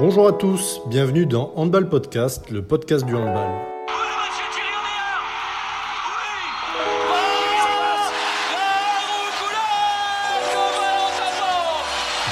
Bonjour 0.00 0.28
à 0.28 0.32
tous, 0.32 0.80
bienvenue 0.86 1.26
dans 1.26 1.52
Handball 1.56 1.88
Podcast, 1.88 2.50
le 2.50 2.62
podcast 2.62 3.04
du 3.04 3.16
handball. 3.16 3.50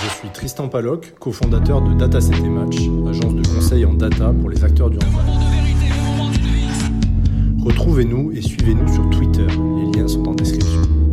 Je 0.00 0.08
suis 0.10 0.28
Tristan 0.28 0.68
Paloc, 0.68 1.14
cofondateur 1.18 1.82
de 1.82 1.92
Data 1.94 2.18
et 2.20 2.48
Match, 2.48 2.76
agence 3.08 3.34
de 3.34 3.42
conseil 3.48 3.84
en 3.84 3.94
data 3.94 4.32
pour 4.40 4.48
les 4.48 4.62
acteurs 4.62 4.88
du 4.88 4.98
handball. 4.98 5.24
Retrouvez-nous 7.64 8.30
et 8.30 8.42
suivez-nous 8.42 8.94
sur 8.94 9.10
Twitter, 9.10 9.46
les 9.48 9.98
liens 9.98 10.06
sont 10.06 10.28
en 10.28 10.34
description. 10.34 11.05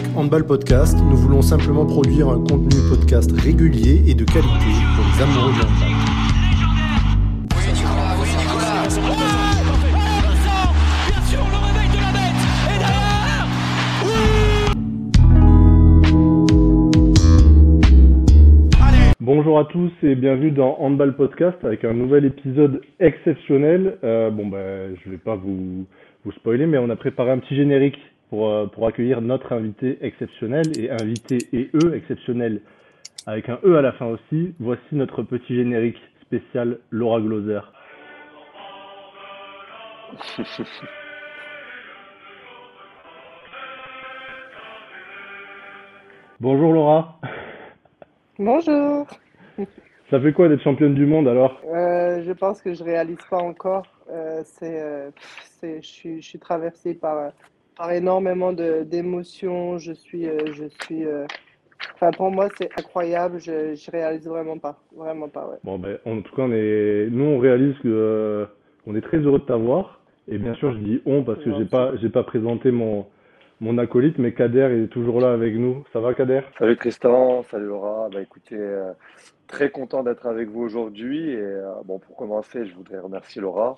Avec 0.00 0.16
Handball 0.16 0.46
Podcast, 0.46 0.96
nous 0.98 1.16
voulons 1.16 1.42
simplement 1.42 1.84
produire 1.84 2.28
un 2.28 2.38
contenu 2.38 2.70
podcast 2.88 3.30
régulier 3.32 4.02
et 4.06 4.14
de 4.14 4.24
qualité 4.24 4.48
pour 4.96 5.04
les 5.04 5.22
amoureux 5.22 5.52
du 5.52 5.60
handball. 5.60 5.88
Bonjour 19.20 19.58
à 19.58 19.64
tous 19.66 19.92
et 20.02 20.14
bienvenue 20.14 20.50
dans 20.50 20.76
Handball 20.78 21.14
Podcast 21.14 21.58
avec 21.62 21.84
un 21.84 21.92
nouvel 21.92 22.24
épisode 22.24 22.80
exceptionnel. 23.00 23.98
Euh, 24.04 24.30
bon 24.30 24.46
ben, 24.46 24.96
je 25.04 25.10
vais 25.10 25.18
pas 25.18 25.36
vous 25.36 25.86
spoiler, 26.36 26.66
mais 26.66 26.78
on 26.78 26.88
a 26.90 26.96
préparé 26.96 27.32
un 27.32 27.38
petit 27.38 27.56
générique 27.56 27.98
pour, 28.30 28.48
euh, 28.48 28.66
pour 28.66 28.86
accueillir 28.86 29.20
notre 29.20 29.52
invité 29.52 29.98
exceptionnel 30.00 30.66
et 30.78 30.88
invité 30.90 31.36
et 31.52 31.68
eux 31.74 31.94
exceptionnel 31.94 32.62
avec 33.26 33.48
un 33.48 33.58
E 33.64 33.76
à 33.76 33.82
la 33.82 33.92
fin 33.92 34.06
aussi. 34.06 34.54
Voici 34.58 34.82
notre 34.92 35.22
petit 35.22 35.54
générique 35.54 35.98
spécial 36.22 36.78
Laura 36.90 37.20
Gloser. 37.20 37.60
Bonjour 46.40 46.72
Laura. 46.72 47.20
Bonjour. 48.38 49.06
Ça 50.08 50.18
fait 50.20 50.32
quoi 50.32 50.48
d'être 50.48 50.62
championne 50.62 50.94
du 50.94 51.04
monde 51.04 51.28
alors? 51.28 51.60
Euh, 51.66 52.22
je 52.22 52.32
pense 52.32 52.62
que 52.62 52.72
je 52.74 52.82
réalise 52.82 53.18
pas 53.28 53.36
encore. 53.36 53.84
Euh, 54.10 54.40
c'est, 54.44 54.80
euh, 54.80 55.10
c'est, 55.60 55.82
je 55.82 55.86
suis, 55.86 56.22
je 56.22 56.26
suis 56.26 56.38
traversée 56.38 56.94
par, 56.94 57.32
par 57.80 57.92
énormément 57.92 58.52
de, 58.52 58.82
d'émotions. 58.84 59.78
Je 59.78 59.92
suis, 59.92 60.28
euh, 60.28 60.38
je 60.52 60.66
suis. 60.82 61.04
euh, 61.06 61.26
Enfin, 61.94 62.10
pour 62.10 62.30
moi, 62.30 62.48
c'est 62.58 62.68
incroyable. 62.78 63.40
Je, 63.40 63.74
je 63.74 63.90
réalise 63.90 64.26
vraiment 64.28 64.58
pas, 64.58 64.76
vraiment 64.94 65.28
pas. 65.30 65.46
Ouais. 65.46 65.56
Bon 65.64 65.78
ben, 65.78 65.96
en 66.04 66.20
tout 66.20 66.34
cas, 66.36 66.42
on 66.42 66.52
est, 66.52 67.08
nous 67.10 67.24
on 67.24 67.38
réalise 67.38 67.74
que 67.78 67.88
euh, 67.88 68.44
on 68.86 68.94
est 68.94 69.00
très 69.00 69.16
heureux 69.16 69.38
de 69.38 69.44
t'avoir. 69.44 70.00
Et 70.28 70.36
bien 70.36 70.54
sûr, 70.54 70.72
je 70.74 70.78
dis 70.78 71.00
on 71.06 71.24
parce 71.24 71.42
que 71.42 71.56
j'ai 71.56 71.64
pas, 71.64 71.96
j'ai 71.96 72.10
pas 72.10 72.22
présenté 72.22 72.70
mon, 72.70 73.06
mon 73.62 73.78
acolyte, 73.78 74.18
mais 74.18 74.34
Kader 74.34 74.82
est 74.84 74.88
toujours 74.88 75.20
là 75.22 75.32
avec 75.32 75.54
nous. 75.54 75.84
Ça 75.94 76.00
va 76.00 76.12
Kader? 76.12 76.42
Salut 76.58 76.76
Tristan, 76.76 77.44
salut 77.44 77.66
Laura. 77.68 78.10
Bah 78.12 78.20
écoutez, 78.20 78.56
euh, 78.58 78.92
très 79.46 79.70
content 79.70 80.02
d'être 80.02 80.26
avec 80.26 80.50
vous 80.50 80.60
aujourd'hui. 80.60 81.30
Et 81.30 81.36
euh, 81.40 81.72
bon, 81.86 81.98
pour 81.98 82.14
commencer, 82.14 82.66
je 82.66 82.74
voudrais 82.74 82.98
remercier 82.98 83.40
Laura 83.40 83.74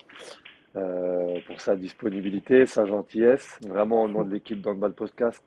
euh, 0.75 1.39
pour 1.47 1.61
sa 1.61 1.75
disponibilité, 1.75 2.65
sa 2.65 2.85
gentillesse. 2.85 3.59
Vraiment 3.67 4.03
au 4.03 4.07
nom 4.07 4.23
de 4.23 4.33
l'équipe 4.33 4.61
d'Handball 4.61 4.93
Podcast, 4.93 5.43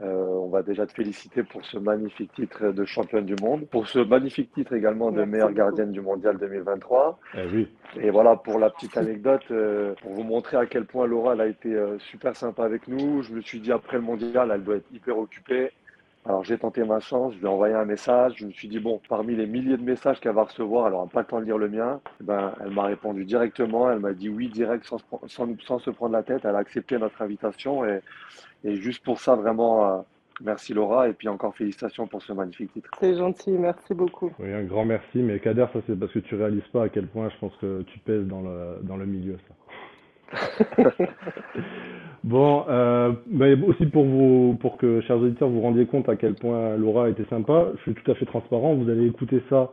euh, 0.00 0.26
on 0.26 0.48
va 0.48 0.62
déjà 0.62 0.86
te 0.86 0.92
féliciter 0.92 1.42
pour 1.42 1.64
ce 1.64 1.76
magnifique 1.76 2.32
titre 2.32 2.70
de 2.70 2.84
championne 2.84 3.24
du 3.26 3.34
monde, 3.42 3.66
pour 3.66 3.88
ce 3.88 3.98
magnifique 3.98 4.52
titre 4.52 4.72
également 4.74 5.10
de 5.10 5.16
Merci 5.16 5.30
meilleure 5.32 5.48
beaucoup. 5.48 5.58
gardienne 5.58 5.90
du 5.90 6.00
mondial 6.00 6.38
2023. 6.38 7.18
Eh 7.34 7.46
oui. 7.52 7.68
Et 8.00 8.10
voilà 8.10 8.36
pour 8.36 8.60
la 8.60 8.70
petite 8.70 8.96
anecdote, 8.96 9.42
euh, 9.50 9.94
pour 10.00 10.12
vous 10.12 10.22
montrer 10.22 10.56
à 10.56 10.66
quel 10.66 10.84
point 10.84 11.06
Laura 11.06 11.32
elle 11.32 11.40
a 11.40 11.46
été 11.48 11.74
euh, 11.74 11.98
super 11.98 12.36
sympa 12.36 12.64
avec 12.64 12.86
nous. 12.86 13.22
Je 13.22 13.32
me 13.32 13.40
suis 13.40 13.58
dit 13.58 13.72
après 13.72 13.96
le 13.96 14.04
mondial, 14.04 14.52
elle 14.54 14.62
doit 14.62 14.76
être 14.76 14.92
hyper 14.92 15.18
occupée. 15.18 15.72
Alors 16.26 16.44
j'ai 16.44 16.58
tenté 16.58 16.84
ma 16.84 17.00
chance, 17.00 17.32
je 17.34 17.38
lui 17.38 17.46
ai 17.46 17.48
envoyé 17.48 17.74
un 17.74 17.84
message. 17.86 18.34
Je 18.36 18.46
me 18.46 18.50
suis 18.50 18.68
dit 18.68 18.80
bon, 18.80 19.00
parmi 19.08 19.34
les 19.34 19.46
milliers 19.46 19.76
de 19.76 19.82
messages 19.82 20.20
qu'elle 20.20 20.34
va 20.34 20.44
recevoir, 20.44 20.86
elle 20.86 20.92
n'aura 20.92 21.06
pas 21.06 21.20
le 21.20 21.26
temps 21.26 21.40
de 21.40 21.44
lire 21.44 21.58
le 21.58 21.68
mien. 21.68 22.00
Eh 22.20 22.24
Ben, 22.24 22.52
elle 22.60 22.70
m'a 22.70 22.84
répondu 22.84 23.24
directement. 23.24 23.90
Elle 23.90 24.00
m'a 24.00 24.12
dit 24.12 24.28
oui 24.28 24.48
direct 24.48 24.84
sans, 24.84 24.98
sans, 25.26 25.48
sans 25.60 25.78
se 25.78 25.90
prendre 25.90 26.12
la 26.12 26.22
tête. 26.22 26.44
Elle 26.44 26.54
a 26.54 26.58
accepté 26.58 26.98
notre 26.98 27.22
invitation 27.22 27.84
et, 27.86 28.00
et 28.64 28.76
juste 28.76 29.02
pour 29.04 29.20
ça 29.20 29.36
vraiment 29.36 29.90
euh, 29.90 29.98
merci 30.40 30.74
Laura 30.74 31.08
et 31.08 31.12
puis 31.12 31.28
encore 31.28 31.54
félicitations 31.56 32.06
pour 32.06 32.22
ce 32.22 32.32
magnifique 32.32 32.72
titre. 32.72 32.90
C'est 33.00 33.16
gentil, 33.16 33.52
merci 33.52 33.94
beaucoup. 33.94 34.30
Oui, 34.38 34.52
un 34.52 34.64
grand 34.64 34.84
merci. 34.84 35.18
Mais 35.18 35.38
Kader, 35.40 35.66
ça 35.72 35.80
c'est 35.86 35.98
parce 35.98 36.12
que 36.12 36.18
tu 36.18 36.34
réalises 36.34 36.66
pas 36.72 36.84
à 36.84 36.88
quel 36.88 37.06
point 37.06 37.28
je 37.30 37.36
pense 37.38 37.56
que 37.56 37.82
tu 37.82 37.98
pèses 38.00 38.26
dans 38.26 38.42
le, 38.42 38.78
dans 38.82 38.96
le 38.96 39.06
milieu, 39.06 39.38
ça. 39.48 39.54
Bon, 42.24 42.64
euh, 42.68 43.12
aussi 43.66 43.86
pour 43.86 44.04
vous, 44.04 44.58
pour 44.60 44.76
que, 44.76 45.00
chers 45.02 45.16
auditeurs, 45.18 45.48
vous 45.48 45.60
rendiez 45.60 45.86
compte 45.86 46.08
à 46.08 46.16
quel 46.16 46.34
point 46.34 46.76
Laura 46.76 47.08
était 47.08 47.24
sympa, 47.30 47.68
je 47.76 47.82
suis 47.82 47.94
tout 47.94 48.10
à 48.10 48.14
fait 48.16 48.26
transparent. 48.26 48.74
Vous 48.74 48.90
allez 48.90 49.06
écouter 49.06 49.40
ça, 49.48 49.70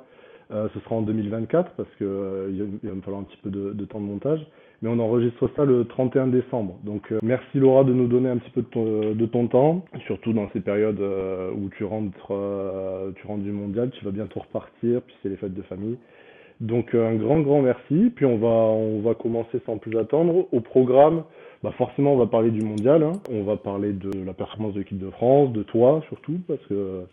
euh, 0.52 0.68
ce 0.74 0.80
sera 0.82 0.96
en 0.96 1.02
2024 1.02 1.72
parce 1.72 1.90
que 2.00 2.06
euh, 2.06 2.68
va 2.84 2.94
me 2.94 3.02
falloir 3.02 3.22
un 3.22 3.26
petit 3.26 3.40
peu 3.42 3.50
de, 3.50 3.86
temps 3.86 4.00
de 4.00 4.06
montage. 4.06 4.40
Mais 4.82 4.90
on 4.90 5.00
enregistre 5.00 5.50
ça 5.56 5.66
le 5.66 5.86
31 5.86 6.28
décembre. 6.28 6.78
Donc 6.84 7.12
euh, 7.12 7.20
merci 7.24 7.58
Laura 7.58 7.84
de 7.84 7.94
nous 7.94 8.08
donner 8.08 8.30
un 8.30 8.38
petit 8.38 8.52
peu 8.52 8.62
de 8.62 8.68
ton, 8.68 9.16
de 9.16 9.26
ton 9.26 9.48
temps, 9.48 9.84
surtout 10.06 10.34
dans 10.34 10.50
ces 10.52 10.60
périodes 10.60 11.02
où 11.02 11.70
tu 11.78 11.84
rentres, 11.84 12.32
tu 13.16 13.28
rentres 13.28 13.44
du 13.44 13.52
mondial, 13.52 13.90
tu 13.92 14.06
vas 14.06 14.12
bientôt 14.12 14.42
repartir, 14.42 15.02
puis 15.02 15.16
c'est 15.24 15.30
les 15.30 15.38
fêtes 15.38 15.54
de 15.54 15.62
famille. 15.64 15.98
Donc 16.62 16.94
euh, 16.96 17.10
un 17.10 17.16
grand 17.16 17.40
grand 17.42 17.62
merci. 17.62 18.12
Puis 18.16 18.26
on 18.26 18.38
va 18.38 18.48
on 18.48 19.02
va 19.02 19.14
commencer 19.16 19.60
sans 19.66 19.78
plus 19.78 19.98
attendre 19.98 20.48
au 20.52 20.60
programme. 20.62 21.24
Bah 21.64 21.72
forcément 21.78 22.14
on 22.14 22.18
va 22.18 22.28
parler 22.28 22.52
du 22.52 22.62
mondial. 22.62 23.04
hein. 23.04 23.14
On 23.32 23.44
va 23.44 23.58
parler 23.58 23.92
de 23.94 24.24
la 24.24 24.34
performance 24.34 24.74
de 24.74 24.80
l'équipe 24.80 25.00
de 25.00 25.10
France, 25.10 25.52
de 25.52 25.64
toi 25.64 26.02
surtout 26.08 26.40
parce 26.48 26.66
que. 26.68 27.04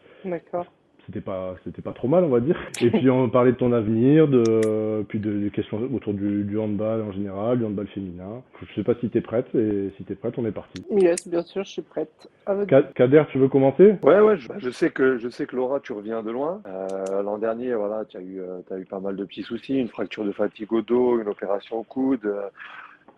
C'était 1.07 1.21
pas 1.21 1.55
c'était 1.65 1.83
pas 1.83 1.93
trop 1.93 2.09
mal 2.09 2.25
on 2.25 2.29
va 2.29 2.41
dire. 2.41 2.59
Et 2.81 2.91
puis 2.91 3.09
on 3.11 3.29
parler 3.29 3.53
de 3.53 3.57
ton 3.57 3.73
avenir, 3.73 4.29
de 4.29 5.05
puis 5.09 5.19
de, 5.19 5.33
des 5.33 5.51
questions 5.51 5.81
autour 5.93 6.15
du, 6.15 6.45
du 6.45 6.59
handball 6.59 7.03
en 7.03 7.13
général, 7.13 7.59
du 7.59 7.65
handball 7.65 7.87
féminin. 7.89 8.43
Je 8.61 8.75
sais 8.75 8.85
pas 8.85 8.95
si 9.01 9.09
t'es 9.09 9.21
prête 9.21 9.47
et 9.55 9.91
si 9.97 10.05
t'es 10.05 10.15
prête 10.15 10.35
on 10.39 10.47
est 10.47 10.53
parti. 10.53 10.83
Yes, 10.91 11.27
bien 11.29 11.43
sûr, 11.43 11.65
je 11.65 11.71
suis 11.71 11.83
prête. 11.83 12.29
Ka- 12.69 12.83
Kader 12.83 13.25
tu 13.31 13.39
veux 13.39 13.49
commencer? 13.49 13.97
Ouais, 14.03 14.21
ouais, 14.21 14.37
je, 14.37 14.49
je 14.59 14.71
sais 14.71 14.91
que, 14.91 15.19
je 15.19 15.29
sais 15.29 15.47
que 15.47 15.57
Laura, 15.57 15.81
tu 15.81 15.93
reviens 15.93 16.23
de 16.23 16.31
loin. 16.31 16.61
Euh, 16.67 17.23
l'an 17.23 17.39
dernier, 17.39 17.75
voilà, 17.75 18.05
tu 18.05 18.17
as 18.17 18.21
eu, 18.21 18.41
euh, 18.41 18.59
t'as 18.69 18.79
eu 18.79 18.85
pas 18.85 19.01
mal 19.01 19.17
de 19.17 19.25
petits 19.25 19.43
soucis, 19.43 19.79
une 19.79 19.89
fracture 19.89 20.25
de 20.25 20.33
fatigue 20.33 20.73
au 20.73 20.83
dos, 20.83 21.21
une 21.21 21.29
opération 21.29 21.79
au 21.79 21.83
coude. 21.83 22.25
Euh, 22.25 22.49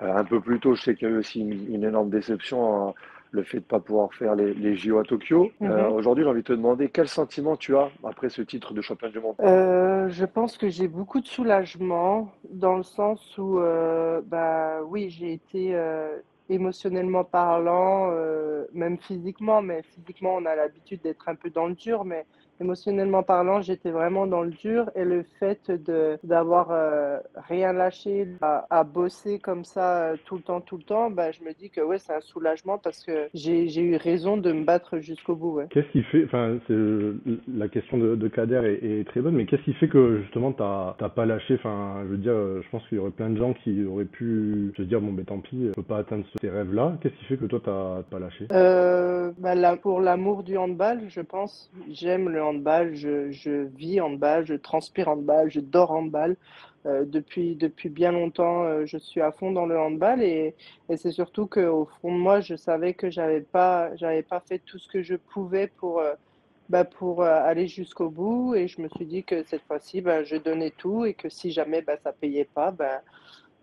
un 0.00 0.24
peu 0.24 0.40
plus 0.40 0.58
tôt, 0.58 0.74
je 0.74 0.82
sais 0.82 0.94
qu'il 0.94 1.08
y 1.08 1.10
a 1.10 1.14
eu 1.14 1.18
aussi 1.18 1.40
une, 1.40 1.72
une 1.74 1.84
énorme 1.84 2.10
déception, 2.10 2.88
hein, 2.88 2.94
le 3.34 3.42
fait 3.42 3.58
de 3.58 3.64
ne 3.64 3.68
pas 3.68 3.80
pouvoir 3.80 4.12
faire 4.14 4.34
les, 4.34 4.54
les 4.54 4.76
JO 4.76 4.98
à 4.98 5.02
Tokyo. 5.02 5.50
Euh, 5.62 5.88
Mhm. 5.88 5.92
aujourd'hui, 5.92 6.24
j'ai 6.24 6.30
envie 6.30 6.42
de 6.42 6.46
te 6.46 6.52
demander 6.52 6.88
quel 6.88 7.08
sentiment 7.08 7.56
tu 7.56 7.76
as 7.76 7.90
après 8.04 8.28
ce 8.28 8.42
titre 8.42 8.72
de 8.74 8.80
champion 8.80 9.08
du 9.08 9.20
monde? 9.20 9.34
Euh, 9.40 10.08
je 10.08 10.24
pense 10.24 10.56
que 10.56 10.68
j'ai 10.68 10.86
beaucoup 10.88 11.20
de 11.20 11.26
soulagement 11.26 12.30
dans 12.50 12.76
le 12.76 12.84
sens 12.84 13.36
où, 13.36 13.58
euh, 13.58 14.22
bah 14.24 14.82
oui, 14.84 15.10
j'ai 15.10 15.32
été 15.32 15.74
euh, 15.74 16.16
émotionnellement 16.48 17.24
parlant, 17.24 18.10
euh, 18.12 18.66
même 18.72 18.98
physiquement, 18.98 19.60
mais 19.62 19.82
physiquement, 19.82 20.36
on 20.36 20.46
a 20.46 20.54
l'habitude 20.54 21.02
d'être 21.02 21.28
un 21.28 21.34
peu 21.34 21.50
dans 21.50 21.66
le 21.66 21.74
dur, 21.74 22.04
mais 22.04 22.24
émotionnellement 22.60 23.22
parlant, 23.22 23.60
j'étais 23.62 23.90
vraiment 23.90 24.26
dans 24.26 24.42
le 24.42 24.50
dur 24.50 24.90
et 24.94 25.04
le 25.04 25.24
fait 25.40 25.70
de 25.70 26.18
d'avoir 26.24 26.68
euh, 26.70 27.18
rien 27.48 27.72
lâché, 27.72 28.26
à, 28.42 28.66
à 28.70 28.84
bosser 28.84 29.38
comme 29.38 29.64
ça 29.64 30.10
euh, 30.12 30.16
tout 30.24 30.36
le 30.36 30.42
temps, 30.42 30.60
tout 30.60 30.76
le 30.76 30.82
temps, 30.84 31.10
bah, 31.10 31.30
je 31.32 31.42
me 31.42 31.52
dis 31.52 31.70
que 31.70 31.80
ouais, 31.80 31.98
c'est 31.98 32.14
un 32.14 32.20
soulagement 32.20 32.78
parce 32.78 33.04
que 33.04 33.28
j'ai 33.34 33.64
eu 33.80 33.96
raison 33.96 34.36
de 34.36 34.52
me 34.52 34.64
battre 34.64 34.98
jusqu'au 34.98 35.34
bout, 35.36 35.54
ouais. 35.56 35.66
Qu'est-ce 35.70 35.88
qui 35.92 36.02
fait, 36.04 36.24
enfin, 36.24 36.58
c'est 36.68 36.74
la 37.56 37.68
question 37.68 37.98
de, 37.98 38.14
de 38.16 38.28
Kader 38.28 38.78
est, 38.82 39.00
est 39.00 39.04
très 39.08 39.20
bonne, 39.20 39.34
mais 39.34 39.46
qu'est-ce 39.46 39.62
qui 39.62 39.74
fait 39.74 39.88
que 39.88 40.20
justement 40.22 40.52
t'as 40.52 41.08
pas 41.08 41.26
lâché, 41.26 41.54
enfin, 41.54 42.02
je 42.04 42.08
veux 42.08 42.18
dire, 42.18 42.32
euh, 42.32 42.60
je 42.64 42.70
pense 42.70 42.86
qu'il 42.88 42.98
y 42.98 43.00
aurait 43.00 43.10
plein 43.10 43.30
de 43.30 43.36
gens 43.36 43.52
qui 43.54 43.84
auraient 43.84 44.04
pu 44.04 44.72
se 44.76 44.82
dire 44.82 45.00
bon 45.00 45.12
ben 45.12 45.24
tant 45.24 45.38
pis, 45.40 45.66
je 45.68 45.72
peux 45.72 45.82
pas 45.82 45.98
atteindre 45.98 46.24
ce- 46.32 46.38
tes 46.38 46.50
rêves-là. 46.50 46.96
Qu'est-ce 47.00 47.14
qui 47.14 47.24
fait 47.26 47.36
que 47.36 47.46
toi 47.46 47.60
t'as 47.64 48.02
pas 48.10 48.18
lâché? 48.18 48.46
Euh, 48.52 49.32
bah, 49.38 49.54
là, 49.54 49.76
pour 49.76 50.00
l'amour 50.00 50.42
du 50.42 50.56
handball, 50.56 51.00
je 51.08 51.20
pense, 51.20 51.70
j'aime 51.90 52.28
le 52.28 52.42
handball, 52.44 52.94
je, 52.94 53.30
je 53.30 53.66
vis 53.76 54.00
handball, 54.00 54.46
je 54.46 54.54
transpire 54.54 55.08
handball, 55.08 55.50
je 55.50 55.60
dors 55.60 55.90
handball. 55.90 56.36
Euh, 56.86 57.06
depuis, 57.06 57.56
depuis 57.56 57.88
bien 57.88 58.12
longtemps, 58.12 58.64
euh, 58.64 58.84
je 58.84 58.98
suis 58.98 59.22
à 59.22 59.32
fond 59.32 59.52
dans 59.52 59.64
le 59.64 59.78
handball 59.78 60.22
et, 60.22 60.54
et 60.90 60.96
c'est 60.98 61.12
surtout 61.12 61.46
qu'au 61.46 61.88
fond 62.02 62.14
de 62.14 62.20
moi, 62.20 62.40
je 62.40 62.56
savais 62.56 62.92
que 62.92 63.10
j'avais 63.10 63.40
pas, 63.40 63.90
pas 64.28 64.40
fait 64.40 64.58
tout 64.58 64.78
ce 64.78 64.86
que 64.88 65.02
je 65.02 65.14
pouvais 65.14 65.66
pour, 65.66 66.00
euh, 66.00 66.12
bah, 66.68 66.84
pour 66.84 67.22
euh, 67.22 67.40
aller 67.42 67.68
jusqu'au 67.68 68.10
bout 68.10 68.54
et 68.54 68.68
je 68.68 68.82
me 68.82 68.88
suis 68.88 69.06
dit 69.06 69.24
que 69.24 69.44
cette 69.44 69.62
fois-ci, 69.62 70.02
bah, 70.02 70.24
je 70.24 70.36
donnais 70.36 70.72
tout 70.76 71.06
et 71.06 71.14
que 71.14 71.30
si 71.30 71.52
jamais 71.52 71.80
bah, 71.80 71.96
ça 72.02 72.12
payait 72.12 72.44
pas, 72.44 72.70
bah, 72.70 73.00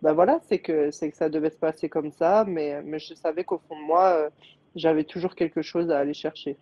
bah 0.01 0.13
voilà, 0.13 0.39
c'est 0.49 0.57
que, 0.59 0.89
que 0.89 1.15
ça 1.15 1.29
devait 1.29 1.51
se 1.51 1.59
passer 1.59 1.89
comme 1.89 2.11
ça, 2.11 2.43
mais, 2.47 2.81
mais 2.81 2.97
je 2.97 3.13
savais 3.13 3.43
qu'au 3.43 3.61
fond 3.67 3.79
de 3.79 3.85
moi, 3.85 4.29
j'avais 4.75 5.03
toujours 5.03 5.35
quelque 5.35 5.61
chose 5.61 5.91
à 5.91 5.99
aller 5.99 6.15
chercher. 6.15 6.57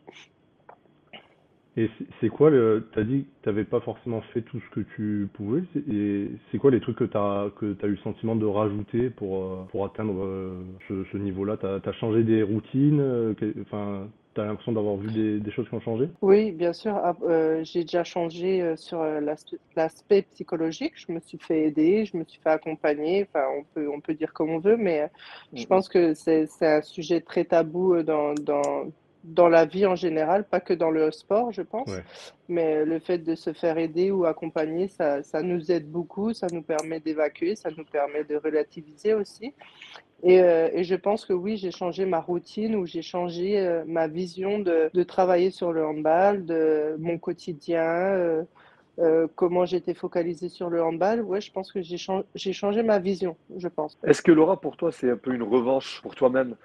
Et 1.78 1.90
c'est 2.20 2.30
quoi 2.30 2.50
le... 2.50 2.90
T'as 2.94 3.04
dit 3.04 3.24
que 3.24 3.46
t'avais 3.46 3.64
pas 3.64 3.80
forcément 3.82 4.22
fait 4.34 4.42
tout 4.42 4.60
ce 4.60 4.70
que 4.76 4.82
tu 4.96 5.30
pouvais. 5.34 5.64
c'est- 5.74 5.88
Et 5.94 6.32
c'est 6.52 6.58
quoi 6.58 6.72
les 6.72 6.82
trucs 6.82 6.98
que 6.98 7.04
t'as 7.06 7.50
que 7.52 7.74
t'as 7.74 7.88
eu 7.88 7.92
le 7.92 7.98
sentiment 7.98 8.36
de 8.36 8.46
rajouter 8.46 9.10
pour, 9.10 9.44
euh, 9.44 9.64
pour 9.72 9.86
atteindre 9.86 10.24
euh, 10.24 10.62
ce, 10.88 11.04
ce 11.12 11.18
niveau-là? 11.18 11.58
T'as, 11.58 11.80
t'as 11.80 11.94
changé 11.94 12.24
des 12.24 12.44
routines? 12.44 13.00
euh, 13.00 13.34
que- 13.34 13.54
Enfin, 13.62 14.10
t'as 14.34 14.46
l'impression 14.46 14.74
d'avoir 14.74 14.98
vu 14.98 15.10
des, 15.12 15.40
des 15.40 15.52
choses 15.52 15.68
qui 15.70 15.76
ont 15.76 15.82
changé? 15.82 16.10
Oui, 16.22 16.52
bien 16.52 16.74
sûr. 16.74 16.96
ah, 16.98 17.16
euh, 17.24 17.64
j'ai 17.64 17.82
déjà 17.82 18.04
changé 18.04 18.62
euh, 18.62 18.76
sur 18.76 19.00
euh, 19.02 19.22
l'aspe- 19.22 19.58
l'aspect 19.76 20.24
psychologique. 20.24 20.94
Je 20.96 21.14
me 21.14 21.20
suis 21.22 21.38
fait 21.40 21.68
aider, 21.68 22.06
je 22.06 22.18
me 22.18 22.26
suis 22.26 22.40
fait 22.42 22.50
accompagner. 22.50 23.24
Enfin, 23.34 23.46
on 23.58 23.64
peut, 23.74 23.90
on 23.90 24.02
peut 24.02 24.14
dire 24.16 24.34
comme 24.34 24.50
on 24.50 24.60
veut, 24.60 24.76
mais 24.76 25.02
euh, 25.04 25.08
je 25.56 25.66
Mhm. 25.66 25.68
pense 25.68 25.88
que 25.88 26.14
c'est, 26.14 26.46
c'est 26.48 26.68
un 26.68 26.82
sujet 26.82 27.22
très 27.22 27.46
tabou 27.46 27.94
euh, 27.96 28.04
dans, 28.04 28.34
dans, 28.36 28.88
dans 29.30 29.50
la 29.50 29.66
vie 29.66 29.86
en 29.86 29.96
général, 29.96 30.44
pas 30.44 30.60
que 30.60 30.74
dans 30.74 30.92
le 30.92 31.12
sport, 31.12 31.52
je 31.52 31.62
pense. 31.62 31.90
Ouais. 31.90 32.04
Mais 32.48 32.86
le 32.86 33.00
fait 33.00 33.20
de 33.20 33.36
se 33.36 33.54
faire 33.54 33.78
aider 33.78 34.12
ou 34.12 34.26
accompagner, 34.26 34.88
ça, 34.88 35.24
ça 35.24 35.42
nous 35.42 35.72
aide 35.72 35.90
beaucoup, 35.90 36.34
ça 36.34 36.48
nous 36.52 36.64
permet 36.64 37.00
d'évacuer, 37.00 37.56
ça 37.56 37.70
nous 37.76 37.86
permet 37.86 38.24
de 38.24 38.36
relativiser 38.36 39.14
aussi. 39.14 39.54
Et, 40.22 40.42
euh, 40.42 40.70
et 40.74 40.84
je 40.84 40.96
pense 40.96 41.26
que 41.26 41.32
oui, 41.32 41.56
j'ai 41.56 41.72
changé 41.72 42.06
ma 42.06 42.20
routine 42.20 42.76
ou 42.76 42.86
j'ai 42.86 43.02
changé 43.02 43.60
euh, 43.60 43.84
ma 43.88 44.08
vision 44.08 44.60
de, 44.60 44.90
de 44.94 45.04
travailler 45.04 45.50
sur 45.50 45.72
le 45.72 45.86
handball, 45.86 46.46
de 46.46 46.96
mon 47.00 47.18
quotidien, 47.18 47.84
euh, 47.84 48.44
euh, 49.00 49.28
comment 49.36 49.66
j'étais 49.66 49.94
focalisée 49.94 50.50
sur 50.50 50.70
le 50.70 50.84
handball. 50.84 51.22
Ouais, 51.22 51.40
je 51.40 51.52
pense 51.52 51.72
que 51.72 51.82
j'ai 51.82 51.98
changé, 51.98 52.26
j'ai 52.36 52.52
changé 52.52 52.84
ma 52.84 53.00
vision, 53.00 53.38
je 53.56 53.70
pense. 53.70 53.98
Est-ce 54.04 54.22
que 54.22 54.34
Laura, 54.34 54.60
pour 54.60 54.76
toi, 54.76 54.92
c'est 54.92 55.10
un 55.10 55.16
peu 55.16 55.34
une 55.34 55.44
revanche 55.44 56.02
pour 56.02 56.16
toi-même? 56.16 56.56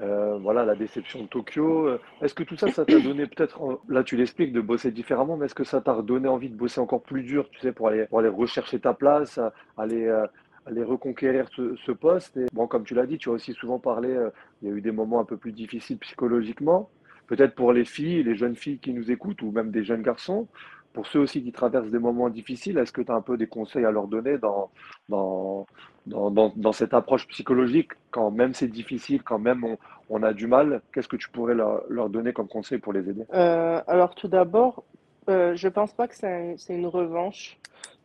Euh, 0.00 0.38
voilà, 0.40 0.64
la 0.64 0.74
déception 0.74 1.22
de 1.22 1.28
Tokyo. 1.28 1.86
Euh, 1.86 2.00
Est-ce 2.22 2.34
que 2.34 2.42
tout 2.42 2.56
ça, 2.56 2.68
ça 2.70 2.84
t'a 2.84 3.00
donné 3.00 3.26
peut-être, 3.26 3.80
là 3.88 4.02
tu 4.02 4.16
l'expliques, 4.16 4.52
de 4.52 4.60
bosser 4.60 4.90
différemment, 4.90 5.36
mais 5.36 5.46
est-ce 5.46 5.54
que 5.54 5.64
ça 5.64 5.80
t'a 5.80 5.92
redonné 5.92 6.28
envie 6.28 6.48
de 6.48 6.56
bosser 6.56 6.80
encore 6.80 7.02
plus 7.02 7.22
dur, 7.22 7.50
tu 7.50 7.60
sais, 7.60 7.72
pour 7.72 7.88
aller, 7.88 8.06
pour 8.06 8.20
aller 8.20 8.28
rechercher 8.28 8.80
ta 8.80 8.94
place, 8.94 9.38
aller, 9.76 10.06
euh, 10.06 10.26
aller 10.64 10.82
reconquérir 10.82 11.48
ce, 11.54 11.92
poste? 11.92 12.36
Et 12.38 12.46
bon, 12.52 12.66
comme 12.66 12.84
tu 12.84 12.94
l'as 12.94 13.06
dit, 13.06 13.18
tu 13.18 13.28
as 13.28 13.32
aussi 13.32 13.52
souvent 13.52 13.78
parlé, 13.78 14.16
il 14.62 14.68
y 14.68 14.72
a 14.72 14.74
eu 14.74 14.80
des 14.80 14.92
moments 14.92 15.20
un 15.20 15.24
peu 15.24 15.36
plus 15.36 15.52
difficiles 15.52 15.98
psychologiquement. 15.98 16.88
Peut-être 17.26 17.54
pour 17.54 17.72
les 17.72 17.84
filles, 17.84 18.22
les 18.22 18.36
jeunes 18.36 18.56
filles 18.56 18.78
qui 18.78 18.94
nous 18.94 19.10
écoutent, 19.10 19.42
ou 19.42 19.50
même 19.50 19.70
des 19.70 19.84
jeunes 19.84 20.02
garçons, 20.02 20.48
pour 20.92 21.06
ceux 21.06 21.20
aussi 21.20 21.42
qui 21.42 21.52
traversent 21.52 21.90
des 21.90 21.98
moments 21.98 22.28
difficiles, 22.28 22.78
est-ce 22.78 22.92
que 22.92 23.02
tu 23.02 23.12
as 23.12 23.14
un 23.14 23.20
peu 23.20 23.36
des 23.36 23.46
conseils 23.46 23.84
à 23.84 23.90
leur 23.90 24.08
donner 24.08 24.38
dans, 24.38 25.66
dans, 26.06 26.72
cette 26.72 26.94
approche 26.94 27.26
psychologique, 27.28 27.90
quand 28.10 28.30
même 28.30 28.54
c'est 28.54 28.68
difficile, 28.68 29.22
quand 29.22 29.38
même 29.38 29.76
on, 30.08 30.22
a 30.22 30.32
du 30.32 30.46
mal, 30.46 30.82
qu'est-ce 30.92 31.08
que 31.08 31.16
tu 31.16 31.30
pourrais 31.30 31.54
leur, 31.54 32.08
donner 32.10 32.32
comme 32.32 32.48
conseil 32.48 32.78
pour 32.78 32.92
les 32.92 33.08
aider? 33.08 33.24
Euh, 33.32 33.80
alors 33.86 34.14
tout 34.14 34.28
d'abord, 34.28 34.84
euh, 35.28 35.54
je 35.54 35.68
pense 35.68 35.92
pas 35.92 36.08
que 36.08 36.14
c'est 36.14 36.32
un- 36.32 36.56
c'est 36.56 36.74
une 36.74 36.86
revanche. 36.86 37.58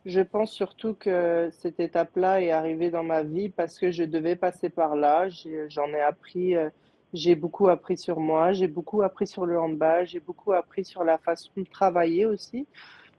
Je 0.04 0.20
pense 0.20 0.52
surtout 0.52 0.94
que 0.94 1.50
cette 1.58 1.80
étape-là 1.80 2.40
est 2.40 2.52
arrivée 2.52 2.90
dans 2.90 3.02
ma 3.02 3.22
vie 3.22 3.48
parce 3.48 3.78
que 3.78 3.90
je 3.90 4.04
devais 4.04 4.36
passer 4.36 4.70
par 4.70 4.94
là. 4.94 5.28
J'en 5.68 5.88
ai 5.88 6.00
appris, 6.00 6.54
euh, 6.54 6.70
j'ai 7.12 7.34
beaucoup 7.34 7.68
appris 7.68 7.96
sur 7.96 8.20
moi, 8.20 8.52
j'ai 8.52 8.68
beaucoup 8.68 9.02
appris 9.02 9.26
sur 9.26 9.46
le 9.46 9.58
handball, 9.58 10.06
j'ai 10.06 10.20
beaucoup 10.20 10.52
appris 10.52 10.84
sur 10.84 11.02
la 11.02 11.18
façon 11.18 11.50
de 11.56 11.64
travailler 11.64 12.24
aussi. 12.26 12.68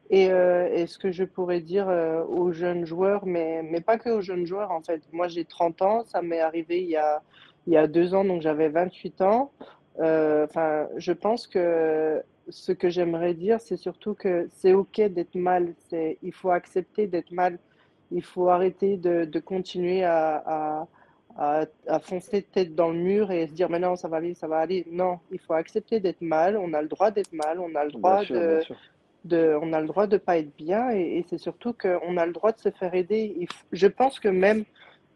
Et, 0.10 0.32
euh, 0.32 0.70
et 0.74 0.88
ce 0.88 0.98
que 0.98 1.12
je 1.12 1.24
pourrais 1.26 1.60
dire 1.60 1.90
euh, 1.90 2.24
aux 2.24 2.52
jeunes 2.52 2.86
joueurs, 2.86 3.26
mais, 3.26 3.62
mais 3.64 3.82
pas 3.82 3.98
que 3.98 4.10
aux 4.10 4.22
jeunes 4.22 4.46
joueurs 4.46 4.72
en 4.72 4.82
fait. 4.82 5.02
Moi 5.12 5.28
j'ai 5.28 5.44
30 5.44 5.82
ans, 5.82 6.04
ça 6.06 6.22
m'est 6.22 6.40
arrivé 6.40 6.82
il 6.82 6.90
y 6.90 6.96
a, 6.96 7.22
il 7.68 7.74
y 7.74 7.78
a 7.78 7.88
deux 7.88 8.14
ans, 8.14 8.24
donc 8.24 8.42
j'avais 8.42 8.70
28 8.70 9.22
ans. 9.22 9.52
Euh, 10.00 10.46
Enfin, 10.46 10.88
je 10.98 11.12
pense 11.12 11.48
que 11.48 12.24
ce 12.50 12.72
que 12.72 12.90
j'aimerais 12.90 13.34
dire, 13.34 13.60
c'est 13.60 13.76
surtout 13.78 14.14
que 14.14 14.48
c'est 14.58 14.74
OK 14.74 15.02
d'être 15.02 15.36
mal. 15.36 15.74
C'est, 15.90 16.18
il 16.24 16.32
faut 16.34 16.52
accepter 16.52 17.08
d'être 17.08 17.32
mal. 17.32 17.60
Il 18.12 18.24
faut 18.24 18.48
arrêter 18.50 18.96
de, 18.96 19.26
de 19.26 19.40
continuer 19.40 20.06
à, 20.06 20.42
à, 20.46 20.88
à, 21.38 21.66
à 21.88 22.00
foncer 22.00 22.42
tête 22.44 22.74
dans 22.76 22.90
le 22.90 22.98
mur 22.98 23.32
et 23.32 23.48
se 23.48 23.54
dire, 23.54 23.70
mais 23.70 23.80
non, 23.80 23.98
ça 23.98 24.08
va 24.08 24.18
aller, 24.18 24.34
ça 24.34 24.48
va 24.48 24.60
aller. 24.60 24.86
Non, 24.90 25.20
il 25.32 25.40
faut 25.40 25.54
accepter 25.54 26.00
d'être 26.00 26.22
mal. 26.22 26.56
On 26.58 26.74
a 26.74 26.82
le 26.82 26.88
droit 26.88 27.12
d'être 27.12 27.34
mal. 27.34 27.60
On 27.60 27.76
a 27.76 27.84
le 27.84 27.92
droit 27.92 28.24
bien 28.24 28.40
de, 28.40 28.62
sûr. 28.62 28.78
On 29.32 29.74
a 29.74 29.82
le 29.82 29.88
droit 29.88 30.08
de 30.08 30.18
pas 30.18 30.38
être 30.38 30.56
bien 30.56 30.90
et, 30.92 31.26
c'est 31.30 31.38
surtout 31.38 31.74
qu'on 31.74 32.18
a 32.18 32.26
le 32.26 32.34
droit 32.34 32.52
de 32.52 32.60
se 32.60 32.70
faire 32.72 32.94
aider. 32.94 33.48
Je 33.72 33.88
pense 33.88 34.20
que 34.20 34.30
même, 34.30 34.64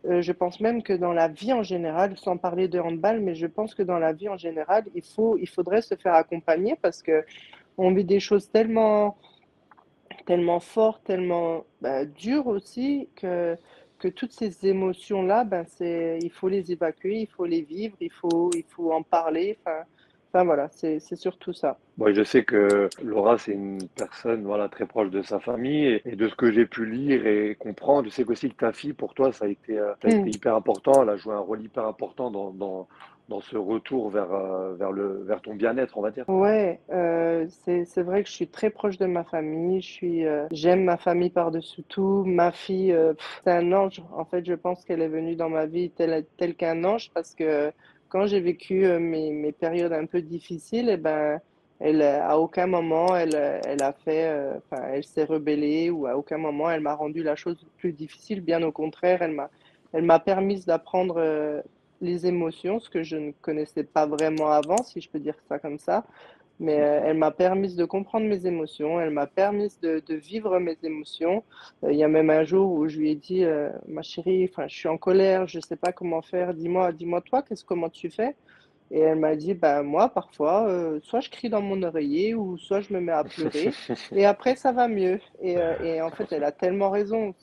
euh, 0.06 0.22
je 0.22 0.32
pense 0.32 0.60
même 0.60 0.84
que 0.84 0.94
dans 0.94 1.14
la 1.14 1.28
vie 1.28 1.54
en 1.54 1.64
général, 1.64 2.18
sans 2.18 2.38
parler 2.38 2.68
de 2.68 2.80
handball, 2.80 3.22
mais 3.22 3.36
je 3.36 3.48
pense 3.48 3.76
que 3.76 3.84
dans 3.84 4.00
la 4.00 4.14
vie 4.14 4.30
en 4.30 4.38
général, 4.38 4.86
il 4.96 5.04
faut, 5.04 5.38
il 5.38 5.48
faudrait 5.48 5.82
se 5.82 5.96
faire 5.96 6.16
accompagner 6.16 6.76
parce 6.82 7.02
que 7.02 7.24
on 7.78 7.94
vit 7.94 8.04
des 8.04 8.20
choses 8.20 8.50
tellement, 8.52 9.18
tellement 10.26 10.60
fortes, 10.60 11.04
tellement 11.06 11.66
bah, 11.82 12.06
dures 12.06 12.48
aussi 12.48 13.10
que, 13.16 13.56
que 14.00 14.08
toutes 14.08 14.34
ces 14.34 14.68
émotions-là, 14.68 15.44
ben 15.44 15.64
c'est, 15.68 16.20
il 16.22 16.32
faut 16.32 16.50
les 16.50 16.72
évacuer, 16.72 17.22
il 17.22 17.28
faut 17.28 17.46
les 17.46 17.62
vivre, 17.62 17.96
il 18.02 18.12
faut, 18.12 18.50
il 18.56 18.66
faut 18.68 18.92
en 18.92 19.04
parler. 19.04 19.58
Enfin 20.34 20.44
voilà, 20.46 20.70
c'est, 20.72 21.00
surtout 21.16 21.54
ça. 21.54 21.78
Bon, 21.98 22.14
je 22.14 22.24
sais 22.24 22.44
que 22.44 22.90
Laura, 23.04 23.38
c'est 23.38 23.52
une 23.54 23.88
personne 23.90 24.44
voilà, 24.44 24.70
très 24.70 24.86
proche 24.86 25.10
de 25.10 25.22
sa 25.22 25.40
famille 25.40 25.86
et, 25.88 26.02
et 26.06 26.16
de 26.16 26.28
ce 26.30 26.36
que 26.36 26.52
j'ai 26.52 26.66
pu 26.66 26.86
lire 26.86 27.26
et 27.28 27.56
comprendre, 27.56 28.06
je 28.10 28.10
sais 28.14 28.24
qu'aussi 28.24 28.50
que 28.50 28.56
ta 28.56 28.72
fille, 28.72 28.94
pour 28.94 29.14
toi, 29.14 29.32
ça 29.34 29.46
a 29.46 29.48
été, 29.50 29.78
euh, 29.78 29.94
ça 30.02 30.08
a 30.08 30.12
été 30.12 30.30
Mm. 30.30 30.34
hyper 30.34 30.56
important. 30.56 31.04
Elle 31.04 31.10
a 31.10 31.18
joué 31.18 31.34
un 31.34 31.40
rôle 31.40 31.62
hyper 31.62 31.86
important 31.86 32.32
dans, 32.32 32.52
dans, 32.52 32.88
dans 33.30 33.42
ce 33.42 33.58
retour 33.58 34.10
vers, 34.10 34.32
euh, 34.34 34.76
vers 34.76 34.92
le, 34.92 35.24
vers 35.24 35.42
ton 35.42 35.56
bien-être, 35.56 35.98
on 35.98 36.02
va 36.02 36.12
dire. 36.12 36.26
Ouais, 36.28 36.82
euh, 36.92 37.46
c'est 37.50 38.02
vrai 38.04 38.24
que 38.24 38.30
je 38.30 38.34
suis 38.34 38.48
très 38.48 38.70
proche 38.70 38.98
de 38.98 39.06
ma 39.06 39.24
famille. 39.26 39.82
Je 39.82 39.88
suis, 39.92 40.26
euh, 40.26 40.48
j'aime 40.52 40.84
ma 40.86 40.98
famille 40.98 41.30
par-dessus 41.30 41.84
tout. 41.84 42.24
Ma 42.26 42.52
fille, 42.52 42.94
euh, 42.94 43.14
c'est 43.44 43.52
un 43.52 43.72
ange. 43.74 44.02
En 44.14 44.26
fait, 44.26 44.46
je 44.46 44.54
pense 44.54 44.86
qu'elle 44.86 45.02
est 45.02 45.10
venue 45.10 45.36
dans 45.36 45.50
ma 45.50 45.66
vie 45.66 45.92
tel 45.92 46.26
tel 46.38 46.56
qu'un 46.56 46.84
ange 46.86 47.12
parce 47.14 47.36
que 47.36 47.72
quand 48.12 48.28
j'ai 48.28 48.42
vécu 48.42 48.86
euh, 48.86 49.00
mes 49.00 49.52
périodes 49.54 49.94
un 49.94 50.06
peu 50.06 50.22
difficiles, 50.22 50.90
et 50.90 50.98
ben 50.98 51.40
elle 51.80 52.02
à 52.04 52.38
aucun 52.38 52.68
moment 52.68 53.16
elle 53.16 53.36
elle 53.66 53.82
a 53.82 53.94
fait, 53.94 54.28
euh, 54.30 54.60
elle 54.94 55.04
s'est 55.04 55.24
rebellée 55.24 55.90
ou 55.90 56.06
à 56.06 56.16
aucun 56.16 56.38
moment 56.38 56.70
elle 56.70 56.82
m'a 56.82 56.94
rendu 56.94 57.24
la 57.24 57.36
chose 57.36 57.66
plus 57.78 57.94
difficile. 57.94 58.42
Bien 58.42 58.62
au 58.64 58.72
contraire, 58.72 59.22
elle 59.22 59.32
m'a 59.32 59.50
elle 59.94 60.04
m'a 60.04 60.20
permis 60.20 60.64
d'apprendre 60.66 61.16
euh, 61.18 61.62
les 62.02 62.28
émotions, 62.28 62.80
ce 62.80 62.90
que 62.90 63.04
je 63.04 63.16
ne 63.16 63.32
connaissais 63.42 63.84
pas 63.84 64.06
vraiment 64.06 64.52
avant, 64.52 64.84
si 64.84 65.02
je 65.02 65.10
peux 65.10 65.20
dire 65.20 65.36
ça 65.48 65.60
comme 65.60 65.80
ça. 65.80 66.04
Mais 66.62 66.80
euh, 66.80 67.02
elle 67.04 67.18
m'a 67.18 67.32
permis 67.32 67.76
de 67.76 67.86
comprendre 67.86 68.28
mes 68.28 68.46
émotions, 68.46 69.02
elle 69.02 69.10
m'a 69.10 69.26
permis 69.26 69.70
de, 69.82 70.02
de 70.08 70.14
vivre 70.14 70.60
mes 70.60 70.78
émotions. 70.84 71.44
Euh, 71.84 71.92
il 71.92 71.98
y 71.98 72.04
a 72.04 72.08
même 72.08 72.30
un 72.30 72.44
jour 72.44 72.72
où 72.72 72.88
je 72.88 73.00
lui 73.00 73.10
ai 73.10 73.16
dit, 73.16 73.44
euh, 73.44 73.72
ma 73.88 74.04
chérie, 74.04 74.48
enfin, 74.50 74.68
je 74.68 74.76
suis 74.76 74.88
en 74.88 74.98
colère, 74.98 75.48
je 75.48 75.58
ne 75.58 75.64
sais 75.64 75.76
pas 75.76 75.92
comment 75.92 76.22
faire, 76.22 76.54
dis-moi, 76.54 76.92
dis-moi 76.92 77.22
toi, 77.22 77.42
qu'est-ce, 77.42 77.66
comment 77.66 77.90
tu 77.90 78.12
fais? 78.12 78.36
Et 78.92 79.00
elle 79.00 79.20
m'a 79.20 79.36
dit, 79.38 79.54
ben 79.54 79.84
moi, 79.84 80.10
parfois, 80.10 80.68
euh, 80.68 81.00
soit 81.02 81.22
je 81.22 81.30
crie 81.30 81.50
dans 81.50 81.62
mon 81.62 81.82
oreiller 81.82 82.36
ou 82.36 82.58
soit 82.58 82.82
je 82.82 82.94
me 82.94 83.00
mets 83.00 83.14
à 83.14 83.24
pleurer 83.24 83.72
et 84.12 84.26
après 84.26 84.56
ça 84.56 84.74
va 84.74 84.90
mieux. 84.90 85.20
Et, 85.42 85.58
euh, 85.58 85.80
et 85.82 86.02
en 86.02 86.12
fait, 86.12 86.32
elle 86.32 86.44
a 86.44 86.52
tellement 86.52 86.90
raison. 86.90 87.34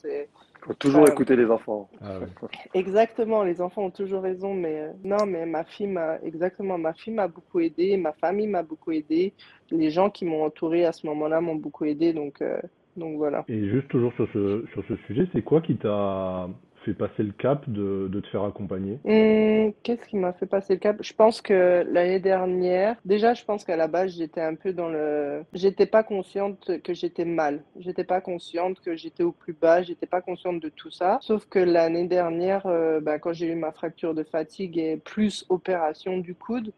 Faut 0.68 0.74
toujours 0.74 1.08
écouter 1.08 1.34
les 1.34 1.46
enfants. 1.46 1.88
Ah 2.02 2.18
ouais. 2.18 2.26
Exactement, 2.74 3.42
les 3.42 3.62
enfants 3.62 3.84
ont 3.84 3.90
toujours 3.90 4.22
raison, 4.22 4.52
mais 4.52 4.80
euh, 4.80 4.92
non, 5.02 5.24
mais 5.26 5.46
ma 5.46 5.64
fille 5.64 5.86
m'a 5.86 6.18
exactement, 6.22 6.76
ma 6.76 6.92
fille 6.92 7.14
m'a 7.14 7.26
beaucoup 7.26 7.60
aidé, 7.60 7.96
ma 7.96 8.12
famille 8.12 8.46
m'a 8.46 8.62
beaucoup 8.62 8.92
aidé, 8.92 9.32
les 9.70 9.90
gens 9.90 10.10
qui 10.10 10.26
m'ont 10.26 10.44
entouré 10.44 10.84
à 10.84 10.92
ce 10.92 11.06
moment-là 11.06 11.40
m'ont 11.40 11.54
beaucoup 11.56 11.86
aidé, 11.86 12.12
donc 12.12 12.42
euh, 12.42 12.60
donc 12.98 13.16
voilà. 13.16 13.46
Et 13.48 13.66
juste 13.70 13.88
toujours 13.88 14.12
sur 14.14 14.28
ce, 14.34 14.66
sur 14.74 14.84
ce 14.86 14.96
sujet, 15.06 15.26
c'est 15.32 15.42
quoi 15.42 15.62
qui 15.62 15.76
t'a 15.76 16.48
fait 16.88 16.94
passer 16.94 17.22
le 17.22 17.32
cap 17.32 17.68
de, 17.68 18.08
de 18.10 18.20
te 18.20 18.26
faire 18.28 18.44
accompagner? 18.44 18.98
Hum, 19.04 19.72
qu'est-ce 19.82 20.08
qui 20.08 20.16
m'a 20.16 20.32
fait 20.32 20.46
passer 20.46 20.74
le 20.74 20.78
cap? 20.80 20.96
Je 21.00 21.12
pense 21.12 21.40
que 21.40 21.86
l'année 21.90 22.20
dernière, 22.20 22.96
déjà, 23.04 23.34
je 23.34 23.44
pense 23.44 23.64
qu'à 23.64 23.76
la 23.76 23.88
base, 23.88 24.16
j'étais 24.16 24.40
un 24.40 24.54
peu 24.54 24.72
dans 24.72 24.88
le, 24.88 25.44
j'étais 25.52 25.86
pas 25.86 26.02
consciente 26.02 26.70
que 26.82 26.94
j'étais 26.94 27.24
mal, 27.24 27.62
j'étais 27.78 28.04
pas 28.04 28.20
consciente 28.20 28.80
que 28.80 28.96
j'étais 28.96 29.22
au 29.22 29.32
plus 29.32 29.52
bas, 29.52 29.82
j'étais 29.82 30.06
pas 30.06 30.20
consciente 30.20 30.60
de 30.60 30.68
tout 30.68 30.90
ça. 30.90 31.18
Sauf 31.20 31.46
que 31.46 31.58
l'année 31.58 32.06
dernière, 32.06 32.66
euh, 32.66 33.00
ben, 33.00 33.18
quand 33.18 33.32
j'ai 33.32 33.46
eu 33.46 33.54
ma 33.54 33.72
fracture 33.72 34.14
de 34.14 34.24
fatigue 34.24 34.78
et 34.78 34.96
plus 34.96 35.44
opération 35.48 36.18
du 36.18 36.34
coude. 36.34 36.72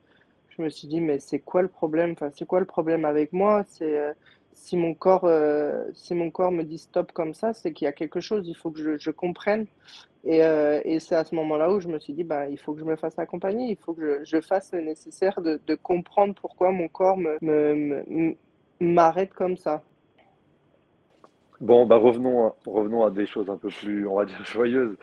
Je 0.57 0.63
me 0.63 0.69
suis 0.69 0.89
dit, 0.89 1.01
mais 1.01 1.21
c'est 1.21 1.39
quoi 1.39 1.63
le 1.63 1.69
problème? 1.69 2.13
Enfin, 2.13 2.29
c'est 2.35 2.45
quoi 2.45 2.61
le 2.61 2.67
problème 2.67 3.07
avec 3.07 3.33
moi? 3.33 3.63
C'est 3.67 3.99
euh, 3.99 4.13
si 4.61 4.77
mon 4.77 4.95
corps, 4.95 5.25
euh, 5.25 5.85
si 5.95 6.15
mon 6.15 6.31
corps 6.31 6.53
me 6.53 6.65
dit 6.65 6.79
stop 6.79 7.13
comme 7.13 7.35
ça, 7.35 7.53
c'est 7.55 7.73
qu'il 7.73 7.87
y 7.87 7.89
a 7.89 7.93
quelque 7.93 8.21
chose. 8.21 8.47
Il 8.49 8.55
faut 8.57 8.71
que 8.71 8.81
je, 8.83 8.99
je 8.99 9.11
comprenne. 9.11 9.67
Et, 10.25 10.45
euh, 10.45 10.81
et 10.85 11.01
c'est 11.01 11.17
à 11.17 11.25
ce 11.25 11.35
moment-là 11.37 11.73
où 11.73 11.81
je 11.81 11.89
me 11.89 11.99
suis 12.01 12.15
dit, 12.15 12.25
ben, 12.25 12.47
il 12.51 12.59
faut 12.59 12.75
que 12.75 12.81
je 12.81 12.85
me 12.85 12.97
fasse 12.97 13.19
accompagner. 13.19 13.71
Il 13.71 13.79
faut 13.79 13.95
que 13.95 14.25
je, 14.25 14.25
je 14.37 14.41
fasse 14.43 14.73
le 14.73 14.83
nécessaire 14.83 15.41
de, 15.43 15.61
de 15.67 15.75
comprendre 15.77 16.35
pourquoi 16.41 16.73
mon 16.73 16.89
corps 16.89 17.19
me, 17.19 17.39
me, 17.43 18.05
me- 18.09 18.37
m'arrête 18.81 19.35
comme 19.35 19.57
ça. 19.57 19.85
Bon, 21.61 21.87
bah 21.87 21.97
revenons, 21.97 22.47
à- 22.49 22.57
revenons 22.67 23.05
à 23.05 23.11
des 23.11 23.27
choses 23.27 23.51
un 23.51 23.57
peu 23.59 23.69
plus, 23.69 24.07
on 24.07 24.17
va 24.17 24.25
dire, 24.25 24.45
joyeuses. 24.47 24.97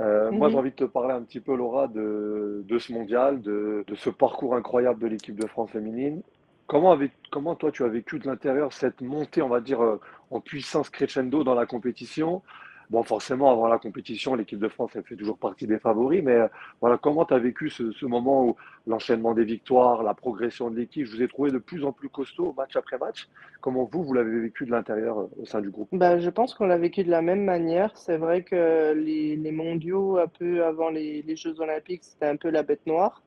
Euh, 0.00 0.32
moi, 0.32 0.48
j'ai 0.50 0.56
Mhm. 0.56 0.58
envie 0.58 0.70
de 0.72 0.76
te 0.76 0.84
parler 0.84 1.14
un 1.14 1.22
petit 1.22 1.40
peu, 1.40 1.56
Laura, 1.56 1.88
de, 1.88 2.64
de 2.66 2.78
ce 2.78 2.92
mondial, 2.92 3.42
de, 3.42 3.84
de 3.86 3.94
ce 3.96 4.10
parcours 4.10 4.54
incroyable 4.56 5.00
de 5.00 5.08
l'équipe 5.08 5.36
de 5.40 5.46
France 5.46 5.70
féminine. 5.72 6.22
Comment, 6.66 7.54
toi 7.54 7.70
tu 7.70 7.84
as 7.84 7.88
vécu 7.88 8.18
de 8.18 8.26
l'intérieur 8.26 8.72
cette 8.72 9.00
montée, 9.00 9.42
on 9.42 9.48
va 9.48 9.60
dire, 9.60 9.82
euh, 9.82 10.00
en 10.30 10.40
puissance 10.40 10.90
crescendo 10.90 11.44
dans 11.44 11.54
la 11.54 11.66
compétition? 11.66 12.42
Bon, 12.90 13.02
forcément, 13.02 13.50
avant 13.50 13.66
la 13.66 13.78
compétition, 13.78 14.34
l'équipe 14.34 14.58
de 14.58 14.68
France, 14.68 14.90
elle 14.94 15.04
fait 15.04 15.16
toujours 15.16 15.38
partie 15.38 15.66
des 15.66 15.78
favoris, 15.78 16.22
mais 16.22 16.34
euh, 16.34 16.48
voilà, 16.82 16.98
comment 16.98 17.24
tu 17.24 17.32
as 17.32 17.38
vécu 17.38 17.70
ce, 17.70 18.04
moment 18.04 18.44
où 18.44 18.56
l'enchaînement 18.86 19.32
des 19.32 19.44
victoires, 19.44 20.02
la 20.02 20.12
progression 20.12 20.70
de 20.70 20.76
l'équipe, 20.76 21.06
je 21.06 21.16
vous 21.16 21.22
ai 21.22 21.28
trouvé 21.28 21.50
de 21.50 21.56
plus 21.56 21.84
en 21.84 21.92
plus 21.92 22.10
costaud 22.10 22.52
match 22.56 22.76
après 22.76 22.98
match. 22.98 23.28
Comment 23.62 23.88
vous, 23.90 24.04
vous 24.04 24.12
l'avez 24.12 24.38
vécu 24.38 24.66
de 24.66 24.70
l'intérieur 24.70 25.18
euh, 25.18 25.30
au 25.40 25.46
sein 25.46 25.62
du 25.62 25.70
groupe? 25.70 25.88
Bah, 25.92 26.18
je 26.18 26.28
pense 26.28 26.54
qu'on 26.54 26.66
l'a 26.66 26.76
vécu 26.76 27.04
de 27.04 27.10
la 27.10 27.22
même 27.22 27.44
manière. 27.44 27.96
C'est 27.96 28.18
vrai 28.18 28.42
que 28.42 28.92
les, 28.92 29.52
mondiaux, 29.52 30.18
un 30.18 30.28
peu 30.28 30.64
avant 30.64 30.90
les, 30.90 31.24
Jeux 31.36 31.58
Olympiques, 31.60 32.04
c'était 32.04 32.26
un 32.26 32.36
peu 32.36 32.50
la 32.50 32.62
bête 32.62 32.86
noire. 32.86 33.22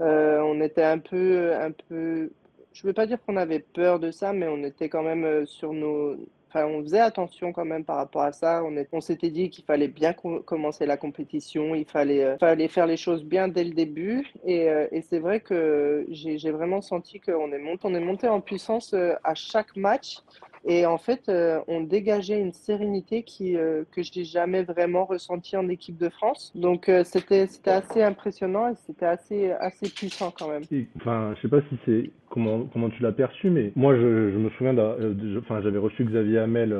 On 0.00 0.60
était 0.60 0.82
un 0.82 0.98
peu, 0.98 1.54
un 1.54 1.70
peu, 1.70 2.30
je 2.76 2.82
ne 2.82 2.88
veux 2.88 2.92
pas 2.92 3.06
dire 3.06 3.18
qu'on 3.24 3.38
avait 3.38 3.60
peur 3.60 3.98
de 3.98 4.10
ça, 4.10 4.34
mais 4.34 4.46
on 4.48 4.62
était 4.62 4.90
quand 4.90 5.02
même 5.02 5.24
euh, 5.24 5.46
sur 5.46 5.72
nos, 5.72 6.14
enfin, 6.50 6.66
on 6.66 6.82
faisait 6.82 7.00
attention 7.00 7.50
quand 7.50 7.64
même 7.64 7.86
par 7.86 7.96
rapport 7.96 8.20
à 8.20 8.32
ça. 8.32 8.62
On 8.92 9.00
s'était 9.00 9.30
dit 9.30 9.48
qu'il 9.48 9.64
fallait 9.64 9.88
bien 9.88 10.12
com- 10.12 10.42
commencer 10.42 10.84
la 10.84 10.98
compétition, 10.98 11.74
il 11.74 11.86
fallait, 11.86 12.22
euh, 12.22 12.36
fallait 12.36 12.68
faire 12.68 12.86
les 12.86 12.98
choses 12.98 13.24
bien 13.24 13.48
dès 13.48 13.64
le 13.64 13.70
début. 13.70 14.30
Et, 14.44 14.68
euh, 14.68 14.86
c'est 15.08 15.20
vrai 15.20 15.40
que 15.40 16.04
j'ai, 16.10 16.50
vraiment 16.50 16.82
senti 16.82 17.18
qu'on 17.18 17.50
est 17.50 18.00
monté, 18.00 18.28
en 18.28 18.42
puissance 18.42 18.94
à 19.24 19.34
chaque 19.34 19.74
match. 19.74 20.18
Et 20.68 20.84
en 20.84 20.98
fait, 20.98 21.28
euh, 21.28 21.60
on 21.68 21.80
dégageait 21.82 22.40
une 22.40 22.52
sérénité 22.52 23.22
qui, 23.22 23.56
euh, 23.56 23.84
que 23.92 24.02
je 24.02 24.10
n'ai 24.18 24.24
jamais 24.24 24.64
vraiment 24.64 25.04
ressentie 25.04 25.56
en 25.56 25.68
équipe 25.68 25.96
de 25.96 26.08
France. 26.08 26.50
Donc, 26.56 26.88
euh, 26.88 27.04
c'était, 27.04 27.46
c'était 27.46 27.70
assez 27.70 28.02
impressionnant 28.02 28.68
et 28.68 28.74
c'était 28.74 29.06
assez, 29.06 29.52
assez 29.52 29.88
puissant 29.88 30.32
quand 30.36 30.48
même. 30.48 30.62
Et, 30.72 30.86
enfin, 30.96 31.34
je 31.36 31.42
sais 31.42 31.48
pas 31.48 31.60
si 31.68 31.76
c'est 31.84 32.10
comment 32.30 32.64
comment 32.72 32.90
tu 32.90 33.00
l'as 33.02 33.12
perçu, 33.12 33.48
mais 33.50 33.70
moi 33.76 33.94
je, 33.94 34.32
je 34.32 34.36
me 34.36 34.50
souviens, 34.50 34.74
enfin 35.38 35.60
j'avais 35.62 35.78
reçu 35.78 36.04
Xavier 36.04 36.38
Hamel 36.40 36.74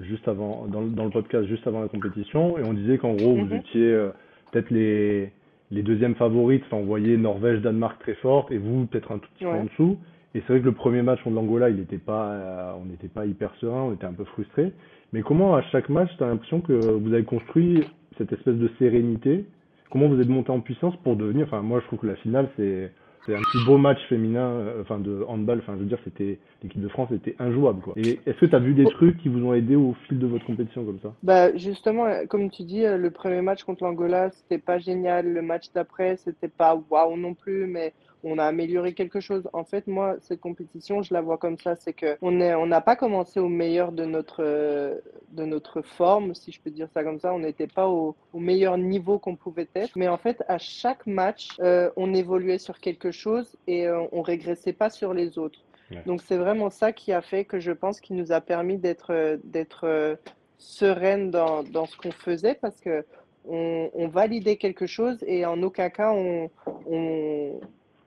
juste 0.00 0.26
avant 0.26 0.66
dans, 0.66 0.80
le- 0.80 0.88
dans 0.88 1.04
le 1.04 1.10
podcast 1.10 1.46
juste 1.46 1.66
avant 1.66 1.82
la 1.82 1.88
compétition 1.88 2.56
et 2.58 2.64
on 2.64 2.72
disait 2.72 2.96
qu'en 2.98 3.12
gros 3.14 3.34
vous 3.34 3.44
Mhm. 3.44 3.56
étiez 3.56 4.08
peut-être 4.50 4.70
les 4.70 5.30
les 5.70 5.82
deuxièmes 5.82 6.16
favorites, 6.16 6.64
enfin 6.66 6.78
on 6.78 6.84
voyait 6.86 7.16
Norvège, 7.16 7.60
Danemark 7.60 8.00
très 8.00 8.14
fortes 8.14 8.50
et 8.50 8.58
vous 8.58 8.86
peut-être 8.86 9.12
un 9.12 9.18
tout 9.18 9.28
petit 9.36 9.44
peu 9.44 9.50
en 9.50 9.64
dessous. 9.64 9.98
Et 10.34 10.40
c'est 10.40 10.52
vrai 10.52 10.60
que 10.60 10.66
le 10.66 10.72
premier 10.72 11.02
match 11.02 11.22
contre 11.22 11.36
l'Angola, 11.36 11.66
euh, 11.66 12.72
on 12.80 12.84
n'était 12.84 13.08
pas 13.08 13.26
hyper 13.26 13.52
serein, 13.60 13.82
on 13.82 13.92
était 13.92 14.06
un 14.06 14.12
peu 14.12 14.24
frustré. 14.24 14.72
Mais 15.12 15.22
comment 15.22 15.56
à 15.56 15.62
chaque 15.62 15.88
match, 15.88 16.10
tu 16.16 16.22
as 16.22 16.28
l'impression 16.28 16.60
que 16.60 16.72
vous 16.72 17.12
avez 17.12 17.24
construit 17.24 17.84
cette 18.16 18.32
espèce 18.32 18.56
de 18.56 18.70
sérénité? 18.78 19.44
Comment 19.90 20.08
vous 20.08 20.20
êtes 20.20 20.28
monté 20.28 20.50
en 20.50 20.60
puissance 20.60 20.94
pour 21.02 21.16
devenir, 21.16 21.46
enfin 21.46 21.62
moi 21.62 21.80
je 21.80 21.86
trouve 21.86 21.98
que 21.98 22.06
la 22.06 22.14
finale 22.16 22.48
c'est 22.56 22.92
un 23.28 23.42
plus 23.42 23.64
beau 23.64 23.76
match 23.76 23.98
féminin, 24.08 24.48
euh, 24.48 24.82
enfin 24.82 24.98
de 24.98 25.24
handball, 25.26 25.58
enfin 25.58 25.74
je 25.74 25.80
veux 25.80 25.86
dire 25.86 25.98
c'était 26.04 26.38
l'équipe 26.62 26.80
de 26.80 26.88
France 26.88 27.10
était 27.12 27.34
injouable. 27.38 27.80
Et 27.96 28.20
est-ce 28.26 28.38
que 28.38 28.46
tu 28.46 28.54
as 28.54 28.60
vu 28.60 28.74
des 28.74 28.84
trucs 28.84 29.18
qui 29.18 29.28
vous 29.28 29.44
ont 29.44 29.52
aidé 29.52 29.74
au 29.74 29.94
fil 30.06 30.18
de 30.18 30.26
votre 30.26 30.44
compétition 30.44 30.84
comme 30.84 31.00
ça? 31.00 31.12
Bah, 31.22 31.56
justement, 31.56 32.06
euh, 32.06 32.26
comme 32.26 32.50
tu 32.50 32.62
dis, 32.62 32.82
le 32.82 33.10
premier 33.10 33.40
match 33.40 33.62
contre 33.64 33.84
l'Angola, 33.84 34.30
c'était 34.30 34.58
pas 34.58 34.78
génial. 34.78 35.32
Le 35.32 35.42
match 35.42 35.66
d'après, 35.74 36.16
c'était 36.16 36.48
pas 36.48 36.80
waouh 36.90 37.16
non 37.16 37.34
plus, 37.34 37.66
mais 37.66 37.92
on 38.24 38.38
a 38.38 38.44
amélioré 38.44 38.92
quelque 38.94 39.20
chose. 39.20 39.48
En 39.52 39.64
fait, 39.64 39.86
moi, 39.86 40.16
cette 40.20 40.40
compétition, 40.40 41.02
je 41.02 41.14
la 41.14 41.20
vois 41.20 41.38
comme 41.38 41.58
ça, 41.58 41.76
c'est 41.76 41.92
que 41.92 42.16
on 42.22 42.40
est, 42.40 42.54
on 42.54 42.66
n'a 42.66 42.80
pas 42.80 42.96
commencé 42.96 43.40
au 43.40 43.48
meilleur 43.48 43.92
de 43.92 44.04
notre, 44.04 44.42
euh, 44.44 44.96
de 45.32 45.44
notre 45.44 45.82
forme, 45.82 46.34
si 46.34 46.52
je 46.52 46.60
peux 46.60 46.70
dire 46.70 46.88
ça 46.92 47.02
comme 47.02 47.20
ça. 47.20 47.32
On 47.32 47.40
n'était 47.40 47.66
pas 47.66 47.88
au, 47.88 48.16
au 48.32 48.38
meilleur 48.38 48.78
niveau 48.78 49.18
qu'on 49.18 49.36
pouvait 49.36 49.68
être, 49.74 49.92
mais 49.96 50.08
en 50.08 50.18
fait, 50.18 50.42
à 50.48 50.58
chaque 50.58 51.06
match, 51.06 51.48
euh, 51.60 51.90
on 51.96 52.14
évoluait 52.14 52.58
sur 52.58 52.78
quelque 52.78 53.10
chose 53.10 53.56
et 53.66 53.86
euh, 53.86 54.02
on 54.12 54.22
régressait 54.22 54.72
pas 54.72 54.90
sur 54.90 55.14
les 55.14 55.38
autres. 55.38 55.60
Ouais. 55.90 56.02
Donc, 56.06 56.22
c'est 56.22 56.36
vraiment 56.36 56.70
ça 56.70 56.92
qui 56.92 57.12
a 57.12 57.20
fait 57.20 57.44
que 57.44 57.58
je 57.58 57.72
pense 57.72 58.00
qu'il 58.00 58.16
nous 58.16 58.32
a 58.32 58.40
permis 58.40 58.78
d'être, 58.78 59.12
euh, 59.12 59.38
d'être 59.42 59.84
euh, 59.84 60.14
sereine 60.58 61.30
dans, 61.30 61.62
dans 61.62 61.86
ce 61.86 61.96
qu'on 61.96 62.12
faisait 62.12 62.54
parce 62.54 62.80
que 62.80 63.04
on, 63.48 63.90
on 63.94 64.08
validait 64.08 64.56
quelque 64.56 64.86
chose 64.86 65.18
et 65.26 65.46
en 65.46 65.62
aucun 65.62 65.88
cas 65.88 66.12
on, 66.12 66.50
on, 66.86 67.60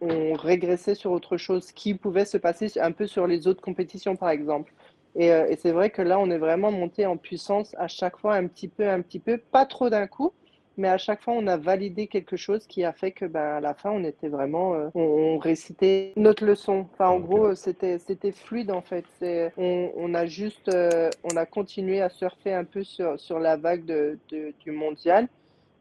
on 0.03 0.33
régressait 0.33 0.95
sur 0.95 1.12
autre 1.12 1.38
chose 1.38 1.72
qui 1.72 1.93
pouvait 1.95 2.25
se 2.25 2.38
passer 2.38 2.72
un 2.79 2.91
peu 2.91 3.07
sur 3.07 3.27
les 3.27 3.48
autres 3.48 3.62
compétitions 3.62 4.15
par 4.15 4.29
exemple. 4.29 4.74
Et, 5.15 5.31
euh, 5.31 5.48
et 5.48 5.55
c'est 5.57 5.72
vrai 5.72 5.89
que 5.91 6.01
là 6.01 6.19
on 6.19 6.29
est 6.31 6.38
vraiment 6.39 6.72
monté 6.72 7.05
en 7.05 7.17
puissance 7.17 7.75
à 7.77 7.88
chaque 7.88 8.17
fois 8.17 8.36
un 8.36 8.48
petit 8.48 8.67
peu, 8.67 8.88
un 8.89 9.01
petit 9.01 9.19
peu, 9.19 9.38
pas 9.38 9.65
trop 9.65 9.89
d'un 9.89 10.07
coup, 10.07 10.33
mais 10.77 10.88
à 10.88 10.98
chaque 10.98 11.22
fois 11.22 11.33
on 11.36 11.45
a 11.48 11.55
validé 11.57 12.07
quelque 12.07 12.36
chose 12.36 12.65
qui 12.67 12.83
a 12.83 12.93
fait 12.93 13.12
que 13.12 13.25
ben, 13.25 13.57
à 13.57 13.60
la 13.62 13.75
fin 13.75 13.91
on 13.91 14.03
était 14.03 14.27
vraiment, 14.29 14.74
euh, 14.74 14.89
on, 14.95 15.01
on 15.01 15.38
récitait 15.38 16.13
notre 16.15 16.43
leçon. 16.45 16.88
Enfin 16.93 17.10
en 17.10 17.19
gros 17.19 17.53
c'était 17.55 18.00
c'était 18.00 18.31
fluide 18.31 18.72
en 18.72 18.81
fait. 18.81 19.05
C'est 19.19 19.53
on, 19.57 19.91
on 19.95 20.13
a 20.15 20.25
juste 20.25 20.69
euh, 20.69 21.10
on 21.24 21.36
a 21.38 21.45
continué 21.45 22.01
à 22.01 22.10
surfer 22.10 22.53
un 22.53 22.63
peu 22.65 22.83
sur 22.83 23.19
sur 23.19 23.39
la 23.39 23.55
vague 23.57 23.86
de, 23.86 24.17
de- 24.29 24.53
du 24.62 24.72
mondial 24.72 25.27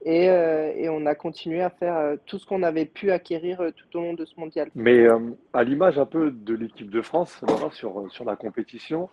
et 0.04 0.28
euh, 0.28 0.72
et 0.76 0.88
on 0.88 1.06
a 1.06 1.14
continué 1.14 1.62
à 1.62 1.70
faire 1.70 1.96
euh, 1.96 2.16
tout 2.26 2.38
ce 2.38 2.46
qu'on 2.46 2.62
avait 2.62 2.86
pu 2.86 3.10
acquérir 3.10 3.60
euh, 3.60 3.70
tout 3.70 3.98
au 3.98 4.02
long 4.02 4.14
de 4.14 4.24
ce 4.24 4.38
mondial. 4.38 4.68
Mais 4.74 5.06
à 5.52 5.64
l'image 5.64 5.98
un 5.98 6.06
peu 6.06 6.30
de 6.30 6.54
l'équipe 6.54 6.90
de 6.90 7.02
France, 7.02 7.40
sur, 7.72 8.10
sur 8.10 8.24
la 8.24 8.36
compétition, 8.36 9.08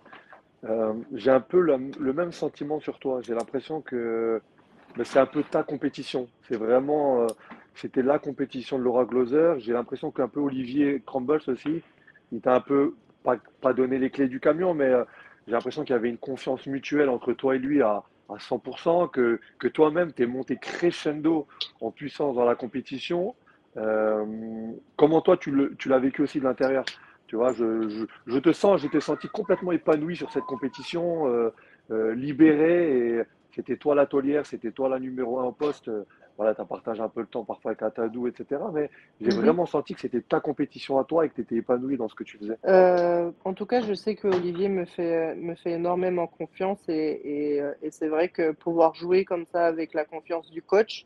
j'ai 1.14 1.32
un 1.32 1.40
peu 1.40 1.60
le, 1.62 2.14
même 2.14 2.32
sentiment 2.32 2.80
sur 2.80 3.00
toi. 3.00 3.22
J'ai 3.22 3.34
l'impression 3.34 3.82
que 3.82 4.42
ben, 4.98 5.04
c'est 5.06 5.20
un 5.20 5.26
peu 5.26 5.44
ta 5.44 5.64
compétition. 5.64 6.28
C'est 6.48 6.58
vraiment, 6.58 7.28
c'était 7.76 8.02
la 8.02 8.20
compétition 8.20 8.78
de 8.78 8.84
Laura 8.84 9.06
Gloser. 9.06 9.56
J'ai 9.60 9.74
l'impression 9.74 10.12
qu'un 10.12 10.28
peu 10.28 10.40
Olivier 10.40 11.02
Crumbles 11.06 11.42
aussi, 11.48 11.82
il 12.32 12.42
t'a 12.42 12.56
un 12.56 12.62
peu, 12.62 12.96
pas, 13.24 13.38
pas 13.62 13.74
donné 13.74 14.00
les 14.00 14.10
clés 14.10 14.28
du 14.28 14.40
camion, 14.40 14.74
mais 14.74 14.92
j'ai 15.48 15.54
l'impression 15.54 15.84
qu'il 15.84 15.94
y 15.94 15.98
avait 15.98 16.10
une 16.10 16.18
confiance 16.18 16.66
mutuelle 16.66 17.10
entre 17.10 17.32
toi 17.34 17.56
et 17.56 17.60
lui 17.60 17.82
à, 17.82 18.04
à 18.30 18.38
100%, 18.38 19.10
que, 19.10 19.40
que 19.58 19.68
toi-même, 19.68 20.14
tu 20.14 20.24
es 20.24 20.26
monté 20.26 20.58
crescendo 20.58 21.48
en 21.82 21.92
puissance 21.92 22.36
dans 22.36 22.46
la 22.46 22.56
compétition. 22.56 23.36
Euh, 23.78 24.72
comment 24.96 25.22
toi, 25.22 25.38
tu 25.38 25.52
l'as 25.86 26.00
vécu 26.00 26.22
aussi 26.22 26.40
de 26.40 26.46
l'intérieur? 26.46 26.86
Tu 27.28 27.36
vois, 27.36 27.54
je, 27.54 28.08
je, 28.26 28.38
te 28.40 28.52
sens, 28.52 28.82
je 28.82 28.88
t'ai 28.88 29.00
senti 29.00 29.28
complètement 29.28 29.72
épanoui 29.72 30.16
sur 30.16 30.32
cette 30.32 30.46
compétition, 30.46 31.28
euh, 31.28 31.54
euh, 31.92 32.16
libéré, 32.16 33.24
c'était 33.52 33.78
toi 33.78 33.94
la 33.94 34.08
taulière, 34.08 34.46
c'était 34.46 34.72
toi 34.72 34.90
la 34.90 35.00
numéro 35.00 35.40
un 35.40 35.44
au 35.44 35.52
poste. 35.52 35.92
Voilà, 36.40 36.56
tu 36.56 36.62
as 36.62 36.66
partagé 36.66 37.02
un 37.02 37.10
peu 37.10 37.20
le 37.20 37.28
temps 37.28 37.44
parfois 37.44 37.72
avec 37.72 37.84
Atadou, 37.84 38.28
etc. 38.28 38.62
Mais 38.74 38.90
j'ai 39.20 39.32
Mhm. 39.32 39.42
vraiment 39.42 39.66
senti 39.66 39.94
que 39.94 40.00
c'était 40.00 40.22
ta 40.22 40.40
compétition 40.40 40.98
à 40.98 41.04
toi 41.04 41.26
et 41.26 41.30
que 41.30 41.36
tu 41.36 41.42
étais 41.42 41.56
épanoui 41.56 41.98
dans 41.98 42.08
ce 42.08 42.16
que 42.16 42.24
tu 42.24 42.38
faisais. 42.38 42.58
Euh, 42.66 43.30
en 43.44 43.54
tout 43.54 43.66
cas, 43.66 43.82
je 43.82 43.94
sais 43.94 44.16
que 44.16 44.30
Olivier 44.30 44.70
me 44.70 44.86
fait, 44.86 45.36
me 45.36 45.54
fait 45.56 45.72
énormément 45.72 46.28
confiance 46.28 46.80
et, 46.88 46.94
et, 47.26 47.62
euh, 47.62 47.74
et 47.82 47.92
c'est 47.92 48.08
vrai 48.08 48.30
que 48.30 48.54
pouvoir 48.54 48.96
jouer 48.96 49.26
comme 49.26 49.46
ça 49.52 49.66
avec 49.66 49.94
la 49.94 50.06
confiance 50.06 50.50
du 50.50 50.62
coach, 50.62 51.06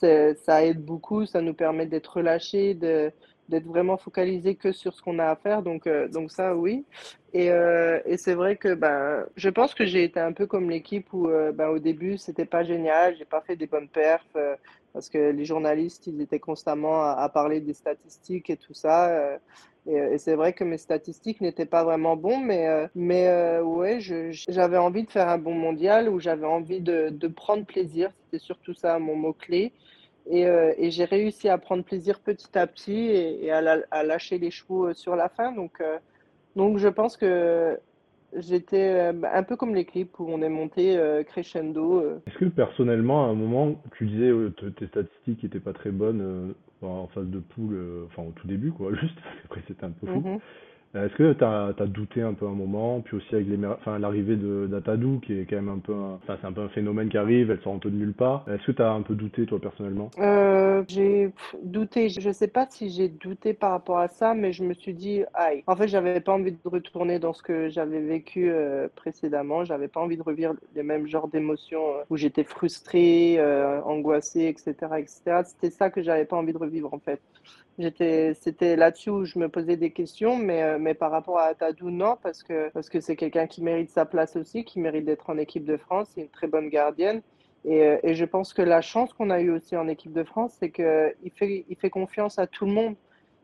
ça 0.00 0.64
aide 0.64 0.84
beaucoup, 0.84 1.26
ça 1.26 1.40
nous 1.40 1.54
permet 1.54 1.86
d'être 1.86 2.16
relâchés, 2.16 2.74
de, 2.74 3.12
d'être 3.48 3.66
vraiment 3.66 3.96
focalisés 3.96 4.54
que 4.54 4.72
sur 4.72 4.94
ce 4.94 5.02
qu'on 5.02 5.18
a 5.18 5.26
à 5.26 5.36
faire. 5.36 5.62
Donc, 5.62 5.86
euh, 5.86 6.08
donc 6.08 6.30
ça, 6.30 6.56
oui. 6.56 6.84
Et, 7.32 7.50
euh, 7.50 8.00
et 8.06 8.16
c'est 8.16 8.34
vrai 8.34 8.56
que 8.56 8.74
ben, 8.74 9.26
je 9.36 9.48
pense 9.48 9.74
que 9.74 9.84
j'ai 9.84 10.04
été 10.04 10.20
un 10.20 10.32
peu 10.32 10.46
comme 10.46 10.70
l'équipe 10.70 11.12
où 11.12 11.28
euh, 11.28 11.52
ben, 11.52 11.68
au 11.68 11.78
début, 11.78 12.18
c'était 12.18 12.46
pas 12.46 12.64
génial, 12.64 13.16
j'ai 13.16 13.24
pas 13.24 13.42
fait 13.42 13.56
des 13.56 13.66
bonnes 13.66 13.88
perfs 13.88 14.36
parce 14.92 15.10
que 15.10 15.30
les 15.30 15.44
journalistes, 15.44 16.06
ils 16.06 16.20
étaient 16.22 16.40
constamment 16.40 17.02
à, 17.02 17.28
parler 17.28 17.60
des 17.60 17.74
statistiques 17.74 18.48
et 18.48 18.56
tout 18.56 18.72
ça. 18.72 19.38
et, 19.86 20.16
c'est 20.16 20.34
vrai 20.34 20.54
que 20.54 20.64
mes 20.64 20.78
statistiques 20.78 21.42
n'étaient 21.42 21.66
pas 21.66 21.84
vraiment 21.84 22.16
bons, 22.16 22.38
mais, 22.38 22.88
mais 22.94 23.60
ouais, 23.60 23.98
j'avais 24.00 24.78
envie 24.78 25.04
de 25.04 25.10
faire 25.10 25.28
un 25.28 25.36
bon 25.36 25.52
mondial 25.52 26.08
où 26.08 26.18
j'avais 26.18 26.46
envie 26.46 26.80
de, 26.80 27.10
de 27.10 27.28
prendre 27.28 27.66
plaisir. 27.66 28.10
C'était 28.24 28.42
surtout 28.42 28.72
ça 28.72 28.98
mon 28.98 29.16
mot-clé. 29.16 29.74
Et, 30.28 30.46
euh, 30.46 30.72
et 30.76 30.90
j'ai 30.90 31.04
réussi 31.04 31.48
à 31.48 31.56
prendre 31.58 31.84
plaisir 31.84 32.20
petit 32.20 32.56
à 32.58 32.66
petit 32.66 32.92
et, 32.94 33.44
et 33.44 33.50
à, 33.52 33.60
la- 33.60 33.84
à 33.90 34.02
lâcher 34.02 34.38
les 34.38 34.50
chevaux 34.50 34.88
euh, 34.88 34.94
sur 34.94 35.14
la 35.16 35.28
fin. 35.28 35.52
Donc, 35.52 35.80
euh, 35.80 35.98
donc 36.56 36.78
je 36.78 36.88
pense 36.88 37.16
que 37.16 37.78
j'étais 38.36 39.12
un 39.32 39.42
peu 39.44 39.56
comme 39.56 39.74
les 39.74 39.84
clips 39.84 40.18
où 40.18 40.26
on 40.28 40.42
est 40.42 40.48
monté 40.48 40.96
euh, 40.98 41.22
crescendo. 41.22 42.02
Est-ce 42.26 42.38
que 42.38 42.44
personnellement, 42.46 43.24
à 43.26 43.28
un 43.28 43.34
moment, 43.34 43.80
tu 43.96 44.06
disais 44.06 44.30
te- 44.56 44.66
tes 44.70 44.86
statistiques 44.88 45.42
n'étaient 45.44 45.60
pas 45.60 45.72
très 45.72 45.90
bonnes 45.90 46.54
en 46.82 47.06
phase 47.08 47.26
de 47.28 47.38
poule, 47.38 48.06
enfin 48.06 48.22
au 48.22 48.32
tout 48.32 48.46
début, 48.46 48.72
quoi, 48.72 48.92
juste, 49.00 49.16
après 49.44 49.62
c'était 49.68 49.84
un 49.84 49.90
peu 49.90 50.06
fou. 50.06 50.18
Mhm. 50.20 50.34
Euh, 50.34 50.38
Est-ce 50.96 51.14
que 51.14 51.32
tu 51.32 51.44
as, 51.44 51.86
douté 51.86 52.22
un 52.22 52.32
peu 52.32 52.46
un 52.46 52.54
moment, 52.54 53.00
puis 53.00 53.16
aussi 53.16 53.34
avec 53.34 53.46
l'arrivée 53.86 54.36
d'Atadou, 54.36 55.20
qui 55.20 55.38
est 55.38 55.46
quand 55.48 55.56
même 55.56 55.68
un 55.68 55.78
peu, 55.78 55.92
un- 55.94 56.18
un 56.42 56.52
peu 56.52 56.62
un 56.62 56.68
phénomène 56.70 57.08
qui 57.08 57.18
arrive, 57.18 57.50
elle 57.50 57.60
sort 57.60 57.74
un 57.74 57.78
peu 57.78 57.90
de 57.90 57.96
nulle 57.96 58.14
part. 58.14 58.44
Est-ce 58.48 58.64
que 58.66 58.72
tu 58.72 58.82
as 58.82 58.90
un 58.90 59.02
peu 59.02 59.14
douté 59.14 59.44
toi 59.46 59.60
personnellement? 59.60 60.10
Euh, 60.18 60.82
j'ai 60.88 61.30
douté, 61.62 62.08
je 62.08 62.30
sais 62.30 62.48
pas 62.48 62.66
si 62.70 62.90
j'ai 62.90 63.08
douté 63.08 63.52
par 63.52 63.72
rapport 63.72 63.98
à 63.98 64.08
ça, 64.08 64.34
mais 64.34 64.52
je 64.52 64.64
me 64.64 64.74
suis 64.74 64.94
dit, 64.94 65.22
aïe. 65.34 65.62
En 65.66 65.76
fait, 65.76 65.88
j'avais 65.88 66.20
pas 66.20 66.32
envie 66.32 66.52
de 66.52 66.58
retourner 66.64 67.18
dans 67.18 67.32
ce 67.32 67.42
que 67.42 67.68
j'avais 67.68 68.00
vécu 68.00 68.50
euh, 68.50 68.88
précédemment. 68.94 69.64
J'avais 69.64 69.88
pas 69.88 70.00
envie 70.00 70.16
de 70.16 70.22
revivre 70.22 70.54
les 70.74 70.82
mêmes 70.82 71.06
genres 71.06 71.28
d'émotions 71.28 71.98
euh, 71.98 72.02
où 72.10 72.16
j'étais 72.16 72.44
frustrée, 72.44 73.36
euh, 73.38 73.82
angoissée, 73.82 74.46
etc., 74.46 74.98
etc. 74.98 75.42
C'était 75.44 75.70
ça 75.70 75.90
que 75.90 76.02
j'avais 76.02 76.24
pas 76.24 76.36
envie 76.36 76.52
de 76.52 76.58
revivre 76.58 76.92
en 76.94 76.98
fait. 76.98 77.20
C'était 77.78 78.76
là-dessus 78.76 79.10
où 79.10 79.24
je 79.26 79.38
me 79.38 79.48
posais 79.50 79.76
des 79.76 79.90
questions, 79.90 80.36
mais, 80.38 80.62
euh, 80.62 80.78
mais 80.78 80.94
par 80.94 81.10
rapport 81.10 81.38
à 81.38 81.54
Tadou, 81.54 81.90
non, 81.90 82.16
parce 82.22 82.42
que 82.42 82.70
parce 82.70 82.88
que 82.88 83.00
c'est 83.00 83.16
quelqu'un 83.16 83.46
qui 83.46 83.62
mérite 83.62 83.90
sa 83.90 84.06
place 84.06 84.36
aussi, 84.36 84.64
qui 84.64 84.80
mérite 84.80 85.04
d'être 85.04 85.28
en 85.28 85.36
équipe 85.36 85.64
de 85.66 85.76
France. 85.76 86.08
C'est 86.14 86.22
une 86.22 86.30
très 86.30 86.46
bonne 86.46 86.70
gardienne. 86.70 87.20
Et, 87.64 87.82
euh, 87.82 87.98
et 88.02 88.14
je 88.14 88.24
pense 88.24 88.54
que 88.54 88.62
la 88.62 88.80
chance 88.80 89.12
qu'on 89.12 89.28
a 89.28 89.40
eue 89.40 89.50
aussi 89.50 89.76
en 89.76 89.88
équipe 89.88 90.12
de 90.12 90.24
France, 90.24 90.54
c'est 90.58 90.70
qu'il 90.70 91.32
fait, 91.34 91.66
il 91.68 91.76
fait 91.76 91.90
confiance 91.90 92.38
à 92.38 92.46
tout 92.46 92.64
le 92.64 92.72
monde. 92.72 92.96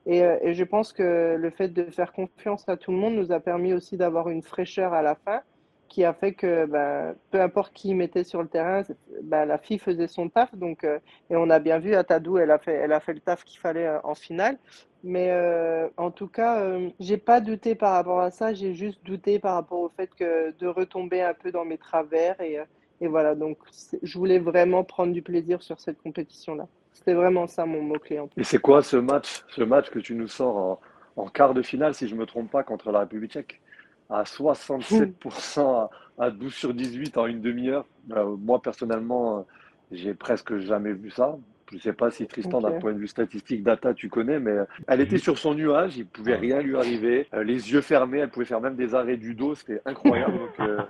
Et, 0.06 0.22
euh, 0.24 0.38
et 0.42 0.54
je 0.54 0.64
pense 0.64 0.92
que 0.92 1.36
le 1.38 1.50
fait 1.50 1.68
de 1.68 1.84
faire 1.90 2.12
confiance 2.12 2.68
à 2.68 2.76
tout 2.76 2.90
le 2.90 2.98
monde 2.98 3.14
nous 3.14 3.32
a 3.32 3.40
permis 3.40 3.74
aussi 3.74 3.96
d'avoir 3.98 4.28
une 4.30 4.42
fraîcheur 4.42 4.94
à 4.94 5.02
la 5.02 5.14
fin 5.14 5.42
qui 5.92 6.04
a 6.06 6.14
fait 6.14 6.32
que 6.32 6.64
ben, 6.64 7.14
peu 7.30 7.38
importe 7.42 7.74
qui 7.74 7.94
mettait 7.94 8.24
sur 8.24 8.40
le 8.40 8.48
terrain, 8.48 8.82
ben, 9.22 9.44
la 9.44 9.58
fille 9.58 9.78
faisait 9.78 10.06
son 10.06 10.30
taf. 10.30 10.54
Donc, 10.54 10.84
euh, 10.84 10.98
et 11.28 11.36
on 11.36 11.50
a 11.50 11.58
bien 11.58 11.78
vu, 11.78 11.94
Atadou, 11.94 12.38
elle 12.38 12.50
a 12.50 12.58
fait, 12.58 12.72
elle 12.72 12.94
a 12.94 13.00
fait 13.00 13.12
le 13.12 13.20
taf 13.20 13.44
qu'il 13.44 13.60
fallait 13.60 13.86
euh, 13.86 13.98
en 14.02 14.14
finale. 14.14 14.56
Mais 15.04 15.28
euh, 15.32 15.88
en 15.98 16.10
tout 16.10 16.28
cas, 16.28 16.62
euh, 16.62 16.88
j'ai 16.98 17.18
pas 17.18 17.42
douté 17.42 17.74
par 17.74 17.92
rapport 17.92 18.20
à 18.20 18.30
ça. 18.30 18.54
J'ai 18.54 18.72
juste 18.72 19.04
douté 19.04 19.38
par 19.38 19.54
rapport 19.54 19.80
au 19.80 19.90
fait 19.90 20.08
que 20.14 20.54
de 20.58 20.66
retomber 20.66 21.20
un 21.20 21.34
peu 21.34 21.52
dans 21.52 21.66
mes 21.66 21.76
travers. 21.76 22.40
Et, 22.40 22.58
et 23.02 23.06
voilà, 23.06 23.34
donc 23.34 23.58
je 24.02 24.18
voulais 24.18 24.38
vraiment 24.38 24.84
prendre 24.84 25.12
du 25.12 25.20
plaisir 25.20 25.62
sur 25.62 25.78
cette 25.78 26.00
compétition-là. 26.00 26.68
C'était 26.94 27.12
vraiment 27.12 27.46
ça 27.46 27.66
mon 27.66 27.82
mot-clé. 27.82 28.18
Et 28.38 28.44
c'est 28.44 28.60
quoi 28.60 28.82
ce 28.82 28.96
match, 28.96 29.44
ce 29.48 29.62
match 29.62 29.90
que 29.90 29.98
tu 29.98 30.14
nous 30.14 30.28
sors 30.28 30.56
en, 30.56 30.80
en 31.16 31.28
quart 31.28 31.52
de 31.52 31.60
finale, 31.60 31.94
si 31.94 32.08
je 32.08 32.14
ne 32.14 32.20
me 32.20 32.24
trompe 32.26 32.50
pas, 32.50 32.62
contre 32.62 32.90
la 32.92 33.00
République 33.00 33.32
tchèque? 33.32 33.60
À 34.12 34.24
67% 34.24 35.88
à, 36.18 36.30
12 36.30 36.52
sur 36.52 36.74
18 36.74 37.18
en 37.18 37.26
une 37.26 37.40
demi-heure. 37.40 37.84
Euh, 38.12 38.36
moi, 38.36 38.60
personnellement, 38.60 39.38
euh, 39.38 39.42
j'ai 39.90 40.14
presque 40.14 40.56
jamais 40.58 40.92
vu 40.92 41.10
ça. 41.10 41.36
Je 41.72 41.78
ne 41.78 41.80
sais 41.80 41.92
pas 41.94 42.10
si 42.10 42.26
Tristan, 42.26 42.60
d'un 42.60 42.72
point 42.72 42.92
de 42.92 42.98
vue 42.98 43.08
statistique, 43.08 43.62
data, 43.62 43.94
tu 43.94 44.10
connais, 44.10 44.38
mais 44.38 44.50
euh, 44.50 44.64
elle 44.86 45.00
était 45.00 45.16
sur 45.16 45.38
son 45.38 45.54
nuage, 45.54 45.96
il 45.96 46.00
ne 46.00 46.04
pouvait 46.04 46.36
rien 46.36 46.60
lui 46.60 46.76
arriver. 46.76 47.26
Euh, 47.32 47.42
les 47.42 47.72
yeux 47.72 47.80
fermés, 47.80 48.18
elle 48.18 48.28
pouvait 48.28 48.44
faire 48.44 48.60
même 48.60 48.76
des 48.76 48.94
arrêts 48.94 49.16
du 49.16 49.34
dos, 49.34 49.54
c'était 49.54 49.80
incroyable. 49.86 50.38
Donc, 50.38 50.68
euh, 50.68 50.82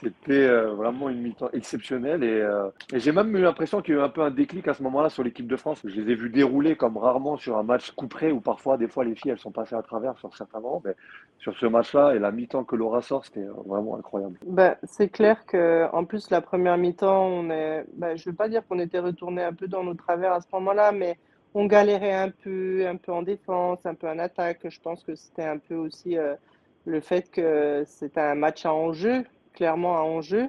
c'était 0.00 0.32
euh, 0.32 0.72
vraiment 0.74 1.08
une 1.08 1.20
mi-temps 1.20 1.50
exceptionnelle. 1.52 2.22
Et, 2.22 2.40
euh, 2.40 2.68
et 2.92 3.00
j'ai 3.00 3.12
même 3.12 3.34
eu 3.36 3.40
l'impression 3.40 3.82
qu'il 3.82 3.94
y 3.94 3.98
a 3.98 4.00
eu 4.00 4.04
un 4.04 4.08
peu 4.08 4.22
un 4.22 4.30
déclic 4.30 4.68
à 4.68 4.74
ce 4.74 4.82
moment-là 4.82 5.08
sur 5.10 5.22
l'équipe 5.22 5.46
de 5.46 5.56
France. 5.56 5.80
Je 5.84 6.00
les 6.00 6.12
ai 6.12 6.14
vus 6.14 6.30
dérouler 6.30 6.76
comme 6.76 6.96
rarement 6.96 7.36
sur 7.36 7.56
un 7.56 7.62
match 7.62 7.90
couperé 7.92 8.32
où 8.32 8.40
parfois, 8.40 8.76
des 8.76 8.88
fois, 8.88 9.04
les 9.04 9.14
filles, 9.14 9.32
elles 9.32 9.38
sont 9.38 9.50
passées 9.50 9.74
à 9.74 9.82
travers 9.82 10.16
sur 10.18 10.34
certains 10.36 10.60
moments. 10.60 10.82
Mais 10.84 10.94
sur 11.38 11.56
ce 11.56 11.66
match-là 11.66 12.14
et 12.14 12.18
la 12.18 12.30
mi-temps 12.30 12.64
que 12.64 12.76
Laura 12.76 13.02
sort, 13.02 13.24
c'était 13.24 13.40
euh, 13.40 13.52
vraiment 13.66 13.96
incroyable. 13.96 14.38
Ben, 14.46 14.76
c'est 14.84 15.08
clair 15.08 15.44
que 15.46 15.86
en 15.92 16.04
plus 16.04 16.30
la 16.30 16.40
première 16.40 16.76
mi-temps, 16.76 17.26
on 17.26 17.50
est, 17.50 17.84
ben, 17.94 18.16
je 18.16 18.28
veux 18.30 18.36
pas 18.36 18.48
dire 18.48 18.66
qu'on 18.66 18.78
était 18.78 19.00
retourné 19.00 19.42
un 19.42 19.52
peu 19.52 19.68
dans 19.68 19.84
nos 19.84 19.94
travers 19.94 20.32
à 20.32 20.40
ce 20.40 20.46
moment-là, 20.52 20.92
mais 20.92 21.18
on 21.54 21.66
galérait 21.66 22.14
un 22.14 22.30
peu, 22.30 22.86
un 22.86 22.96
peu 22.96 23.12
en 23.12 23.22
défense, 23.22 23.84
un 23.84 23.94
peu 23.94 24.08
en 24.08 24.18
attaque. 24.18 24.60
Je 24.68 24.80
pense 24.80 25.02
que 25.02 25.14
c'était 25.14 25.44
un 25.44 25.58
peu 25.58 25.74
aussi 25.74 26.16
le 26.88 27.00
fait 27.00 27.30
que 27.30 27.84
c'était 27.86 28.20
un 28.20 28.34
match 28.34 28.66
à 28.66 28.74
enjeu, 28.74 29.24
clairement 29.58 29.98
à 29.98 30.02
enjeu, 30.02 30.48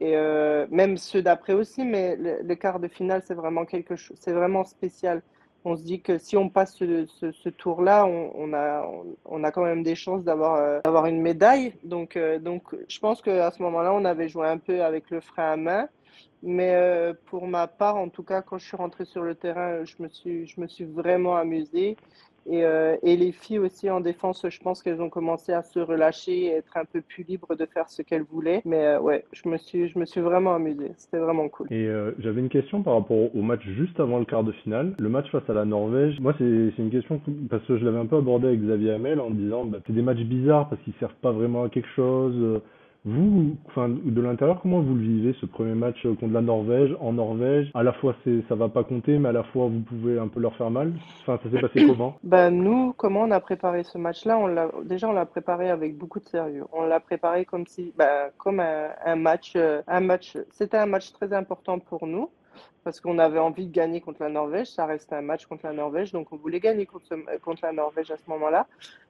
et 0.00 0.16
euh, 0.16 0.66
même 0.70 0.96
ceux 0.96 1.20
d'après 1.22 1.52
aussi, 1.52 1.84
mais 1.84 2.16
le, 2.16 2.54
quart 2.54 2.80
de 2.80 2.88
finale, 2.88 3.22
c'est 3.26 3.34
vraiment 3.34 3.66
quelque 3.66 3.94
chose, 3.94 4.16
c'est 4.18 4.32
vraiment 4.32 4.64
spécial. 4.64 5.22
On 5.64 5.76
se 5.76 5.82
dit 5.82 6.00
que 6.00 6.16
si 6.16 6.36
on 6.36 6.48
passe 6.48 6.76
ce, 6.76 7.06
ce, 7.20 7.48
tour-là, 7.50 8.06
on, 8.06 8.52
a, 8.54 8.88
on, 9.26 9.44
a 9.44 9.50
quand 9.50 9.64
même 9.64 9.82
des 9.82 9.96
chances 9.96 10.24
d'avoir 10.24 10.54
euh, 10.54 10.80
d'avoir 10.84 11.06
une 11.06 11.20
médaille. 11.20 11.74
Donc, 11.82 12.16
euh, 12.16 12.38
donc, 12.38 12.62
je 12.88 12.98
pense 13.00 13.20
qu'à 13.20 13.50
ce 13.50 13.60
moment-là, 13.64 13.92
on 13.92 14.04
avait 14.04 14.28
joué 14.28 14.46
un 14.46 14.58
peu 14.58 14.82
avec 14.82 15.10
le 15.10 15.20
frein 15.20 15.52
à 15.52 15.56
main. 15.56 15.88
Mais 16.44 16.72
pour 17.26 17.48
ma 17.48 17.66
part, 17.66 17.96
en 17.96 18.08
tout 18.08 18.22
cas, 18.22 18.42
quand 18.42 18.58
je 18.58 18.66
suis 18.68 18.76
rentrée 18.76 19.04
sur 19.04 19.22
le 19.22 19.34
terrain, 19.34 19.84
je 19.84 19.96
me 19.98 20.08
suis, 20.08 20.46
je 20.46 20.60
me 20.60 20.68
suis 20.68 20.84
vraiment 20.84 21.36
amusée. 21.36 21.96
Et, 22.50 22.64
euh, 22.64 22.96
et 23.02 23.16
les 23.16 23.32
filles 23.32 23.58
aussi 23.58 23.90
en 23.90 24.00
défense, 24.00 24.44
je 24.48 24.58
pense 24.60 24.82
qu'elles 24.82 25.00
ont 25.02 25.10
commencé 25.10 25.52
à 25.52 25.62
se 25.62 25.78
relâcher 25.78 26.46
et 26.46 26.50
être 26.52 26.76
un 26.76 26.84
peu 26.84 27.00
plus 27.02 27.24
libres 27.24 27.54
de 27.54 27.66
faire 27.66 27.88
ce 27.88 28.02
qu'elles 28.02 28.22
voulaient. 28.22 28.62
Mais 28.64 28.84
euh, 28.84 29.00
ouais, 29.00 29.24
je 29.32 29.48
me 29.48 29.56
suis, 29.58 29.88
je 29.88 29.98
me 29.98 30.04
suis 30.06 30.20
vraiment 30.20 30.54
amusée. 30.54 30.92
C'était 30.96 31.18
vraiment 31.18 31.48
cool. 31.48 31.66
Et 31.70 31.86
euh, 31.86 32.12
j'avais 32.18 32.40
une 32.40 32.48
question 32.48 32.82
par 32.82 32.94
rapport 32.94 33.34
au 33.34 33.42
match 33.42 33.62
juste 33.76 34.00
avant 34.00 34.18
le 34.18 34.24
quart 34.24 34.44
de 34.44 34.52
finale. 34.52 34.94
Le 34.98 35.08
match 35.08 35.30
face 35.30 35.48
à 35.48 35.52
la 35.54 35.64
Norvège, 35.64 36.18
moi 36.20 36.34
c'est 36.38 36.44
une 36.78 36.90
question 36.90 37.18
que- 37.18 37.30
parce 37.50 37.64
que 37.66 37.76
je 37.78 37.84
l'avais 37.84 37.98
un 37.98 38.06
peu 38.06 38.16
abordé 38.16 38.48
avec 38.48 38.60
Xavier 38.62 38.92
Hamel 38.92 39.20
en 39.20 39.30
disant 39.30 39.64
bah, 39.64 39.78
c'est 39.86 39.92
des 39.92 40.02
matchs 40.02 40.20
bizarres 40.24 40.68
parce 40.68 40.80
qu'ils 40.82 40.94
servent 41.00 41.12
pas 41.20 41.32
vraiment 41.32 41.64
à 41.64 41.68
quelque 41.68 41.88
chose. 41.94 42.60
Vous, 43.04 43.56
enfin 43.66 43.88
de 43.88 44.20
l'intérieur, 44.20 44.60
comment 44.60 44.80
vous 44.80 44.94
le 44.94 45.02
vivez 45.02 45.34
ce 45.40 45.46
premier 45.46 45.74
match 45.74 46.02
contre 46.20 46.32
la 46.32 46.40
Norvège 46.40 46.94
en 47.00 47.12
Norvège? 47.12 47.70
À 47.74 47.82
la 47.82 47.92
fois 47.92 48.14
ça 48.48 48.54
va 48.54 48.68
pas 48.68 48.84
compter, 48.84 49.18
mais 49.18 49.28
à 49.28 49.32
la 49.32 49.44
fois 49.44 49.66
vous 49.66 49.80
pouvez 49.80 50.18
un 50.18 50.28
peu 50.28 50.40
leur 50.40 50.54
faire 50.56 50.70
mal? 50.70 50.92
Enfin 51.22 51.38
ça 51.42 51.50
s'est 51.50 51.60
passé 51.60 51.86
comment? 51.86 52.16
Ben, 52.24 52.50
nous, 52.50 52.92
comment 52.96 53.22
on 53.22 53.30
a 53.30 53.40
préparé 53.40 53.84
ce 53.84 53.98
match-là? 53.98 54.38
On 54.38 54.46
l'a, 54.46 54.70
déjà, 54.84 55.08
on 55.08 55.12
l'a 55.12 55.26
préparé 55.26 55.70
avec 55.70 55.96
beaucoup 55.96 56.20
de 56.20 56.26
sérieux. 56.26 56.64
On 56.72 56.84
l'a 56.84 57.00
préparé 57.00 57.44
comme 57.44 57.66
si, 57.66 57.92
ben, 57.96 58.30
comme 58.36 58.60
un 58.60 59.16
match, 59.16 59.52
euh, 59.56 59.80
un 59.86 60.00
match, 60.00 60.36
c'était 60.50 60.76
un 60.76 60.86
match 60.86 61.12
très 61.12 61.32
important 61.32 61.78
pour 61.78 62.06
nous 62.06 62.30
parce 62.84 63.00
qu'on 63.00 63.18
avait 63.18 63.38
envie 63.38 63.66
de 63.66 63.72
gagner 63.72 64.00
contre 64.00 64.22
la 64.22 64.28
Norvège. 64.30 64.68
Ça 64.68 64.86
restait 64.86 65.14
un 65.16 65.22
match 65.22 65.46
contre 65.46 65.66
la 65.66 65.72
Norvège, 65.72 66.12
donc 66.12 66.32
on 66.32 66.36
voulait 66.36 66.60
gagner 66.60 66.86
contre, 66.86 67.06
ce- 67.06 67.38
contre 67.38 67.60
la 67.64 67.72
Norvège 67.72 68.10
à 68.10 68.16
ce 68.16 68.28
moment-là. 68.30 68.66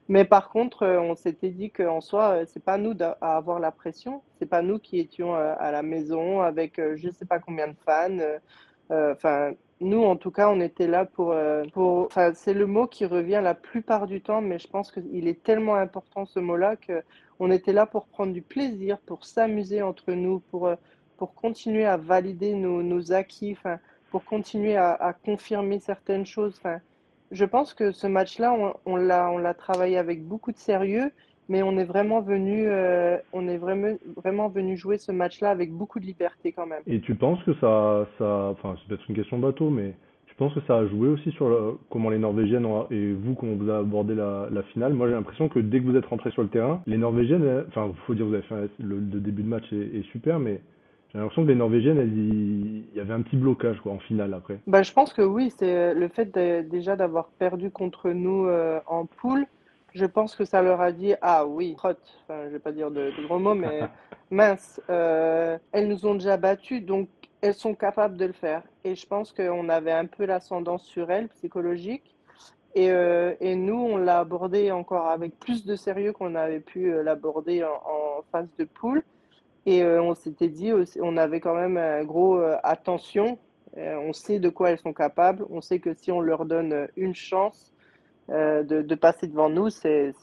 Mais 0.07 0.25
par 0.25 0.49
contre, 0.49 0.83
euh, 0.83 0.99
on 0.99 1.15
s'était 1.15 1.49
dit 1.51 1.71
qu'en 1.71 2.01
soi, 2.01 2.41
euh, 2.41 2.45
c'est 2.47 2.63
pas 2.63 2.77
nous 2.77 2.95
à 3.01 3.37
avoir 3.37 3.59
la 3.59 3.71
pression. 3.71 4.23
C'est 4.39 4.45
pas 4.47 4.61
nous 4.61 4.79
qui 4.79 4.99
étions 4.99 5.35
euh, 5.35 5.55
à 5.59 5.71
la 5.71 5.83
maison 5.83 6.41
avec 6.41 6.79
euh, 6.79 6.95
je 6.97 7.09
sais 7.11 7.25
pas 7.25 7.39
combien 7.39 7.67
de 7.67 7.75
fans. 7.85 8.17
euh, 8.19 8.39
euh, 8.91 9.13
Enfin, 9.13 9.51
nous, 9.81 10.03
en 10.03 10.15
tout 10.17 10.31
cas, 10.31 10.49
on 10.49 10.59
était 10.61 10.87
là 10.87 11.05
pour, 11.05 11.31
euh, 11.31 11.63
pour, 11.73 12.05
enfin, 12.05 12.33
c'est 12.33 12.53
le 12.53 12.65
mot 12.67 12.87
qui 12.87 13.05
revient 13.05 13.39
la 13.43 13.53
plupart 13.55 14.07
du 14.07 14.21
temps, 14.21 14.41
mais 14.41 14.59
je 14.59 14.67
pense 14.67 14.91
qu'il 14.91 15.27
est 15.27 15.41
tellement 15.43 15.75
important 15.75 16.25
ce 16.25 16.39
mot-là 16.39 16.75
que 16.75 17.03
on 17.39 17.51
était 17.51 17.71
là 17.73 17.85
pour 17.85 18.07
prendre 18.07 18.33
du 18.33 18.41
plaisir, 18.41 18.99
pour 18.99 19.25
s'amuser 19.25 19.81
entre 19.81 20.11
nous, 20.13 20.39
pour, 20.51 20.67
euh, 20.67 20.75
pour 21.19 21.35
continuer 21.35 21.85
à 21.85 21.97
valider 21.97 22.55
nos, 22.55 22.81
nos 22.81 23.11
acquis, 23.11 23.57
pour 24.09 24.23
continuer 24.23 24.77
à, 24.77 25.13
confirmer 25.25 25.79
certaines 25.79 26.25
choses. 26.25 26.59
Je 27.31 27.45
pense 27.45 27.73
que 27.73 27.91
ce 27.91 28.07
match-là, 28.07 28.53
on, 28.53 28.73
on 28.85 28.95
l'a, 28.95 29.53
travaillé 29.53 29.97
avec 29.97 30.25
beaucoup 30.25 30.53
de 30.53 30.57
sérieux, 30.57 31.11
mais 31.49 31.61
on 31.61 31.77
est 31.77 31.83
vraiment 31.83 32.21
venu, 32.21 32.67
euh, 32.67 33.17
on 33.33 33.49
est 33.49 33.57
vraiment, 33.57 33.97
vraiment 34.15 34.47
venu 34.47 34.77
jouer 34.77 34.97
ce 34.97 35.11
match-là 35.11 35.49
avec 35.49 35.73
beaucoup 35.73 35.99
de 35.99 36.05
liberté 36.05 36.53
quand 36.53 36.65
même. 36.65 36.81
Et 36.87 37.01
tu 37.01 37.15
penses 37.15 37.43
que 37.43 37.53
ça, 37.55 38.07
ça, 38.17 38.53
enfin, 38.53 38.75
c'est 38.79 38.87
peut-être 38.87 39.09
une 39.09 39.15
question 39.15 39.39
bateau, 39.39 39.69
mais 39.69 39.93
tu 40.27 40.35
penses 40.35 40.53
que 40.53 40.61
ça 40.67 40.77
a 40.77 40.87
joué 40.87 41.09
aussi 41.09 41.31
sur 41.31 41.77
comment 41.89 42.09
les 42.09 42.17
Norvégiennes 42.19 42.65
et 42.91 43.11
vous, 43.11 43.33
comment 43.35 43.55
vous 43.55 43.67
avez 43.67 43.79
abordé 43.79 44.15
la, 44.15 44.63
finale? 44.71 44.93
Moi, 44.93 45.09
j'ai 45.09 45.15
l'impression 45.15 45.49
que 45.49 45.59
dès 45.59 45.81
que 45.81 45.85
vous 45.85 45.97
êtes 45.97 46.05
rentré 46.05 46.31
sur 46.31 46.43
le 46.43 46.49
terrain, 46.49 46.81
les 46.87 46.97
Norvégiennes, 46.97 47.65
enfin, 47.67 47.91
faut 48.07 48.15
dire, 48.15 48.25
vous 48.25 48.35
avez 48.35 48.43
fait 48.43 48.69
le, 48.79 49.01
début 49.01 49.43
de 49.43 49.49
match 49.49 49.65
est 49.73 50.09
super, 50.11 50.39
mais 50.39 50.61
j'ai 51.11 51.17
l'impression 51.19 51.43
que 51.43 51.47
les 51.49 51.55
Norvégiennes, 51.55 51.97
elles 51.97 52.17
y- 52.17 52.85
il 52.91 52.97
y 52.97 52.99
avait 52.99 53.13
un 53.13 53.21
petit 53.21 53.37
blocage, 53.37 53.79
quoi, 53.81 53.91
en 53.93 53.99
finale 53.99 54.33
après. 54.33 54.59
Bah, 54.67 54.83
je 54.83 54.93
pense 54.93 55.13
que 55.13 55.21
oui, 55.21 55.51
c'est 55.57 55.75
euh, 55.75 55.93
le 55.93 56.07
fait 56.07 56.25
de- 56.25 56.61
déjà 56.61 56.95
d'avoir 56.95 57.29
perdu 57.39 57.71
contre 57.71 58.11
nous 58.11 58.45
euh, 58.45 58.79
en 58.87 59.05
poule. 59.05 59.45
Je 59.95 60.05
pense 60.05 60.35
que 60.35 60.45
ça 60.45 60.61
leur 60.61 60.81
a 60.81 60.91
dit, 60.91 61.15
ah 61.21 61.47
oui, 61.47 61.73
crotte, 61.75 61.99
enfin, 62.23 62.43
je 62.45 62.49
vais 62.51 62.59
pas 62.59 62.71
dire 62.71 62.91
de, 62.91 63.09
de 63.19 63.25
gros 63.25 63.39
mots, 63.39 63.55
mais 63.55 63.81
mince, 64.31 64.79
euh, 64.91 65.57
elles 65.71 65.87
nous 65.87 66.05
ont 66.05 66.13
déjà 66.13 66.37
battus, 66.37 66.85
donc 66.85 67.09
elles 67.41 67.55
sont 67.55 67.73
capables 67.73 68.15
de 68.17 68.25
le 68.25 68.33
faire. 68.33 68.61
Et 68.83 68.93
je 68.95 69.07
pense 69.07 69.31
qu'on 69.33 69.67
avait 69.69 69.91
un 69.91 70.05
peu 70.05 70.25
l'ascendance 70.25 70.83
sur 70.83 71.09
elles, 71.09 71.29
psychologique. 71.29 72.15
Et, 72.75 72.91
euh, 72.91 73.33
et 73.39 73.55
nous, 73.55 73.79
on 73.79 73.97
l'a 73.97 74.19
abordé 74.19 74.71
encore 74.71 75.07
avec 75.07 75.39
plus 75.39 75.65
de 75.65 75.75
sérieux 75.75 76.13
qu'on 76.13 76.35
avait 76.35 76.59
pu 76.59 76.93
l'aborder 77.01 77.63
en, 77.63 77.69
en 77.69 78.21
phase 78.31 78.47
de 78.59 78.65
poule. 78.65 79.01
Et 79.65 79.83
euh, 79.83 80.01
on 80.01 80.15
s'était 80.15 80.47
dit, 80.49 80.71
aussi- 80.73 80.99
on 81.01 81.17
avait 81.17 81.39
quand 81.39 81.55
même 81.55 81.77
un 81.77 82.03
gros 82.03 82.37
euh, 82.39 82.55
attention. 82.63 83.37
Euh, 83.77 83.95
on 83.97 84.13
sait 84.13 84.39
de 84.39 84.49
quoi 84.49 84.71
elles 84.71 84.79
sont 84.79 84.93
capables. 84.93 85.45
On 85.49 85.61
sait 85.61 85.79
que 85.79 85.93
si 85.93 86.11
on 86.11 86.21
leur 86.21 86.45
donne 86.45 86.73
euh, 86.73 86.87
une 86.97 87.13
chance 87.15 87.71
euh, 88.31 88.63
de, 88.63 88.81
de 88.81 88.95
passer 88.95 89.27
devant 89.27 89.49
nous, 89.49 89.69
c'est 89.69 90.13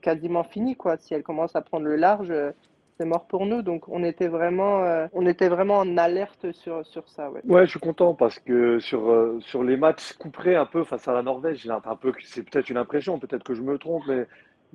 quasiment 0.00 0.44
fini, 0.44 0.76
quoi. 0.76 0.96
Si 0.98 1.14
elles 1.14 1.22
commencent 1.22 1.56
à 1.56 1.62
prendre 1.62 1.86
le 1.86 1.96
large, 1.96 2.30
euh, 2.30 2.52
c'est 2.98 3.04
mort 3.06 3.26
pour 3.26 3.46
nous. 3.46 3.62
Donc 3.62 3.88
on 3.88 4.04
était 4.04 4.28
vraiment, 4.28 4.84
euh, 4.84 5.06
on 5.12 5.26
était 5.26 5.48
vraiment 5.48 5.78
en 5.78 5.96
alerte 5.96 6.52
sur, 6.52 6.84
sur 6.86 7.08
ça, 7.08 7.30
ouais. 7.30 7.40
Ouais, 7.44 7.64
je 7.64 7.70
suis 7.70 7.80
content 7.80 8.14
parce 8.14 8.38
que 8.38 8.78
sur, 8.78 9.10
euh, 9.10 9.38
sur 9.40 9.64
les 9.64 9.76
matchs 9.76 10.12
couperés 10.14 10.56
un 10.56 10.66
peu 10.66 10.84
face 10.84 11.08
à 11.08 11.12
la 11.12 11.22
Norvège, 11.22 11.68
c'est 12.24 12.42
peut-être 12.42 12.70
une 12.70 12.76
impression, 12.76 13.18
peut-être 13.18 13.44
que 13.44 13.54
je 13.54 13.62
me 13.62 13.78
trompe, 13.78 14.04
mais 14.06 14.26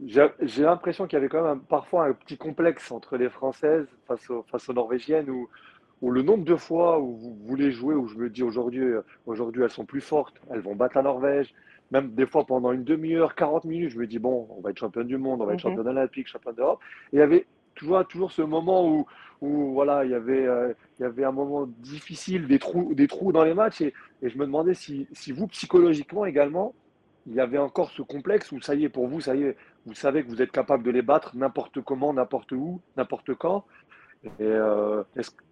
j'ai 0.05 0.63
l'impression 0.63 1.07
qu'il 1.07 1.17
y 1.17 1.19
avait 1.19 1.29
quand 1.29 1.41
même 1.41 1.57
un- 1.57 1.57
parfois 1.57 2.05
un 2.05 2.13
petit 2.13 2.37
complexe 2.37 2.91
entre 2.91 3.17
les 3.17 3.29
Françaises 3.29 3.87
face 4.07 4.29
aux, 4.29 4.43
face 4.43 4.69
aux 4.69 4.73
Norvégiennes 4.73 5.29
où, 5.29 5.49
où 6.01 6.11
le 6.11 6.21
nombre 6.21 6.45
de 6.45 6.55
fois 6.55 6.99
où 6.99 7.15
vous 7.17 7.35
voulez 7.47 7.71
jouer, 7.71 7.95
où 7.95 8.07
je 8.07 8.15
me 8.17 8.29
dis 8.29 8.43
aujourd'hui, 8.43 8.81
euh, 8.83 9.01
aujourd'hui 9.25 9.63
elles 9.63 9.71
sont 9.71 9.85
plus 9.85 10.01
fortes, 10.01 10.35
elles 10.51 10.59
vont 10.61 10.75
battre 10.75 10.97
la 10.97 11.03
Norvège, 11.03 11.51
même 11.89 12.11
des 12.13 12.27
fois 12.27 12.45
pendant 12.45 12.71
une 12.71 12.83
demi-heure, 12.83 13.33
40 13.33 13.63
minutes, 13.65 13.91
je 13.91 13.99
me 13.99 14.05
dis 14.07 14.19
bon, 14.19 14.47
on 14.51 14.61
va 14.61 14.69
être 14.69 14.79
championne 14.79 15.07
du 15.07 15.17
monde, 15.17 15.41
on 15.41 15.45
va 15.45 15.53
être 15.53 15.59
Mhm. 15.59 15.71
championne 15.71 15.87
olympique, 15.87 16.27
championne 16.27 16.55
d'Europe. 16.55 16.79
Et 17.11 17.17
il 17.17 17.19
y 17.19 17.21
avait 17.23 17.47
tu 17.75 17.85
vois, 17.85 18.05
toujours 18.05 18.31
ce 18.31 18.41
moment 18.41 18.87
où, 18.89 19.05
où 19.41 19.71
voilà, 19.73 20.03
il 20.03 20.09
y 20.09 20.15
avait, 20.15 20.47
euh, 20.47 20.73
il 20.97 21.03
y 21.03 21.05
avait 21.05 21.23
un 21.23 21.31
moment 21.31 21.67
difficile, 21.67 22.47
des 22.47 22.57
trous, 22.57 22.95
des 22.95 23.07
trous 23.07 23.31
dans 23.31 23.43
les 23.43 23.53
matchs. 23.53 23.81
Et, 23.81 23.93
et 24.23 24.29
je 24.29 24.37
me 24.39 24.45
demandais 24.47 24.73
si, 24.73 25.07
si 25.11 25.31
vous, 25.31 25.45
psychologiquement 25.47 26.25
également, 26.25 26.73
il 27.27 27.35
y 27.35 27.39
avait 27.39 27.57
encore 27.59 27.91
ce 27.91 28.01
complexe 28.01 28.51
où 28.51 28.61
ça 28.61 28.73
y 28.73 28.85
est, 28.85 28.89
pour 28.89 29.07
vous, 29.07 29.21
ça 29.21 29.35
y 29.35 29.43
est, 29.43 29.57
vous 29.87 29.93
savez 29.93 30.23
que 30.23 30.27
vous 30.29 30.41
êtes 30.41 30.51
capable 30.51 30.83
de 30.83 30.91
les 30.91 31.01
battre 31.01 31.35
n'importe 31.35 31.81
comment, 31.81 32.13
n'importe 32.13 32.51
où, 32.51 32.81
n'importe 32.97 33.33
quand. 33.35 33.63
Et 34.23 34.29
euh, 34.41 35.03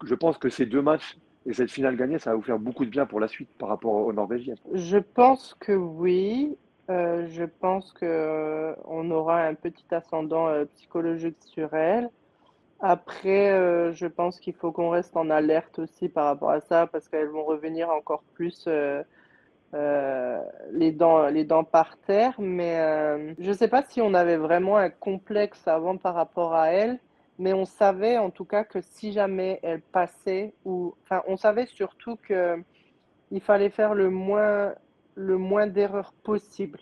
je 0.04 0.14
pense 0.14 0.36
que 0.36 0.50
ces 0.50 0.66
deux 0.66 0.82
matchs 0.82 1.16
et 1.46 1.54
cette 1.54 1.70
finale 1.70 1.96
gagnée, 1.96 2.18
ça 2.18 2.30
va 2.30 2.36
vous 2.36 2.42
faire 2.42 2.58
beaucoup 2.58 2.84
de 2.84 2.90
bien 2.90 3.06
pour 3.06 3.18
la 3.18 3.28
suite 3.28 3.48
par 3.58 3.70
rapport 3.70 3.92
aux 3.92 4.12
Norvégiens. 4.12 4.56
Je 4.74 4.98
pense 4.98 5.54
que 5.58 5.72
oui. 5.72 6.56
Euh, 6.88 7.26
je 7.30 7.42
pense 7.42 7.92
que 7.94 8.04
euh, 8.04 8.74
aura 9.10 9.42
un 9.42 9.54
petit 9.54 9.86
ascendant 9.90 10.48
psychologique 10.74 11.36
sur 11.40 11.74
elle. 11.74 12.10
Après, 12.78 13.94
je 13.94 14.06
pense 14.06 14.38
qu'il 14.38 14.52
faut 14.52 14.70
qu'on 14.70 14.90
reste 14.90 15.16
en 15.16 15.30
alerte 15.30 15.78
aussi 15.78 16.10
par 16.10 16.26
rapport 16.26 16.50
à 16.50 16.60
ça 16.60 16.86
parce 16.86 17.08
qu'elles 17.08 17.28
vont 17.28 17.44
revenir 17.44 17.88
encore 17.88 18.22
plus 18.34 18.68
euh, 19.76 20.40
les 20.72 20.92
dents, 20.92 21.26
les 21.28 21.44
dents 21.44 21.64
par 21.64 21.96
terre. 22.06 22.34
Mais 22.40 22.78
euh, 22.80 23.34
je 23.38 23.50
ne 23.50 23.54
sais 23.54 23.68
pas 23.68 23.82
si 23.88 24.00
on 24.02 24.14
avait 24.14 24.36
vraiment 24.38 24.76
un 24.78 24.90
complexe 24.90 25.68
avant 25.68 25.96
par 25.98 26.14
rapport 26.14 26.54
à 26.54 26.68
elle, 26.72 26.98
mais 27.38 27.52
on 27.52 27.66
savait 27.66 28.18
en 28.18 28.30
tout 28.30 28.44
cas 28.46 28.64
que 28.64 28.80
si 28.80 29.12
jamais 29.12 29.60
elle 29.62 29.82
passait 29.82 30.54
ou, 30.64 30.94
enfin, 31.04 31.22
on 31.28 31.36
savait 31.36 31.66
surtout 31.66 32.16
que 32.28 32.62
il 33.30 33.40
fallait 33.40 33.70
faire 33.70 33.94
le 33.94 34.10
moins, 34.10 34.74
le 35.16 35.38
moins 35.38 35.66
d'erreurs 35.66 36.12
possible. 36.24 36.80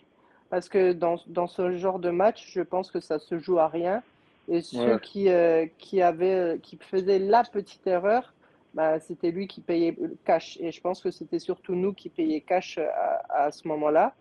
Parce 0.49 0.69
que 0.69 0.93
dans, 0.93 1.17
dans 1.27 1.47
ce 1.47 1.71
genre 1.77 1.99
de 1.99 2.11
match, 2.11 2.51
je 2.53 2.61
pense 2.61 2.91
que 2.91 2.99
ça 2.99 3.19
se 3.19 3.39
joue 3.39 3.59
à 3.59 3.67
rien. 3.67 4.03
Et 4.47 4.61
ceux 4.61 4.97
Ouais, 4.97 4.99
qui, 4.99 5.29
euh, 5.29 5.65
qui 5.79 6.01
avaient, 6.01 6.59
qui 6.61 6.77
faisaient 6.77 7.19
la 7.19 7.43
petite 7.43 7.85
erreur, 7.87 8.33
bah, 8.75 8.99
c'était 8.99 9.31
lui 9.31 9.47
qui 9.47 9.61
payait 9.61 9.95
le 9.99 10.17
cash. 10.25 10.57
Et 10.61 10.71
je 10.71 10.81
pense 10.81 11.01
que 11.01 11.09
c'était 11.09 11.39
surtout 11.39 11.73
nous 11.73 11.93
qui 11.93 12.09
payions 12.09 12.41
cash 12.45 12.77
à, 12.77 13.45
à 13.45 13.51
ce 13.51 13.67
moment-là. 13.67 14.13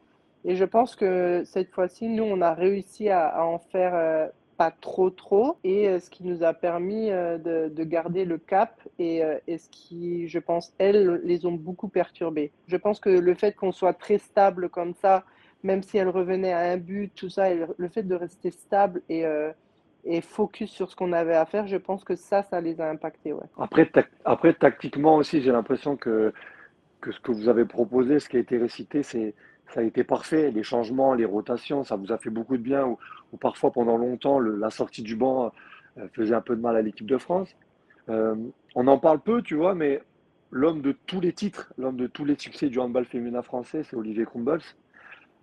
Et 0.44 0.56
je 0.56 0.64
pense 0.64 0.94
que 0.94 1.42
cette 1.44 1.70
fois-ci, 1.72 2.08
nous, 2.08 2.24
on 2.24 2.40
a 2.40 2.54
réussi 2.54 3.08
à, 3.08 3.44
en 3.44 3.58
faire 3.58 3.94
euh, 3.94 4.28
pas 4.56 4.70
trop 4.70 5.10
trop. 5.10 5.56
Et 5.64 5.88
euh, 5.88 5.98
ce 5.98 6.08
qui 6.08 6.24
nous 6.24 6.42
a 6.44 6.54
permis 6.54 7.10
euh, 7.10 7.38
de, 7.38 7.68
de 7.68 7.84
garder 7.84 8.24
le 8.24 8.38
cap 8.38 8.80
et, 8.98 9.24
euh, 9.24 9.38
ce 9.48 9.68
qui, 9.70 10.28
je 10.28 10.38
pense, 10.38 10.72
elles, 10.78 11.20
les 11.24 11.46
ont 11.46 11.52
beaucoup 11.52 11.88
perturbées. 11.88 12.52
Je 12.66 12.76
pense 12.76 13.00
que 13.00 13.10
le 13.10 13.34
fait 13.34 13.52
qu'on 13.56 13.72
soit 13.72 13.94
très 13.94 14.18
stable 14.18 14.68
comme 14.68 14.94
ça, 14.94 15.24
même 15.62 15.82
si 15.82 15.96
elles 15.96 16.10
revenaient 16.10 16.52
à 16.52 16.60
un 16.72 16.76
but, 16.76 17.12
tout 17.14 17.30
ça, 17.30 17.46
le 17.52 17.88
fait 17.88 18.02
de 18.02 18.14
rester 18.14 18.50
stable 18.50 19.02
et, 19.08 19.24
euh, 19.24 19.50
et 20.04 20.20
focus 20.20 20.70
sur 20.70 20.90
ce 20.90 20.96
qu'on 20.96 21.12
avait 21.12 21.34
à 21.34 21.46
faire, 21.46 21.66
je 21.66 21.76
pense 21.76 22.04
que 22.04 22.14
ça, 22.14 22.42
ça 22.42 22.60
les 22.60 22.80
a 22.80 22.90
impactés. 22.90 23.34
Après, 23.58 23.90
après, 24.24 24.54
tactiquement 24.54 25.16
aussi, 25.16 25.40
j'ai 25.40 25.52
l'impression 25.52 25.96
que, 25.96 26.32
que 27.00 27.12
ce 27.12 27.20
que 27.20 27.32
vous 27.32 27.48
avez 27.48 27.64
proposé, 27.64 28.20
ce 28.20 28.28
qui 28.28 28.36
a 28.36 28.40
été 28.40 28.58
récité, 28.58 29.02
c'est, 29.02 29.34
ça 29.68 29.80
a 29.80 29.82
été 29.82 30.04
parfait. 30.04 30.50
Les 30.50 30.62
changements, 30.62 31.14
les 31.14 31.24
rotations, 31.24 31.84
ça 31.84 31.96
vous 31.96 32.12
a 32.12 32.18
fait 32.18 32.30
beaucoup 32.30 32.56
de 32.56 32.62
bien. 32.62 32.86
Ou, 32.86 33.36
parfois, 33.38 33.72
pendant 33.72 33.96
longtemps, 33.96 34.38
la 34.40 34.70
sortie 34.70 35.02
du 35.02 35.16
banc 35.16 35.52
euh, 35.98 36.06
faisait 36.12 36.34
un 36.34 36.40
peu 36.40 36.54
de 36.54 36.60
mal 36.60 36.76
à 36.76 36.82
l'équipe 36.82 37.06
de 37.06 37.18
France. 37.18 37.54
Euh, 38.08 38.34
on 38.74 38.86
en 38.86 38.98
parle 38.98 39.20
peu, 39.20 39.42
tu 39.42 39.54
vois, 39.54 39.74
mais 39.74 40.02
l'homme 40.50 40.82
de 40.82 40.92
tous 41.06 41.20
les 41.20 41.32
titres, 41.32 41.72
l'homme 41.78 41.96
de 41.96 42.06
tous 42.06 42.24
les 42.24 42.38
succès 42.38 42.68
du 42.68 42.78
handball 42.78 43.06
féminin 43.06 43.42
français, 43.42 43.82
c'est 43.84 43.96
Olivier 43.96 44.24
Crumbles. 44.24 44.60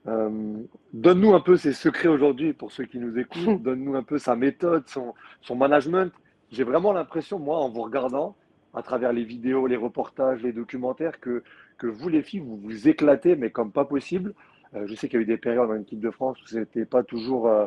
Euh, 0.08 0.58
donne-nous 0.94 1.34
un 1.34 1.40
peu 1.40 1.58
ses 1.58 1.74
secrets 1.74 2.08
aujourd'hui 2.08 2.54
pour 2.54 2.72
ceux 2.72 2.86
qui 2.86 3.00
nous 3.00 3.18
écoutent. 3.18 3.62
Donne-nous 3.64 3.96
un 3.96 4.04
peu 4.04 4.18
sa 4.18 4.36
méthode, 4.36 4.88
son, 4.88 5.14
son 5.42 5.56
management. 5.56 6.12
J'ai 6.52 6.64
vraiment 6.64 6.92
l'impression, 6.92 7.40
moi, 7.40 7.58
en 7.58 7.70
vous 7.70 7.82
regardant, 7.84 8.36
à 8.74 8.82
travers 8.82 9.14
les 9.14 9.24
vidéos, 9.24 9.68
les 9.68 9.76
reportages, 9.76 10.42
les 10.42 10.54
documentaires, 10.54 11.20
que, 11.20 11.44
que 11.78 11.88
vous, 11.88 12.10
les 12.10 12.24
filles, 12.24 12.40
vous 12.40 12.58
vous 12.58 12.88
éclatez, 12.88 13.36
mais 13.36 13.52
comme 13.52 13.72
pas 13.72 13.86
possible. 13.86 14.34
Euh, 14.74 14.88
je 14.88 14.96
sais 14.96 15.08
qu'il 15.08 15.18
y 15.18 15.22
a 15.22 15.24
eu 15.24 15.28
des 15.28 15.38
périodes 15.38 15.70
en 15.70 15.76
équipe 15.76 16.00
de 16.00 16.12
France 16.12 16.42
où 16.42 16.48
c'était 16.48 16.86
pas 16.86 17.04
toujours, 17.04 17.48
euh, 17.48 17.66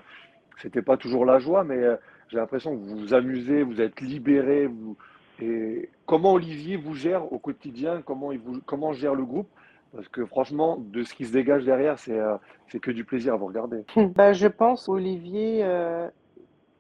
c'était 0.61 0.83
pas 0.83 0.97
toujours 0.97 1.25
la 1.25 1.39
joie, 1.39 1.65
mais 1.65 1.81
j'ai 2.29 2.37
l'impression 2.37 2.77
que 2.77 2.83
vous 2.83 2.97
vous 2.97 3.15
amusez, 3.15 3.63
vous 3.63 3.81
êtes 3.81 4.01
libérés. 4.01 4.67
Vous... 4.67 4.97
Et 5.41 5.91
comment 6.07 6.33
Olivier 6.33 6.77
vous 6.77 6.95
gère 6.95 7.33
au 7.33 7.39
quotidien? 7.39 8.03
Comment 8.03 8.33
il 8.33 8.39
vous, 8.39 8.61
comment 8.65 8.93
gère 8.93 9.15
le 9.15 9.25
groupe? 9.25 9.49
Parce 9.95 10.09
que 10.09 10.25
franchement, 10.27 10.79
de 10.79 11.05
ce 11.05 11.15
qui 11.15 11.25
se 11.25 11.33
dégage 11.33 11.65
derrière, 11.65 11.99
c'est 11.99 12.19
euh, 12.19 12.37
que 12.83 12.91
du 12.91 13.05
plaisir 13.05 13.35
à 13.35 13.37
vous 13.37 13.47
regarder. 13.47 13.85
Bah, 14.15 14.33
je 14.33 14.49
pense 14.49 14.89
Olivier 14.89 15.61
euh, 15.63 16.09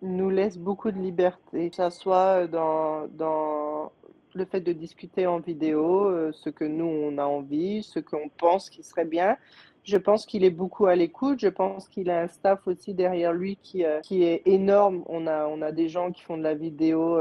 nous 0.02 0.30
laisse 0.30 0.58
beaucoup 0.58 0.90
de 0.90 0.98
liberté, 0.98 1.70
que 1.70 1.76
ça 1.76 1.90
soit 1.90 2.46
dans, 2.48 3.06
dans 3.08 3.92
le 4.34 4.44
fait 4.44 4.60
de 4.60 4.72
discuter 4.72 5.26
en 5.26 5.38
vidéo, 5.38 6.06
euh, 6.06 6.32
ce 6.32 6.50
que 6.50 6.64
nous 6.64 6.86
on 6.86 7.18
a 7.18 7.24
envie, 7.24 7.82
ce 7.84 8.00
qu'on 8.00 8.28
pense 8.36 8.68
qui 8.68 8.82
serait 8.82 9.04
bien. 9.04 9.36
Je 9.84 9.98
pense 9.98 10.24
qu'il 10.24 10.44
est 10.44 10.50
beaucoup 10.50 10.86
à 10.86 10.96
l'écoute. 10.96 11.40
Je 11.40 11.48
pense 11.48 11.88
qu'il 11.88 12.08
a 12.08 12.22
un 12.22 12.26
staff 12.26 12.66
aussi 12.66 12.94
derrière 12.94 13.34
lui 13.34 13.58
qui, 13.62 13.84
qui 14.02 14.24
est 14.24 14.40
énorme. 14.46 15.04
On 15.06 15.26
a, 15.26 15.46
on 15.46 15.60
a 15.60 15.72
des 15.72 15.88
gens 15.88 16.10
qui 16.10 16.22
font 16.22 16.38
de 16.38 16.42
la 16.42 16.54
vidéo. 16.54 17.18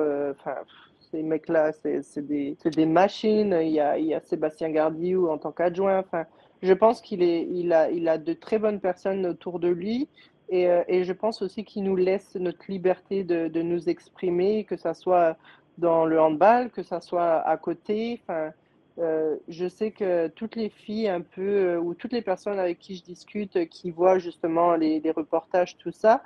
Ces 1.13 1.21
mecs-là, 1.21 1.71
c'est 1.73 2.26
des, 2.26 2.58
des 2.65 2.86
machines. 2.88 3.56
Il 3.62 3.69
y 3.69 3.80
a, 3.80 3.99
il 3.99 4.08
y 4.08 4.15
a 4.15 4.19
Sébastien 4.21 4.71
Gardiou 4.71 5.30
en 5.30 5.38
tant 5.38 5.52
qu'adjoint. 5.52 5.99
Enfin, 5.99 6.26
je 6.63 6.73
pense 6.73 7.02
qu'il 7.02 7.21
il 7.21 7.71
a, 7.71 7.91
il 7.91 8.08
a 8.08 8.17
de 8.17 8.34
très 8.34 8.58
bonnes 8.58 8.80
personnes 8.80 9.28
autour 9.28 9.60
de 9.60 9.67
lui. 9.67 10.10
Et, 10.49 10.67
euh, 10.67 10.84
et 10.88 11.04
je 11.04 11.13
pense 11.13 11.43
aussi 11.43 11.63
qu'il 11.63 11.84
nous 11.84 11.95
laisse 11.95 12.36
notre 12.36 12.65
liberté 12.67 13.23
de, 13.23 13.47
de 13.47 13.62
nous 13.62 13.89
exprimer, 13.89 14.63
que 14.63 14.76
ça 14.76 14.95
soit 14.95 15.38
dans 15.78 16.06
le 16.06 16.19
handball, 16.19 16.71
que 16.71 16.82
ça 16.82 16.99
soit 16.99 17.36
à 17.47 17.58
côté. 17.58 18.19
Enfin, 18.23 18.52
euh, 18.97 19.36
je 19.47 19.67
sais 19.67 19.91
que 19.91 20.30
toutes 20.30 20.56
les 20.56 20.69
filles 20.69 21.10
un 21.10 21.21
peu, 21.21 21.41
euh, 21.41 21.80
ou 21.80 21.93
toutes 21.93 22.13
les 22.13 22.23
personnes 22.23 22.60
avec 22.60 22.80
qui 22.80 22.95
je 22.95 23.04
discute, 23.04 23.69
qui 23.69 23.91
voient 23.91 24.17
justement 24.17 24.76
les, 24.76 24.99
les 24.99 25.12
reportages, 25.12 25.78
tout 25.78 25.91
ça, 25.91 26.23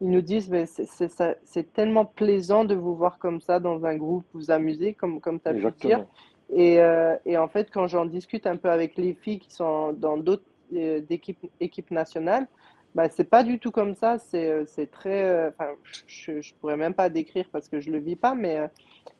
ils 0.00 0.10
nous 0.10 0.22
disent, 0.22 0.50
mais 0.50 0.66
c'est 0.66 1.72
tellement 1.72 2.04
plaisant 2.04 2.64
de 2.64 2.74
vous 2.74 2.94
voir 2.96 3.18
comme 3.18 3.40
ça 3.40 3.60
dans 3.60 3.84
un 3.84 3.96
groupe, 3.96 4.24
vous 4.34 4.50
amuser, 4.50 4.94
comme, 4.94 5.20
comme 5.20 5.40
tu 5.40 5.48
as 5.48 5.52
pu 5.52 5.60
dire. 5.60 5.68
Exactement. 5.68 6.08
Et, 6.54 6.80
euh, 6.80 7.16
et 7.24 7.38
en 7.38 7.48
fait, 7.48 7.70
quand 7.70 7.86
j'en 7.86 8.04
discute 8.04 8.46
un 8.46 8.56
peu 8.56 8.68
avec 8.70 8.96
les 8.96 9.14
filles 9.14 9.38
qui 9.38 9.52
sont 9.52 9.92
dans 9.92 10.16
d'autres 10.18 10.44
euh, 10.74 11.00
équipes 11.60 11.90
nationales, 11.90 12.46
bah, 12.94 13.08
c'est 13.08 13.30
pas 13.30 13.42
du 13.42 13.58
tout 13.58 13.70
comme 13.70 13.94
ça. 13.94 14.18
C'est 14.18 14.50
euh, 14.50 14.64
c'est 14.66 14.90
très. 14.90 15.22
euh, 15.22 15.50
je, 16.06 16.42
je 16.42 16.54
pourrais 16.56 16.76
même 16.76 16.94
pas 16.94 17.08
décrire 17.08 17.46
parce 17.50 17.68
que 17.68 17.80
je 17.80 17.90
le 17.90 17.98
vis 17.98 18.16
pas, 18.16 18.34
mais, 18.34 18.58
euh, 18.58 18.68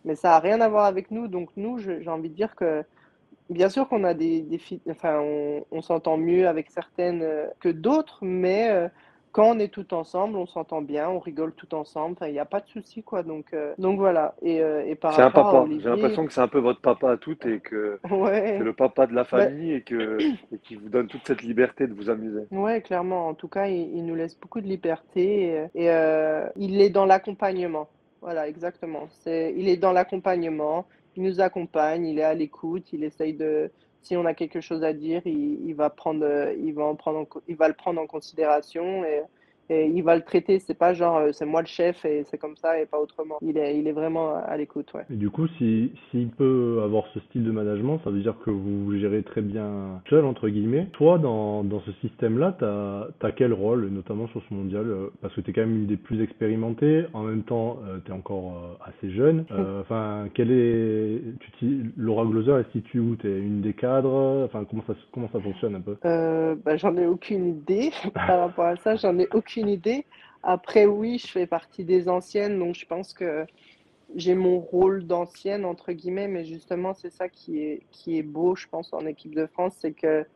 mais 0.05 0.15
ça 0.15 0.37
a 0.37 0.41
rien 0.41 0.61
à 0.61 0.69
voir 0.69 0.85
avec 0.85 1.11
nous. 1.11 1.27
Donc, 1.29 1.51
nous, 1.57 1.79
j'ai 1.79 2.09
envie 2.09 2.29
de 2.29 2.35
dire 2.35 2.55
que, 2.55 2.85
bien 3.49 3.71
sûr 3.71 3.89
qu'on 3.89 4.05
a 4.05 4.13
des, 4.15 4.43
des 4.43 4.59
filles. 4.59 4.83
Enfin, 4.91 5.21
on, 5.21 5.65
on 5.71 5.81
s'entend 5.81 6.19
mieux 6.19 6.49
avec 6.49 6.71
certaines 6.71 7.25
que 7.61 7.71
d'autres, 7.71 8.19
mais 8.23 8.91
quand 9.33 9.57
on 9.57 9.59
est 9.59 9.69
tout 9.69 9.95
ensemble, 9.95 10.37
on 10.37 10.47
s'entend 10.47 10.83
bien, 10.83 11.09
on 11.09 11.19
rigole 11.19 11.53
tout 11.55 11.75
ensemble. 11.75 12.17
Il 12.27 12.33
n'y 12.33 12.39
a 12.39 12.45
pas 12.45 12.61
de 12.61 12.69
souci, 12.69 13.03
quoi. 13.03 13.23
Donc, 13.23 13.47
euh, 13.55 13.75
donc 13.79 13.99
voilà. 13.99 14.35
Et, 14.43 14.61
euh, 14.61 14.85
et 14.87 14.95
par 14.95 15.15
C'est 15.15 15.23
un 15.23 15.31
papa. 15.31 15.65
J'ai 15.71 15.89
l'impression 15.89 16.27
que 16.27 16.33
c'est 16.33 16.41
un 16.43 16.49
peu 16.49 16.59
votre 16.59 16.81
papa 16.81 17.13
à 17.13 17.17
toutes 17.17 17.47
et 17.47 17.61
que 17.61 17.99
c'est 18.05 18.59
le 18.59 18.73
papa 18.75 19.07
de 19.07 19.15
la 19.15 19.23
Bah, 19.23 19.29
famille 19.29 19.73
et 19.73 19.81
que 19.81 20.19
et 20.21 20.59
qui 20.63 20.77
vous 20.77 20.91
donne 20.91 21.07
toute 21.09 21.27
cette 21.27 21.43
liberté 21.43 21.87
de 21.87 21.95
vous 21.95 22.11
amuser. 22.11 22.43
Ouais, 22.51 22.83
clairement. 22.83 23.29
En 23.29 23.35
tout 23.35 23.49
cas, 23.49 23.69
il, 23.69 23.97
il 23.97 24.05
nous 24.05 24.15
laisse 24.15 24.39
beaucoup 24.39 24.61
de 24.61 24.67
liberté 24.69 25.69
et, 25.75 25.85
et, 25.85 25.91
euh, 25.91 26.47
il 26.57 26.81
est 26.81 26.91
dans 26.91 27.07
l'accompagnement. 27.07 27.89
Voilà, 28.21 28.47
exactement. 28.49 29.07
C'est, 29.09 29.55
il 29.57 29.69
est 29.69 29.79
dans 29.79 29.93
l'accompagnement. 29.93 30.87
Il 31.17 31.23
nous 31.25 31.41
accompagne, 31.41 32.07
il 32.07 32.19
est 32.19 32.25
à 32.25 32.35
l'écoute, 32.35 32.93
il 32.93 33.05
essaye 33.05 33.35
de, 33.35 33.71
si 34.03 34.17
on 34.17 34.25
a 34.25 34.35
quelque 34.35 34.61
chose 34.61 34.83
à 34.85 34.93
dire, 34.93 35.23
il, 35.27 35.75
va 35.75 35.91
prendre, 35.91 36.25
euh, 36.25 36.55
il 36.55 36.75
va 36.75 36.85
en 36.85 36.97
prendre, 36.97 37.27
il 37.49 37.57
va 37.57 37.69
le 37.69 37.75
prendre 37.75 38.01
en 38.01 38.07
considération 38.07 39.05
et, 39.05 39.23
et 39.73 39.87
il 39.87 40.03
va 40.03 40.17
le 40.17 40.23
traiter. 40.23 40.59
C'est 40.59 40.79
pas 40.79 40.93
genre, 40.95 41.17
euh, 41.19 41.31
c'est 41.33 41.47
moi 41.47 41.61
le 41.63 41.67
chef 41.67 42.05
et 42.05 42.25
c'est 42.31 42.39
comme 42.39 42.57
ça 42.57 42.79
et 42.81 42.87
pas 42.87 42.99
autrement. 43.01 43.37
Il 43.43 43.57
est, 43.59 43.79
il 43.79 43.87
est 43.89 43.93
vraiment 43.93 44.35
à 44.37 44.57
l'écoute, 44.57 44.93
ouais. 44.95 45.05
Et 45.11 45.17
du 45.17 45.31
coup, 45.31 45.47
si, 45.59 45.93
s'il 46.11 46.29
peut 46.29 46.81
avoir 46.85 47.05
ce 47.15 47.21
style 47.21 47.45
de 47.45 47.51
management, 47.51 48.01
ça 48.05 48.11
veut 48.11 48.21
dire 48.21 48.35
que 48.45 48.51
vous 48.51 48.97
gérez 48.99 49.23
très 49.23 49.41
bien 49.43 50.01
seul, 50.09 50.25
entre 50.25 50.49
guillemets. 50.49 50.87
Toi, 50.93 51.19
dans, 51.19 51.65
dans 51.65 51.81
ce 51.81 51.93
système-là, 52.03 52.57
t'as, 52.59 53.09
t'as 53.21 53.33
quel 53.33 53.53
rôle, 53.53 53.87
notamment 53.89 54.29
sur 54.29 54.43
ce 54.49 54.55
mondial? 54.55 54.85
euh, 54.87 55.09
Parce 55.21 55.35
que 55.35 55.41
t'es 55.41 55.53
quand 55.53 55.63
même 55.63 55.77
une 55.77 55.87
des 55.87 55.97
plus 55.97 56.23
expérimentées, 56.23 57.05
en 57.13 57.23
même 57.23 57.43
temps, 57.43 57.79
euh, 57.89 57.99
t'es 58.05 58.13
encore 58.13 58.77
euh, 58.83 58.89
assez 58.89 59.11
jeune. 59.13 59.45
Euh, 59.51 59.81
Enfin, 59.83 60.29
quel 60.35 60.51
est, 60.53 61.21
tu 61.59 61.93
Laura 61.97 62.25
Gloser, 62.25 62.53
elle 62.53 62.65
se 62.67 62.71
situe 62.73 63.01
où? 63.01 63.17
T'es 63.17 63.29
une 63.39 63.61
des 63.63 63.73
cadres? 63.73 64.45
Enfin, 64.45 64.65
comment 64.69 64.83
ça, 64.87 64.95
comment 65.13 65.29
ça 65.33 65.41
fonctionne 65.41 65.75
un 65.75 65.81
peu? 65.81 65.97
Euh, 66.05 66.55
bah, 66.65 66.77
j'en 66.77 66.97
ai 66.97 67.07
aucune 67.07 67.47
idée 67.49 67.91
par 68.15 68.41
rapport 68.41 68.67
à 68.67 68.77
ça, 68.77 68.97
j'en 68.97 69.19
ai 69.19 69.29
aucune 69.33 69.62
idée. 69.69 70.07
Après, 70.43 70.87
oui, 70.87 71.19
je 71.19 71.29
fais 71.29 71.47
partie 71.47 71.85
des 71.85 72.09
anciennes, 72.09 72.59
donc 72.59 72.75
je 72.75 72.87
pense 72.87 73.13
que 73.13 73.47
j'ai 74.15 74.35
mon 74.35 74.59
rôle 74.59 75.07
d'ancienne, 75.07 75.65
entre 75.65 75.93
guillemets, 75.93 76.29
mais 76.29 76.45
justement, 76.45 76.95
c'est 76.95 77.11
ça 77.11 77.29
qui 77.29 77.61
est, 77.61 77.83
qui 77.91 78.19
est 78.19 78.23
beau, 78.23 78.57
je 78.57 78.67
pense, 78.69 78.93
en 78.93 79.07
équipe 79.07 79.35
de 79.35 79.47
France, 79.47 79.75
c'est 79.79 79.93
que 79.93 80.27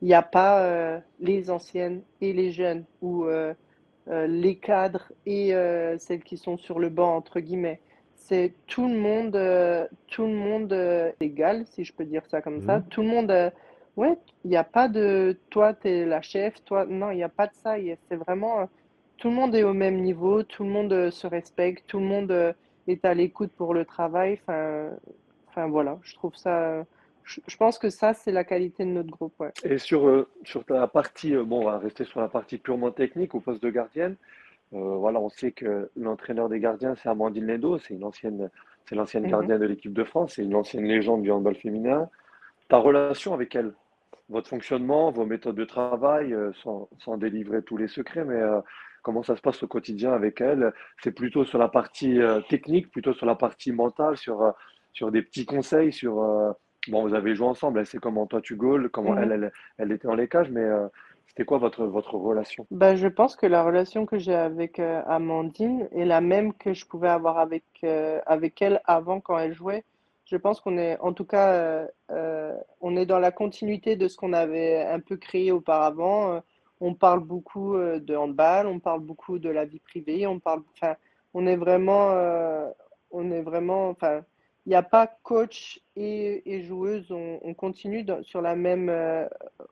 il 0.00 0.06
n'y 0.06 0.14
a 0.14 0.22
pas 0.22 0.64
euh, 0.64 0.98
les 1.20 1.48
anciennes 1.48 2.02
et 2.20 2.32
les 2.32 2.50
jeunes, 2.50 2.84
ou 3.02 3.24
euh, 3.26 3.54
les 4.08 4.56
cadres 4.56 5.12
et 5.26 5.52
celles 5.98 6.24
qui 6.24 6.36
sont 6.36 6.56
sur 6.56 6.80
le 6.80 6.88
banc, 6.88 7.14
entre 7.14 7.38
guillemets. 7.38 7.80
C'est 8.16 8.52
tout 8.66 8.88
le 8.88 8.96
monde, 8.96 9.38
tout 10.08 10.26
le 10.26 10.34
monde 10.34 11.12
égal, 11.20 11.66
si 11.66 11.84
je 11.84 11.92
peux 11.92 12.04
dire 12.04 12.26
ça 12.26 12.42
comme 12.42 12.62
ça. 12.62 12.78
Mhm. 12.78 12.84
Tout 12.88 13.02
le 13.02 13.08
monde, 13.08 13.52
ouais, 13.96 14.18
il 14.44 14.50
n'y 14.50 14.56
a 14.56 14.64
pas 14.64 14.88
de 14.88 15.38
toi, 15.50 15.74
tu 15.74 15.88
es 15.88 16.04
la 16.04 16.22
chef, 16.22 16.62
toi, 16.64 16.86
non, 16.86 17.10
il 17.10 17.16
n'y 17.16 17.22
a 17.22 17.28
pas 17.28 17.46
de 17.46 17.54
ça. 17.54 17.74
C'est 18.08 18.16
vraiment, 18.16 18.68
tout 19.18 19.28
le 19.28 19.34
monde 19.34 19.54
est 19.54 19.64
au 19.64 19.74
même 19.74 20.00
niveau, 20.00 20.42
tout 20.42 20.64
le 20.64 20.70
monde 20.70 21.10
se 21.10 21.26
respecte, 21.26 21.86
tout 21.86 21.98
le 21.98 22.06
monde 22.06 22.54
est 22.88 23.04
à 23.04 23.14
l'écoute 23.14 23.52
pour 23.52 23.74
le 23.74 23.84
travail. 23.84 24.38
Enfin, 24.42 24.90
enfin 25.48 25.68
voilà, 25.68 25.98
je 26.02 26.14
trouve 26.14 26.34
ça. 26.34 26.84
Je, 27.24 27.56
pense 27.56 27.78
que 27.78 27.88
ça, 27.88 28.14
c'est 28.14 28.32
la 28.32 28.44
qualité 28.44 28.84
de 28.84 28.90
notre 28.90 29.10
groupe. 29.10 29.34
Ouais. 29.38 29.52
Et 29.64 29.78
sur, 29.78 30.08
euh, 30.08 30.28
sur 30.44 30.64
la 30.68 30.88
partie, 30.88 31.34
euh, 31.34 31.44
bon, 31.44 31.60
on 31.60 31.64
va 31.64 31.78
rester 31.78 32.04
sur 32.04 32.20
la 32.20 32.28
partie 32.28 32.58
purement 32.58 32.90
technique 32.90 33.34
au 33.34 33.40
poste 33.40 33.62
de 33.62 33.70
gardienne. 33.70 34.16
Euh, 34.72 34.96
voilà, 34.96 35.20
on 35.20 35.28
sait 35.28 35.52
que 35.52 35.90
l'entraîneur 35.96 36.48
des 36.48 36.58
gardiens, 36.58 36.94
c'est 36.96 37.08
Amandine 37.08 37.46
Lendo, 37.46 37.78
c'est 37.78 37.94
une 37.94 38.04
ancienne, 38.04 38.50
c'est 38.86 38.94
l'ancienne 38.94 39.24
Mhm. 39.24 39.30
gardienne 39.30 39.58
de 39.58 39.66
l'équipe 39.66 39.92
de 39.92 40.04
France, 40.04 40.32
c'est 40.34 40.42
une 40.42 40.54
ancienne 40.54 40.84
légende 40.84 41.22
du 41.22 41.30
handball 41.30 41.54
féminin. 41.54 42.08
Ta 42.68 42.78
relation 42.78 43.34
avec 43.34 43.54
elle, 43.54 43.72
votre 44.32 44.48
fonctionnement, 44.48 45.10
vos 45.12 45.26
méthodes 45.26 45.56
de 45.56 45.64
travail, 45.64 46.32
euh, 46.34 46.50
sans, 46.62 46.88
sans 47.04 47.16
délivrer 47.18 47.62
tous 47.62 47.76
les 47.76 47.88
secrets, 47.88 48.24
mais 48.24 48.34
euh, 48.40 48.60
comment 49.02 49.22
ça 49.22 49.36
se 49.36 49.40
passe 49.42 49.62
au 49.62 49.68
quotidien 49.68 50.12
avec 50.12 50.40
elle? 50.40 50.72
C'est 51.02 51.12
plutôt 51.12 51.44
sur 51.44 51.58
la 51.58 51.68
partie 51.68 52.20
euh, 52.20 52.40
technique, 52.48 52.90
plutôt 52.90 53.12
sur 53.12 53.26
la 53.26 53.36
partie 53.36 53.72
mentale, 53.72 54.16
sur, 54.16 54.42
euh, 54.42 54.50
sur 54.92 55.12
des 55.12 55.22
petits 55.22 55.46
conseils, 55.46 55.92
sur, 55.92 56.14
bon, 56.88 57.06
vous 57.06 57.14
avez 57.14 57.34
joué 57.34 57.46
ensemble, 57.46 57.78
elle 57.78 57.86
sait 57.86 57.98
comment 57.98 58.26
toi 58.26 58.40
tu 58.40 58.56
goals, 58.56 58.90
comment 58.90 59.16
elle, 59.16 59.28
Mhm. 59.28 59.32
elle, 59.44 59.52
elle 59.78 59.92
était 59.92 60.08
dans 60.08 60.14
les 60.14 60.28
cages, 60.28 60.50
mais 60.50 60.66
c'était 61.28 61.44
quoi 61.44 61.58
votre, 61.58 61.84
votre 61.84 62.14
relation? 62.14 62.66
Bah, 62.70 62.94
je 62.94 63.08
pense 63.08 63.36
que 63.36 63.46
la 63.46 63.62
relation 63.62 64.04
que 64.04 64.18
j'ai 64.18 64.34
avec 64.34 64.78
Amandine 64.78 65.88
est 65.92 66.04
la 66.04 66.20
même 66.20 66.52
que 66.52 66.74
je 66.74 66.84
pouvais 66.84 67.08
avoir 67.08 67.38
avec, 67.38 67.64
avec 68.26 68.60
elle 68.60 68.80
avant 68.84 69.20
quand 69.20 69.38
elle 69.38 69.54
jouait. 69.54 69.84
Je 70.24 70.36
pense 70.36 70.60
qu'on 70.60 70.78
est, 70.78 70.98
en 71.00 71.12
tout 71.12 71.24
cas, 71.24 71.52
euh, 71.52 71.86
euh, 72.10 72.56
on 72.80 72.96
est 72.96 73.06
dans 73.06 73.18
la 73.18 73.32
continuité 73.32 73.96
de 73.96 74.08
ce 74.08 74.16
qu'on 74.16 74.32
avait 74.32 74.80
un 74.80 75.00
peu 75.00 75.16
créé 75.16 75.52
auparavant. 75.52 76.34
Euh, 76.34 76.40
on 76.80 76.94
parle 76.94 77.20
beaucoup 77.20 77.76
de 77.76 78.16
handball, 78.16 78.66
on 78.66 78.80
parle 78.80 79.00
beaucoup 79.02 79.38
de 79.38 79.48
la 79.48 79.64
vie 79.64 79.78
privée, 79.78 80.26
on 80.26 80.40
parle, 80.40 80.62
enfin, 80.74 80.96
on 81.32 81.46
est 81.46 81.54
vraiment, 81.54 82.10
on 83.12 83.30
est 83.30 83.42
vraiment, 83.42 83.88
enfin, 83.90 84.22
il 84.66 84.70
n'y 84.70 84.74
a 84.74 84.82
pas 84.82 85.06
coach 85.06 85.80
et, 85.94 86.64
joueuse, 86.64 87.12
on, 87.12 87.38
on 87.42 87.54
continue 87.54 88.04
sur 88.22 88.42
la 88.42 88.56
même 88.56 88.90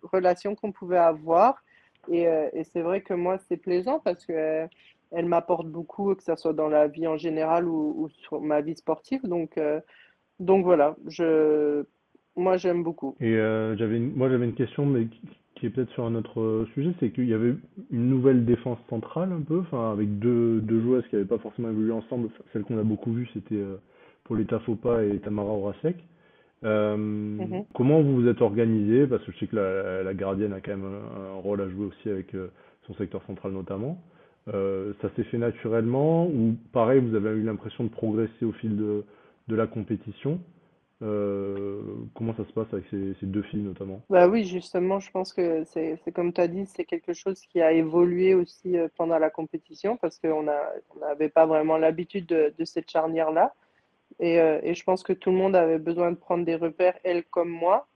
relation 0.04 0.54
qu'on 0.54 0.70
pouvait 0.70 0.98
avoir. 0.98 1.64
Et, 2.08 2.28
c'est 2.62 2.82
vrai 2.82 3.00
que 3.00 3.14
moi, 3.14 3.38
c'est 3.48 3.56
plaisant 3.56 3.98
parce 3.98 4.24
que 4.24 4.68
elle 5.10 5.26
m'apporte 5.26 5.66
beaucoup, 5.66 6.14
que 6.14 6.22
ce 6.22 6.36
soit 6.36 6.52
dans 6.52 6.68
la 6.68 6.86
vie 6.86 7.08
en 7.08 7.16
général 7.16 7.66
ou, 7.66 8.04
ou 8.04 8.08
sur 8.08 8.40
ma 8.40 8.60
vie 8.60 8.76
sportive. 8.76 9.22
Donc, 9.24 9.58
donc 10.40 10.64
voilà, 10.64 10.96
je, 11.06 11.84
moi, 12.36 12.56
j'aime 12.56 12.82
beaucoup. 12.82 13.16
Et 13.20 13.36
euh, 13.36 13.76
j'avais 13.76 13.96
une- 13.98 14.14
moi 14.14 14.28
j'avais 14.30 14.46
une 14.46 14.54
question, 14.54 14.86
mais 14.86 15.06
qui, 15.06 15.20
qui 15.56 15.66
est 15.66 15.70
peut-être 15.70 15.90
sur 15.92 16.04
un 16.04 16.14
autre 16.14 16.40
euh, 16.40 16.66
sujet, 16.74 16.92
c'est 17.00 17.10
qu'il 17.10 17.26
y 17.28 17.34
avait 17.34 17.54
une 17.90 18.08
nouvelle 18.08 18.44
défense 18.44 18.78
centrale 18.88 19.32
un 19.32 19.42
peu, 19.42 19.60
enfin 19.60 19.92
avec 19.92 20.18
deux, 20.18 20.60
deux 20.60 20.80
joueuses 20.80 21.06
qui 21.08 21.16
n'avaient 21.16 21.28
pas 21.28 21.38
forcément 21.38 21.68
évolué 21.70 21.92
ensemble. 21.92 22.26
Enfin, 22.28 22.44
Celle 22.52 22.62
qu'on 22.64 22.78
a 22.78 22.82
beaucoup 22.82 23.12
vue, 23.12 23.28
c'était 23.34 23.56
euh, 23.56 23.76
Pauletta 24.24 24.58
Fopa 24.60 25.04
et 25.04 25.18
Tamara 25.20 25.50
Horacek. 25.50 25.96
Euh, 26.64 26.96
Mhm. 26.96 27.64
comment 27.74 28.02
vous 28.02 28.16
vous 28.22 28.28
êtes 28.28 28.42
organisé? 28.42 29.06
Parce 29.06 29.24
que 29.24 29.32
je 29.32 29.38
sais 29.38 29.46
que 29.46 29.56
la, 29.56 30.02
la 30.02 30.14
gardienne 30.14 30.52
a 30.52 30.60
quand 30.60 30.72
même 30.76 30.84
un, 30.84 31.34
un 31.36 31.40
rôle 31.40 31.60
à 31.60 31.68
jouer 31.68 31.86
aussi 31.86 32.08
avec 32.10 32.34
euh, 32.34 32.48
son 32.86 32.94
secteur 32.94 33.22
central 33.26 33.52
notamment. 33.52 33.98
Euh, 34.48 34.92
ça 35.02 35.10
s'est 35.16 35.24
fait 35.24 35.38
naturellement 35.38 36.26
ou 36.26 36.56
pareil, 36.72 37.00
vous 37.00 37.14
avez 37.14 37.30
eu 37.30 37.42
l'impression 37.42 37.84
de 37.84 37.90
progresser 37.90 38.44
au 38.44 38.52
fil 38.52 38.76
de, 38.76 39.04
de 39.50 39.56
la 39.56 39.66
compétition? 39.66 40.40
Euh, 41.02 41.80
comment 42.14 42.34
ça 42.34 42.44
se 42.44 42.52
passe 42.52 42.72
avec 42.72 42.84
ces, 42.90 43.14
deux 43.22 43.42
filles 43.42 43.62
notamment? 43.62 44.02
Bah 44.10 44.28
oui, 44.28 44.44
justement, 44.44 45.00
je 45.00 45.10
pense 45.10 45.32
que 45.32 45.64
c'est, 45.64 45.98
comme 46.14 46.32
tu 46.32 46.40
as 46.40 46.48
dit, 46.48 46.66
c'est 46.66 46.84
quelque 46.84 47.14
chose 47.14 47.40
qui 47.40 47.60
a 47.60 47.72
évolué 47.72 48.34
aussi 48.34 48.76
euh, 48.76 48.88
pendant 48.96 49.18
la 49.18 49.30
compétition 49.30 49.96
parce 49.96 50.18
qu'on 50.18 50.46
a, 50.48 50.60
on 50.94 51.00
n'avait 51.00 51.30
pas 51.30 51.46
vraiment 51.46 51.78
l'habitude 51.78 52.26
de, 52.26 52.64
cette 52.64 52.90
charnière-là. 52.90 53.54
Et, 54.18 54.40
euh, 54.40 54.60
et 54.62 54.74
je 54.74 54.84
pense 54.84 55.02
que 55.02 55.14
tout 55.14 55.30
le 55.30 55.36
monde 55.36 55.56
avait 55.56 55.78
besoin 55.78 56.10
de 56.10 56.16
prendre 56.16 56.44
des 56.44 56.56
repères, 56.56 56.98
elle 57.02 57.24
comme 57.24 57.48
moi. 57.50 57.86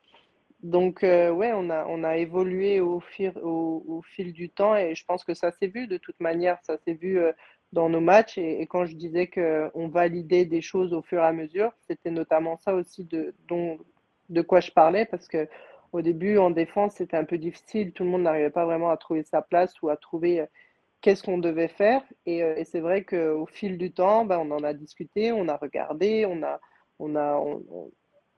Donc, 0.63 1.05
euh, 1.05 1.31
ouais, 1.31 1.53
on 1.53 1.69
a, 1.69 1.85
on 1.87 2.05
a 2.05 2.17
évolué 2.17 2.81
au 2.81 3.01
fil, 3.01 3.35
au, 3.43 4.01
fil 4.17 4.33
du 4.33 4.49
temps 4.49 4.75
et 4.75 4.95
je 4.95 5.05
pense 5.05 5.23
que 5.23 5.35
ça 5.35 5.53
s'est 5.53 5.67
vu 5.67 5.87
de 5.87 5.99
toute 5.99 6.19
manière, 6.21 6.59
ça 6.63 6.79
s'est 6.79 6.95
vu 6.95 7.21
dans 7.75 7.91
nos 7.91 8.01
matchs. 8.01 8.39
Et, 8.39 8.67
quand 8.67 8.87
je 8.87 8.95
disais 8.97 9.27
qu'on 9.27 9.89
validait 9.89 10.47
des 10.47 10.63
choses 10.63 10.95
au 10.95 11.03
fur 11.03 11.21
et 11.21 11.27
à 11.27 11.33
mesure, 11.33 11.73
c'était 11.87 12.11
notamment 12.11 12.57
ça 12.57 12.75
aussi 12.75 13.05
de, 13.05 13.35
dont, 13.49 13.79
de 14.31 14.41
quoi 14.41 14.61
je 14.61 14.71
parlais 14.71 15.05
parce 15.05 15.29
que 15.29 15.49
au 15.93 16.03
début, 16.03 16.39
en 16.39 16.51
défense, 16.51 16.95
c'était 16.97 17.17
un 17.17 17.25
peu 17.25 17.39
difficile, 17.39 17.93
tout 17.93 18.03
le 18.03 18.11
monde 18.11 18.23
n'arrivait 18.23 18.51
pas 18.51 18.65
vraiment 18.65 18.91
à 18.91 18.97
trouver 18.97 19.23
sa 19.23 19.43
place 19.43 19.81
ou 19.81 19.91
à 19.91 19.97
trouver 19.97 20.41
euh, 20.41 20.47
qu'est-ce 21.03 21.23
qu'on 21.23 21.39
devait 21.39 21.69
faire. 21.69 22.03
Et, 22.27 22.43
euh, 22.43 22.57
et 22.57 22.65
c'est 22.65 22.81
vrai 22.81 23.05
qu'au 23.05 23.47
fil 23.47 23.79
du 23.79 23.93
temps, 23.93 24.25
ben, 24.25 24.39
on 24.39 24.51
en 24.51 24.65
a 24.65 24.73
discuté, 24.73 25.31
on 25.31 25.47
a 25.47 25.57
regardé, 25.57 26.27
on 26.27 26.43
a, 26.43 26.59
on 26.99 27.15
a, 27.15 27.41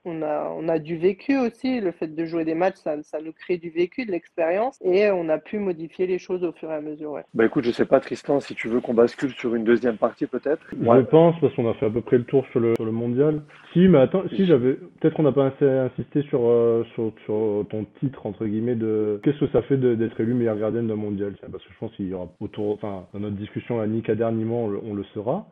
on 0.07 0.21
a, 0.23 0.49
on 0.57 0.67
a 0.69 0.79
du 0.79 0.97
vécu 0.97 1.37
aussi. 1.37 1.81
Le 1.81 1.91
fait 1.91 2.07
de 2.15 2.25
jouer 2.25 2.45
des 2.45 2.55
matchs, 2.55 2.77
ça, 2.77 3.01
ça 3.03 3.19
nous 3.21 3.33
crée 3.33 3.57
du 3.57 3.69
vécu, 3.69 4.05
de 4.05 4.11
l'expérience. 4.11 4.79
Et 4.83 5.09
on 5.11 5.29
a 5.29 5.37
pu 5.37 5.59
modifier 5.59 6.07
les 6.07 6.17
choses 6.19 6.43
au 6.43 6.51
fur 6.53 6.71
et 6.71 6.75
à 6.75 6.81
mesure. 6.81 7.11
Ouais. 7.11 7.23
Bah 7.33 7.45
écoute, 7.45 7.63
je 7.65 7.71
sais 7.71 7.85
pas, 7.85 7.99
Tristan, 7.99 8.39
si 8.39 8.55
tu 8.55 8.67
veux 8.67 8.81
qu'on 8.81 8.93
bascule 8.93 9.31
sur 9.31 9.53
une 9.55 9.63
deuxième 9.63 9.97
partie 9.97 10.25
peut-être. 10.25 10.61
Je 10.71 11.01
pense, 11.01 11.35
parce 11.39 11.53
qu'on 11.55 11.69
a 11.69 11.73
fait 11.75 11.85
à 11.85 11.89
peu 11.89 12.01
près 12.01 12.17
le 12.17 12.23
tour 12.23 12.45
sur 12.51 12.59
le, 12.59 12.75
sur 12.75 12.85
le 12.85 12.91
mondial. 12.91 13.41
Si, 13.73 13.87
mais 13.87 13.99
attends, 13.99 14.23
si 14.35 14.45
j'avais, 14.45 14.73
peut-être 14.73 15.13
qu'on 15.13 15.23
n'a 15.23 15.31
pas 15.31 15.47
assez 15.47 15.65
insisté 15.67 16.21
sur, 16.23 16.41
euh, 16.45 16.83
sur, 16.95 17.11
sur 17.25 17.65
ton 17.69 17.85
titre, 17.99 18.25
entre 18.25 18.45
guillemets, 18.45 18.75
de 18.75 19.19
qu'est-ce 19.23 19.39
que 19.39 19.47
ça 19.51 19.61
fait 19.63 19.77
de- 19.77 19.95
d'être 19.95 20.19
élu 20.19 20.33
meilleure 20.33 20.57
gardienne 20.57 20.87
d'un 20.87 20.95
mondial? 20.95 21.33
Parce 21.51 21.63
que 21.63 21.73
je 21.73 21.77
pense 21.79 21.91
qu'il 21.95 22.07
y 22.07 22.13
aura 22.13 22.29
autour, 22.39 22.73
enfin, 22.73 23.05
dans 23.13 23.19
notre 23.19 23.35
discussion 23.35 23.79
à 23.79 23.87
Nick 23.87 24.09
dernièrement, 24.09 24.65
on 24.65 24.67
le, 24.69 24.79
on 24.83 24.93
le 24.93 25.03
saura. 25.13 25.47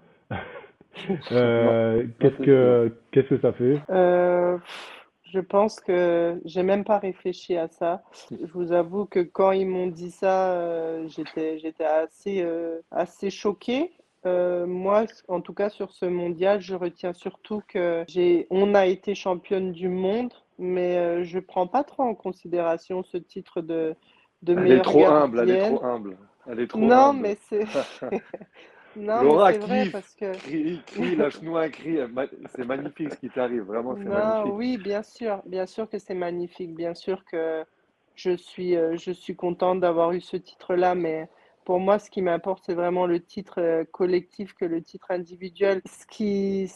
Euh, 1.31 2.05
qu'est-ce 2.19 2.43
que, 2.43 2.91
qu'est-ce 3.12 3.29
que 3.29 3.39
ça 3.41 3.53
fait? 3.53 3.79
Euh, 3.89 4.58
je 5.23 5.39
pense 5.39 5.79
que 5.79 6.39
j'ai 6.45 6.63
même 6.63 6.84
pas 6.84 6.97
réfléchi 6.99 7.58
à 7.58 7.67
ça. 7.67 8.03
Je 8.31 8.51
vous 8.53 8.71
avoue 8.71 9.05
que 9.05 9.19
quand 9.19 9.51
ils 9.51 9.67
m'ont 9.67 9.88
dit 9.88 10.12
ça, 10.12 10.51
euh, 10.53 11.08
j'étais, 11.08 11.60
j'étais 11.60 11.86
assez, 11.86 12.41
euh, 12.41 12.79
assez 12.91 13.29
choquée. 13.29 13.91
Euh, 14.25 14.65
moi, 14.65 15.05
en 15.27 15.41
tout 15.41 15.53
cas, 15.53 15.69
sur 15.69 15.91
ce 15.91 16.05
mondial, 16.05 16.60
je 16.62 16.73
retiens 16.73 17.13
surtout 17.13 17.62
que 17.67 18.03
j'ai, 18.08 18.47
on 18.49 18.73
a 18.73 18.86
été 18.88 19.13
championne 19.13 19.71
du 19.71 19.88
monde, 19.88 20.34
mais 20.58 20.97
euh, 20.97 21.23
je 21.23 21.38
prends 21.39 21.67
pas 21.67 21.84
trop 21.84 22.03
en 22.03 22.15
considération 22.15 23.03
ce 23.03 23.17
titre 23.17 23.62
de, 23.62 23.95
de 24.41 24.53
elle 24.53 24.60
est 24.60 24.62
meilleure 24.62 24.81
trop 24.84 25.05
humble, 25.05 25.39
elle 25.41 25.49
est 25.49 25.58
gardienne. 25.58 25.75
trop 25.77 25.86
humble. 25.86 26.17
Elle 26.47 26.60
est 26.60 26.67
trop 26.67 26.79
Non, 26.79 27.10
humble. 27.10 27.19
mais 27.21 27.38
c'est, 27.49 27.65
non, 28.95 29.21
Laura, 29.21 29.51
c'est 29.51 29.60
vrai 29.60 29.84
kiffe, 29.84 29.91
parce 29.93 30.15
que. 30.15 30.31
crie, 30.38 30.79
crie, 30.88 31.15
lâche-nous 31.15 31.58
un 31.58 31.69
cri. 31.69 31.97
C'est 32.55 32.65
magnifique 32.65 33.13
ce 33.13 33.17
qui 33.17 33.29
t'arrive, 33.29 33.62
vraiment, 33.63 33.95
c'est 33.95 34.05
Non, 34.05 34.43
magnifique. 34.43 34.53
oui, 34.58 34.77
bien 34.77 35.03
sûr, 35.03 35.41
bien 35.45 35.65
sûr 35.65 35.89
que 35.89 35.99
c'est 35.99 36.13
magnifique, 36.13 36.75
bien 36.75 36.93
sûr 36.93 37.23
que 37.25 37.63
je 38.15 38.36
suis, 38.36 38.75
euh, 38.75 38.95
je 38.97 39.12
suis 39.12 39.36
contente 39.36 39.79
d'avoir 39.81 40.12
eu 40.13 40.21
ce 40.21 40.38
titre-là, 40.38 40.95
mais 40.95 41.27
pour 41.65 41.79
moi, 41.79 41.99
ce 41.99 42.10
qui 42.10 42.21
m'importe, 42.21 42.63
c'est 42.65 42.73
vraiment 42.73 43.05
le 43.05 43.19
titre 43.19 43.60
euh, 43.60 43.84
collectif 43.91 44.53
que 44.53 44.65
le 44.65 44.81
titre 44.81 45.08
individuel. 45.10 45.81
Ce 45.86 46.05
qui, 46.05 46.71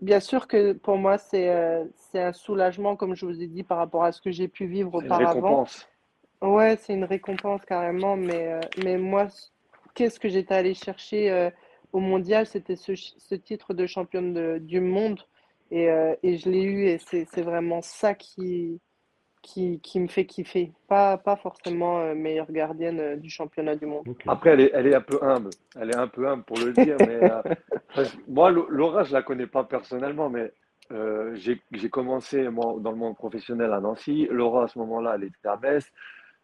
bien 0.00 0.20
sûr 0.20 0.46
que 0.48 0.72
pour 0.72 0.98
moi, 0.98 1.16
c'est 1.16 1.48
euh, 1.48 1.84
c'est 1.94 2.20
un 2.20 2.32
soulagement, 2.32 2.96
comme 2.96 3.14
je 3.14 3.24
vous 3.24 3.40
ai 3.40 3.46
dit, 3.46 3.62
par 3.62 3.78
rapport 3.78 4.04
à 4.04 4.12
ce 4.12 4.20
que 4.20 4.30
j'ai 4.30 4.48
pu 4.48 4.66
vivre 4.66 4.90
C'est 4.92 5.06
une 5.06 5.06
auparavant. 5.06 5.40
récompense. 5.40 5.88
Ouais, 6.42 6.76
c'est 6.76 6.92
une 6.92 7.04
récompense 7.04 7.64
carrément, 7.64 8.16
mais, 8.16 8.58
mais 8.82 8.98
moi, 8.98 9.28
qu'est-ce 9.94 10.20
que 10.20 10.28
j'étais 10.28 10.54
allée 10.54 10.74
chercher 10.74 11.30
euh, 11.30 11.50
au 11.92 12.00
mondial? 12.00 12.46
C'était 12.46 12.76
ce, 12.76 13.34
titre 13.34 13.74
de 13.74 13.86
championne 13.86 14.34
de- 14.34 14.58
du 14.58 14.80
monde 14.80 15.20
et, 15.70 15.90
euh, 15.90 16.14
et 16.22 16.36
je 16.38 16.50
l'ai 16.50 16.62
eu 16.62 16.86
et 16.86 16.98
c'est 16.98 17.42
vraiment 17.42 17.82
ça 17.82 18.14
qui, 18.14 18.80
qui, 19.42 19.80
qui 19.80 20.00
me 20.00 20.08
fait 20.08 20.26
kiffer. 20.26 20.72
Pas, 20.88 21.16
pas 21.18 21.36
forcément 21.36 22.00
euh, 22.00 22.14
meilleure 22.14 22.50
gardienne 22.52 23.00
euh, 23.00 23.16
du 23.16 23.30
championnat 23.30 23.76
du 23.76 23.86
monde. 23.86 24.04
Après, 24.26 24.50
elle 24.50 24.60
est, 24.60 24.70
elle 24.74 24.86
est 24.86 24.94
un 24.94 25.00
peu 25.00 25.18
humble. 25.22 25.50
Elle 25.80 25.90
est 25.90 25.96
un 25.96 26.08
peu 26.08 26.28
humble 26.28 26.44
pour 26.44 26.58
le 26.58 26.72
dire, 26.72 26.96
mais 27.00 27.16
euh, 27.16 27.42
moi, 28.28 28.50
Laura, 28.50 29.04
je 29.04 29.12
la 29.12 29.22
connais 29.22 29.46
pas 29.46 29.64
personnellement, 29.64 30.28
mais 30.28 30.52
j'ai 31.34 31.62
j'ai 31.72 31.88
commencé 31.88 32.50
moi, 32.50 32.76
dans 32.78 32.90
le 32.90 32.98
monde 32.98 33.16
professionnel 33.16 33.72
à 33.72 33.80
Nancy. 33.80 34.28
Laura, 34.30 34.64
à 34.64 34.68
ce 34.68 34.78
moment-là, 34.80 35.12
elle 35.14 35.24
était 35.24 35.48
à 35.48 35.56
Metz. 35.56 35.90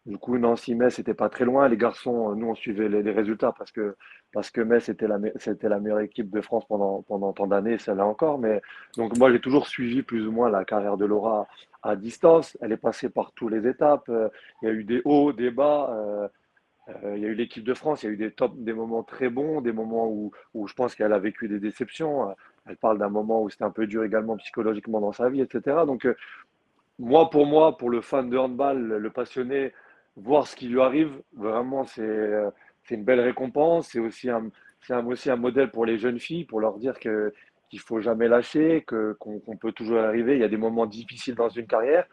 Du 0.09 0.17
coup, 0.17 0.37
Nancy-Metz, 0.37 0.95
c'était 0.95 1.13
pas 1.13 1.29
très 1.29 1.45
loin. 1.45 1.67
Les 1.69 1.77
garçons, 1.77 2.35
nous, 2.35 2.47
on 2.47 2.55
suivait 2.55 2.89
les, 2.89 3.11
résultats 3.11 3.53
parce 3.57 3.71
que, 3.71 3.95
parce 4.33 4.49
que 4.49 4.61
Metz 4.61 4.89
était 4.89 5.07
la, 5.07 5.19
c'était 5.37 5.69
la 5.69 5.79
meilleure 5.79 5.99
équipe 5.99 6.29
de 6.31 6.41
France 6.41 6.65
pendant, 6.67 7.03
pendant 7.03 7.31
tant 7.31 7.47
d'années, 7.47 7.77
celle-là 7.77 8.05
encore. 8.05 8.39
Mais, 8.39 8.61
donc, 8.97 9.17
moi, 9.17 9.31
j'ai 9.31 9.39
toujours 9.39 9.67
suivi 9.67 10.01
plus 10.01 10.27
ou 10.27 10.31
moins 10.31 10.49
la 10.49 10.65
carrière 10.65 10.97
de 10.97 11.05
Laura 11.05 11.47
à 11.83 11.95
distance. 11.95 12.57
Elle 12.61 12.71
est 12.71 12.77
passée 12.77 13.09
par 13.09 13.31
toutes 13.33 13.51
les 13.51 13.67
étapes. 13.67 14.09
Euh, 14.09 14.29
Il 14.61 14.65
y 14.67 14.71
a 14.71 14.73
eu 14.73 14.83
des 14.83 15.01
hauts, 15.05 15.31
des 15.31 15.51
bas. 15.51 15.89
Euh, 15.91 16.27
Euh, 17.03 17.17
il 17.17 17.23
y 17.23 17.25
a 17.25 17.29
eu 17.29 17.35
l'équipe 17.35 17.63
de 17.63 17.73
France, 17.73 18.03
il 18.03 18.07
y 18.07 18.09
a 18.09 18.11
eu 18.13 18.17
des, 18.17 18.31
top, 18.31 18.53
des 18.57 18.73
moments 18.73 19.03
très 19.03 19.29
bons, 19.29 19.61
des 19.61 19.71
moments 19.71 20.07
où, 20.07 20.31
où 20.53 20.67
je 20.67 20.73
pense 20.73 20.95
qu'elle 20.95 21.13
a 21.13 21.19
vécu 21.19 21.47
des 21.47 21.59
déceptions. 21.59 22.33
Elle 22.65 22.77
parle 22.77 22.97
d'un 22.97 23.09
moment 23.09 23.43
où 23.43 23.49
c'était 23.49 23.63
un 23.63 23.71
peu 23.71 23.87
dur 23.87 24.03
également 24.03 24.37
psychologiquement 24.37 24.99
dans 25.01 25.11
sa 25.11 25.29
vie, 25.29 25.41
etc. 25.41 25.77
Donc, 25.85 26.05
euh, 26.05 26.15
moi, 26.99 27.29
pour 27.29 27.45
moi, 27.45 27.77
pour 27.77 27.89
le 27.89 28.01
fan 28.01 28.29
de 28.29 28.37
handball, 28.37 28.77
le 28.79 29.09
passionné, 29.09 29.73
voir 30.21 30.47
ce 30.47 30.55
qui 30.55 30.67
lui 30.67 30.81
arrive, 30.81 31.11
vraiment, 31.33 31.83
c'est 31.83 32.01
euh, 32.01 32.49
une 32.89 33.03
belle 33.03 33.21
récompense. 33.21 33.89
C'est 33.89 33.99
aussi 33.99 34.29
un, 34.29 34.49
un, 34.89 35.05
aussi 35.05 35.29
un 35.29 35.35
modèle 35.35 35.71
pour 35.71 35.85
les 35.85 35.97
jeunes 35.97 36.19
filles, 36.19 36.45
pour 36.45 36.59
leur 36.59 36.77
dire 36.77 36.99
que 36.99 37.33
qu'il 37.69 37.79
faut 37.79 38.01
jamais 38.01 38.27
lâcher, 38.27 38.83
que 38.87 39.15
qu'on 39.19 39.57
peut 39.57 39.71
toujours 39.71 39.99
arriver. 39.99 40.33
Il 40.33 40.39
y 40.39 40.43
a 40.43 40.47
des 40.49 40.57
moments 40.57 40.87
difficiles 40.87 41.35
dans 41.35 41.49
une 41.49 41.67
carrière. 41.67 42.07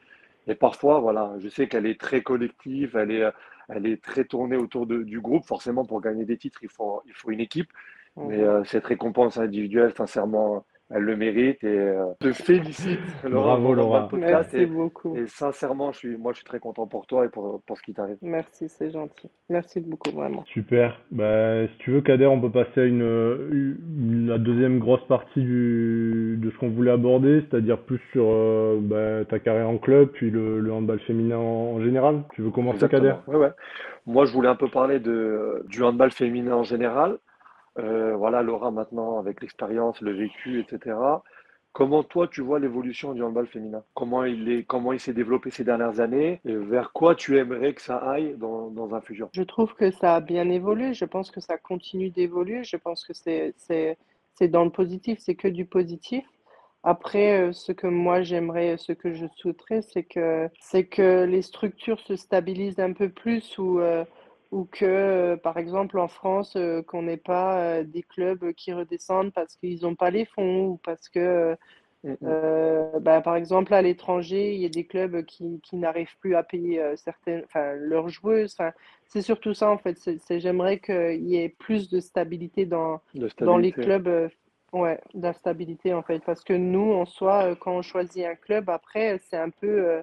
Et 0.47 0.55
parfois, 0.55 1.01
voilà, 1.01 1.35
je 1.39 1.49
sais 1.49 1.67
qu'elle 1.67 1.87
est 1.87 1.99
très 1.99 2.23
collective, 2.23 2.97
elle 2.97 3.11
est, 3.11 3.25
elle 3.69 3.87
est 3.87 4.03
très 4.03 4.25
tournée 4.25 4.57
autour 4.57 4.87
de, 4.87 5.03
du 5.03 5.21
groupe. 5.21 5.45
Forcément, 5.47 5.85
pour 5.85 6.01
gagner 6.01 6.25
des 6.25 6.37
titres, 6.37 6.59
il 6.63 6.69
faut, 6.69 7.03
il 7.07 7.15
faut 7.15 7.31
une 7.31 7.41
équipe. 7.41 7.71
Mais 8.17 8.39
mhm. 8.39 8.45
euh, 8.45 8.65
cette 8.65 8.85
récompense 8.87 9.39
individuelle, 9.39 9.93
sincèrement, 9.97 10.65
elle 10.91 11.03
le 11.03 11.17
mérite 11.17 11.65
et 11.65 11.79
euh, 11.79 12.05
je 12.21 12.29
te 12.29 12.33
félicite 12.33 13.01
Laura, 13.25 13.57
Bravo 13.57 13.75
Laura. 13.75 14.09
Merci 14.13 14.59
et, 14.59 14.67
beaucoup. 14.67 15.17
Et 15.17 15.27
sincèrement, 15.27 15.91
je 15.93 15.99
suis, 15.99 16.17
moi 16.17 16.33
je 16.33 16.39
suis 16.39 16.47
très 16.47 16.61
content 16.61 16.87
pour 16.87 17.07
toi 17.07 17.25
et 17.25 17.29
pour, 17.29 17.61
pour 17.67 17.77
ce 17.77 17.83
qui 17.83 17.93
t'arrive. 17.93 18.19
Merci, 18.23 18.69
c'est 18.69 18.91
gentil. 18.91 19.29
Merci 19.49 19.81
beaucoup 19.81 20.11
vraiment. 20.11 20.45
Super. 20.47 21.01
Bah, 21.11 21.67
si 21.67 21.79
tu 21.79 21.91
veux 21.91 22.03
Kader, 22.03 22.27
on 22.27 22.41
peut 22.41 22.51
passer 22.51 22.83
à 22.83 22.85
une, 22.85 23.01
une 23.01 24.29
la 24.29 24.39
deuxième 24.39 24.79
grosse 24.79 25.05
partie 25.09 25.41
du, 25.41 26.39
de 26.41 26.51
ce 26.51 26.59
qu'on 26.59 26.71
voulait 26.71 26.93
aborder, 26.93 27.45
c'est-à-dire 27.51 27.79
plus 27.79 28.01
sur 28.13 28.27
euh, 28.29 28.79
bah, 28.81 29.25
ta 29.25 29.41
carrière 29.41 29.69
en 29.69 29.79
club, 29.79 30.09
puis 30.09 30.31
le, 30.31 30.61
le 30.61 30.73
handball 30.73 31.01
féminin 31.01 31.37
en, 31.37 31.81
général. 31.81 32.23
Tu 32.35 32.43
veux 32.43 32.51
commencer 32.51 32.89
Kader? 32.89 33.15
Ouais, 33.27 33.37
ouais. 33.37 33.51
Moi 34.07 34.25
je 34.25 34.33
voulais 34.33 34.49
un 34.49 34.57
peu 34.57 34.69
parler 34.69 35.01
de, 35.01 35.65
du 35.69 35.83
handball 35.83 36.13
féminin 36.13 36.55
en 36.55 36.63
général. 36.63 37.19
Euh, 37.79 38.17
voilà, 38.17 38.43
Laura, 38.43 38.71
maintenant, 38.71 39.19
avec 39.19 39.41
l'expérience, 39.41 40.01
le 40.01 40.13
vécu, 40.13 40.61
etc. 40.61 40.97
Comment 41.73 42.03
toi, 42.03 42.27
tu 42.27 42.41
vois 42.41 42.59
l'évolution 42.59 43.13
du 43.13 43.23
handball 43.23 43.47
féminin? 43.47 43.85
Comment 43.93 44.25
il 44.25 44.51
est, 44.51 44.65
comment 44.65 44.95
il 44.95 45.01
s'est 45.01 45.13
développé 45.13 45.51
ces 45.51 45.63
dernières 45.63 46.01
années? 46.01 46.41
Et 46.47 46.55
vers 46.55 46.91
quoi 46.93 47.15
tu 47.15 47.37
aimerais 47.37 47.75
que 47.75 47.83
ça 47.83 47.99
aille 47.99 48.35
dans, 48.39 48.71
dans, 48.71 48.95
un 48.95 49.03
futur? 49.03 49.29
Je 49.33 49.43
trouve 49.43 49.75
que 49.75 49.91
ça 49.91 50.15
a 50.15 50.21
bien 50.21 50.49
évolué. 50.49 50.95
Je 50.95 51.05
pense 51.05 51.31
que 51.31 51.41
ça 51.41 51.59
continue 51.59 52.09
d'évoluer. 52.09 52.65
Je 52.65 52.79
pense 52.79 53.05
que 53.05 53.13
c'est, 53.13 53.99
dans 54.49 54.65
le 54.65 54.71
positif, 54.71 55.19
c'est 55.21 55.35
que 55.35 55.49
du 55.49 55.67
positif. 55.67 56.25
Après, 56.83 57.41
euh, 57.41 57.53
ce 57.53 57.73
que 57.73 57.89
moi 57.89 58.23
j'aimerais, 58.23 58.79
ce 58.79 58.93
que 58.93 59.13
je 59.13 59.27
souhaiterais, 59.37 59.83
c'est 59.83 60.05
que, 60.05 60.49
c'est 60.61 60.85
que 60.85 61.25
les 61.25 61.43
structures 61.43 62.01
se 62.01 62.17
stabilisent 62.17 62.81
un 62.81 62.95
peu 62.95 63.11
plus 63.11 63.59
ou 63.59 63.81
euh, 63.81 64.05
ou 64.53 64.65
que, 64.65 64.85
euh, 64.85 65.37
par 65.37 65.59
exemple, 65.59 65.99
en 65.99 66.09
France, 66.09 66.55
euh, 66.57 66.83
qu'on 66.83 67.03
n'ait 67.03 67.17
pas 67.17 67.61
euh, 67.61 67.85
des 67.85 68.03
clubs 68.03 68.53
qui 68.53 68.73
redescendent 68.73 69.33
parce 69.33 69.57
qu'ils 69.57 69.83
n'ont 69.83 69.95
pas 69.95 70.11
les 70.11 70.25
fonds 70.25 70.67
ou 70.67 70.81
parce 70.85 71.09
que, 71.09 71.57
mmh, 72.05 72.13
mmh. 72.21 72.99
bah, 73.01 73.21
par 73.21 73.37
exemple, 73.37 73.75
à 73.75 73.83
l'étranger, 73.83 74.55
il 74.55 74.61
y 74.61 74.67
a 74.67 74.69
des 74.69 74.87
clubs 74.87 75.25
qui, 75.25 75.61
qui 75.63 75.77
n'arrivent 75.77 76.17
plus 76.21 76.37
à 76.37 76.43
payer 76.43 76.81
certaines, 76.97 77.43
enfin, 77.45 77.73
leurs 77.75 78.09
joueuses. 78.09 78.57
c'est 79.07 79.23
surtout 79.23 79.55
ça, 79.55 79.71
en 79.71 79.79
fait. 79.79 79.99
C'est, 79.99 80.41
j'aimerais 80.41 80.79
qu'il 80.79 81.27
y 81.27 81.37
ait 81.37 81.49
plus 81.49 81.91
de 81.91 81.99
stabilité 82.01 82.67
dans, 82.67 83.01
dans 83.41 83.59
les 83.59 83.73
clubs. 83.73 84.31
ouais, 84.73 85.01
d'instabilité, 85.15 85.93
en 85.93 86.03
fait. 86.03 86.21
Parce 86.25 86.45
que 86.45 86.53
nous, 86.53 86.93
en 86.93 87.05
soi, 87.05 87.57
quand 87.57 87.73
on 87.73 87.83
choisit 87.83 88.25
un 88.25 88.37
club, 88.37 88.71
après, 88.71 89.19
c'est 89.29 89.39
un 89.39 89.51
peu, 89.51 90.03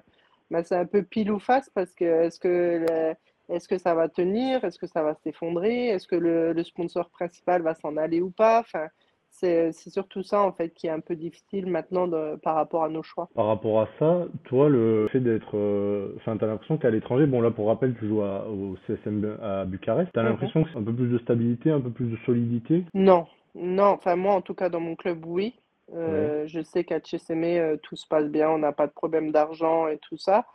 bah, 0.50 0.62
c'est 0.62 0.76
un 0.76 0.86
peu 0.86 1.02
pile 1.02 1.32
ou 1.32 1.38
face 1.38 1.70
parce 1.70 1.94
que 1.94 2.04
est-ce 2.04 2.38
que 2.38 3.14
est-ce 3.48 3.68
que 3.68 3.78
ça 3.78 3.94
va 3.94 4.08
tenir? 4.08 4.64
Est-ce 4.64 4.78
que 4.78 4.86
ça 4.86 5.02
va 5.02 5.14
s'effondrer? 5.14 5.88
Est-ce 5.88 6.06
que 6.06 6.16
le, 6.16 6.62
sponsor 6.64 7.10
principal 7.10 7.62
va 7.62 7.74
s'en 7.74 7.96
aller 7.96 8.20
ou 8.20 8.30
pas? 8.30 8.60
Enfin, 8.60 8.88
c'est 9.28 9.72
surtout 9.72 10.22
ça 10.22 10.40
en 10.40 10.52
fait 10.52 10.70
qui 10.70 10.86
est 10.86 10.90
un 10.90 11.00
peu 11.00 11.16
difficile 11.16 11.66
maintenant 11.66 12.06
de, 12.06 12.36
par 12.36 12.54
rapport 12.54 12.84
à 12.84 12.88
nos 12.88 13.02
choix. 13.02 13.28
Par 13.34 13.46
rapport 13.46 13.80
à 13.80 13.88
ça, 13.98 14.26
toi, 14.44 14.68
le 14.68 15.08
fait 15.12 15.20
d'être. 15.20 15.56
Euh, 15.56 16.14
enfin, 16.16 16.36
tu 16.36 16.44
as 16.44 16.46
l'impression 16.46 16.78
qu'à 16.78 16.90
l'étranger, 16.90 17.26
bon 17.26 17.40
là 17.40 17.50
pour 17.50 17.66
rappel, 17.66 17.94
tu 17.98 18.08
joues 18.08 18.22
au 18.22 18.76
CSM 18.86 19.38
à 19.42 19.64
Bucarest, 19.64 20.12
tu 20.12 20.18
as 20.18 20.22
mhm. 20.22 20.28
l'impression 20.30 20.64
que 20.64 20.70
c'est 20.72 20.78
un 20.78 20.84
peu 20.84 20.94
plus 20.94 21.08
de 21.08 21.18
stabilité, 21.18 21.70
un 21.70 21.80
peu 21.80 21.90
plus 21.90 22.06
de 22.06 22.16
solidité? 22.24 22.84
Non, 22.94 23.26
non, 23.54 23.86
enfin 23.86 24.16
moi 24.16 24.34
en 24.34 24.40
tout 24.40 24.54
cas 24.54 24.68
dans 24.68 24.80
mon 24.80 24.94
club, 24.94 25.24
oui. 25.26 25.54
Euh, 25.92 26.46
je 26.46 26.62
sais 26.62 26.84
qu'à 26.84 27.00
CSM, 27.00 27.44
euh, 27.44 27.76
tout 27.82 27.96
se 27.96 28.06
passe 28.06 28.28
bien, 28.28 28.48
on 28.48 28.58
n'a 28.58 28.72
pas 28.72 28.86
de 28.86 28.92
problème 28.92 29.32
d'argent 29.32 29.86
et 29.88 29.98
tout 29.98 30.16
ça. 30.16 30.46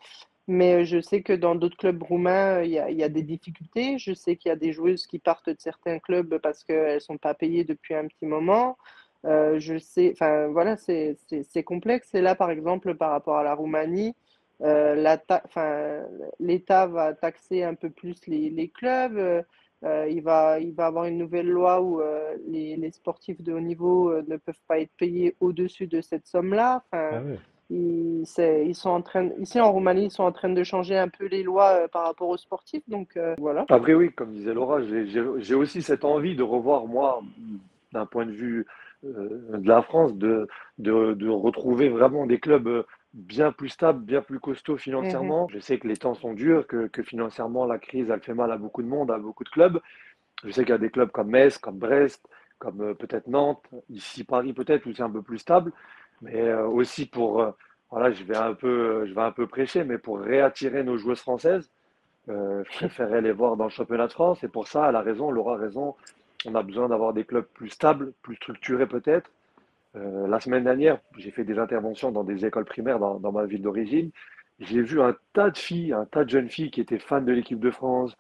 Mais 0.50 0.84
je 0.84 1.00
sais 1.00 1.22
que 1.22 1.32
dans 1.32 1.54
d'autres 1.54 1.78
clubs 1.78 2.02
roumains, 2.02 2.64
il 2.64 2.72
y 2.72 3.04
a, 3.04 3.10
des 3.10 3.22
difficultés. 3.22 4.00
Je 4.00 4.16
sais 4.16 4.36
qu'il 4.36 4.50
y 4.50 4.52
a 4.52 4.56
des 4.56 4.74
joueuses 4.74 5.06
qui 5.06 5.20
partent 5.20 5.48
de 5.48 5.56
certains 5.60 6.00
clubs 6.00 6.40
parce 6.40 6.64
qu'elles 6.64 6.96
ne 6.96 7.00
sont 7.00 7.20
pas 7.20 7.36
payées 7.36 7.64
depuis 7.64 7.94
un 7.94 8.08
petit 8.08 8.26
moment. 8.26 8.76
Euh, 9.28 9.60
je 9.60 9.78
sais, 9.78 10.10
enfin 10.12 10.48
voilà, 10.48 10.76
c'est 10.76 11.64
complexe. 11.64 12.16
Et 12.16 12.22
là, 12.22 12.34
par 12.34 12.50
exemple, 12.50 12.96
par 12.96 13.12
rapport 13.12 13.38
à 13.38 13.44
la 13.44 13.54
Roumanie, 13.54 14.16
euh, 14.64 14.96
l'État 16.40 16.88
va 16.88 17.14
taxer 17.14 17.62
un 17.62 17.76
peu 17.76 17.92
plus 17.92 18.26
les, 18.26 18.70
clubs. 18.70 19.20
Euh, 19.84 20.08
il, 20.10 20.24
va, 20.24 20.60
il 20.60 20.74
va 20.74 20.88
avoir 20.88 21.06
une 21.06 21.20
nouvelle 21.20 21.48
loi 21.48 21.80
où 21.80 22.02
les, 22.48 22.92
sportifs 22.92 23.44
de 23.44 23.54
haut 23.54 23.60
niveau 23.60 24.20
ne 24.24 24.38
peuvent 24.38 24.64
pas 24.68 24.80
être 24.80 24.96
payés 24.98 25.36
au-dessus 25.42 25.86
de 25.86 26.02
cette 26.02 26.26
somme-là. 26.26 26.84
Ah 26.92 27.22
ils, 27.70 28.24
ils, 28.38 28.76
sont 28.76 28.90
en 28.90 29.02
train, 29.02 29.30
ici 29.40 29.60
en 29.60 29.72
Roumanie, 29.72 30.06
ils 30.06 30.12
sont 30.12 30.24
en 30.24 30.32
train 30.32 30.50
de 30.50 30.64
changer 30.64 30.98
un 30.98 31.08
peu 31.08 31.28
les 31.28 31.44
lois 31.44 31.84
euh, 31.84 31.88
par 31.88 32.06
rapport 32.06 32.30
aux 32.30 32.38
sportifs. 32.38 32.88
Donc 32.88 33.16
euh, 33.16 33.36
voilà. 33.38 33.66
Après, 33.70 33.94
oui, 33.94 34.12
comme 34.12 34.32
disait 34.34 34.54
Laura, 34.54 34.80
j'ai 34.82 35.56
aussi 35.56 35.82
cette 35.82 36.04
envie 36.04 36.36
de 36.36 36.44
revoir, 36.44 36.88
moi, 36.88 37.22
d'un 37.94 38.06
point 38.06 38.26
de 38.26 38.32
vue 38.32 38.66
euh, 39.06 39.58
de 39.58 39.68
la 39.68 39.82
France, 39.84 40.16
de, 40.16 40.48
de, 40.80 41.14
de, 41.14 41.30
retrouver 41.30 41.90
vraiment 41.90 42.26
des 42.26 42.40
clubs 42.40 42.86
bien 43.14 43.52
plus 43.52 43.70
stables, 43.70 44.04
bien 44.04 44.22
plus 44.22 44.40
costauds 44.40 44.78
financièrement. 44.78 45.44
Mhm. 45.44 45.54
Je 45.54 45.60
sais 45.60 45.78
que 45.78 45.88
les 45.88 45.98
temps 45.98 46.16
sont 46.16 46.34
durs, 46.34 46.66
que, 46.66 46.88
que, 46.88 47.04
financièrement, 47.04 47.66
la 47.66 47.78
crise, 47.78 48.10
elle 48.10 48.22
fait 48.22 48.34
mal 48.34 48.52
à 48.52 48.58
beaucoup 48.58 48.82
de 48.82 48.88
monde, 48.88 49.12
à 49.12 49.18
beaucoup 49.18 49.44
de 49.44 49.50
clubs. 49.50 49.80
Je 50.44 50.52
sais 50.52 50.64
qu'il 50.64 50.72
y 50.72 50.74
a 50.74 50.80
des 50.80 50.90
clubs 50.90 51.12
comme 51.12 51.30
Metz, 51.30 51.58
comme 51.58 51.78
Brest, 51.78 52.28
comme 52.58 52.96
peut-être 52.96 53.28
Nantes, 53.28 53.64
ici 53.90 54.24
Paris 54.24 54.54
peut-être, 54.54 54.86
où 54.86 54.94
c'est 54.94 55.04
un 55.04 55.10
peu 55.10 55.22
plus 55.22 55.38
stable 55.38 55.72
mais 56.22 56.42
euh, 56.42 56.68
aussi 56.68 57.06
pour, 57.06 57.42
euh, 57.42 57.52
voilà, 57.92 58.12
je 58.12 58.24
vais 58.24 58.38
un 58.38 58.54
peu, 58.54 59.06
je 59.06 59.14
vais 59.14 59.22
un 59.22 59.32
peu 59.32 59.48
prêcher, 59.48 59.84
mais 59.84 59.98
pour 59.98 60.20
réattirer 60.20 60.84
nos 60.84 60.98
joueuses 60.98 61.20
françaises, 61.20 61.70
euh, 62.30 62.64
je 62.66 62.78
préférerais 62.78 63.22
les 63.22 63.32
voir 63.32 63.58
dans 63.58 63.66
le 63.66 63.70
championnat 63.70 64.08
de 64.08 64.14
France. 64.14 64.44
Et 64.44 64.48
pour 64.48 64.68
ça, 64.68 64.90
elle 64.90 64.96
a 64.96 65.02
raison, 65.02 65.32
Laura 65.32 65.56
a 65.56 65.58
raison. 65.58 65.96
On 66.46 66.56
a 66.56 66.64
besoin 66.64 66.90
d'avoir 66.90 67.14
des 67.14 67.26
clubs 67.26 67.48
plus 67.54 67.70
stables, 67.70 68.14
plus 68.22 68.36
structurés 68.36 68.88
peut-être. 68.88 69.30
la 69.94 70.40
semaine 70.40 70.64
dernière, 70.64 71.00
j'ai 71.18 71.32
fait 71.32 71.44
des 71.44 71.60
interventions 71.60 72.12
dans 72.12 72.24
des 72.24 72.46
écoles 72.46 72.64
primaires 72.64 73.00
dans, 73.00 73.20
dans 73.20 73.34
ma 73.34 73.46
ville 73.46 73.62
d'origine. 73.62 74.12
J'ai 74.60 74.82
vu 74.82 75.02
un 75.02 75.16
tas 75.34 75.50
de 75.50 75.58
filles, 75.58 75.94
un 75.94 76.06
tas 76.06 76.24
de 76.24 76.30
jeunes 76.30 76.48
filles 76.50 76.72
qui 76.72 76.80
étaient 76.80 77.00
fans 77.00 77.22
de 77.22 77.32
l'équipe 77.32 77.60
de 77.60 77.72
France, 77.72 78.16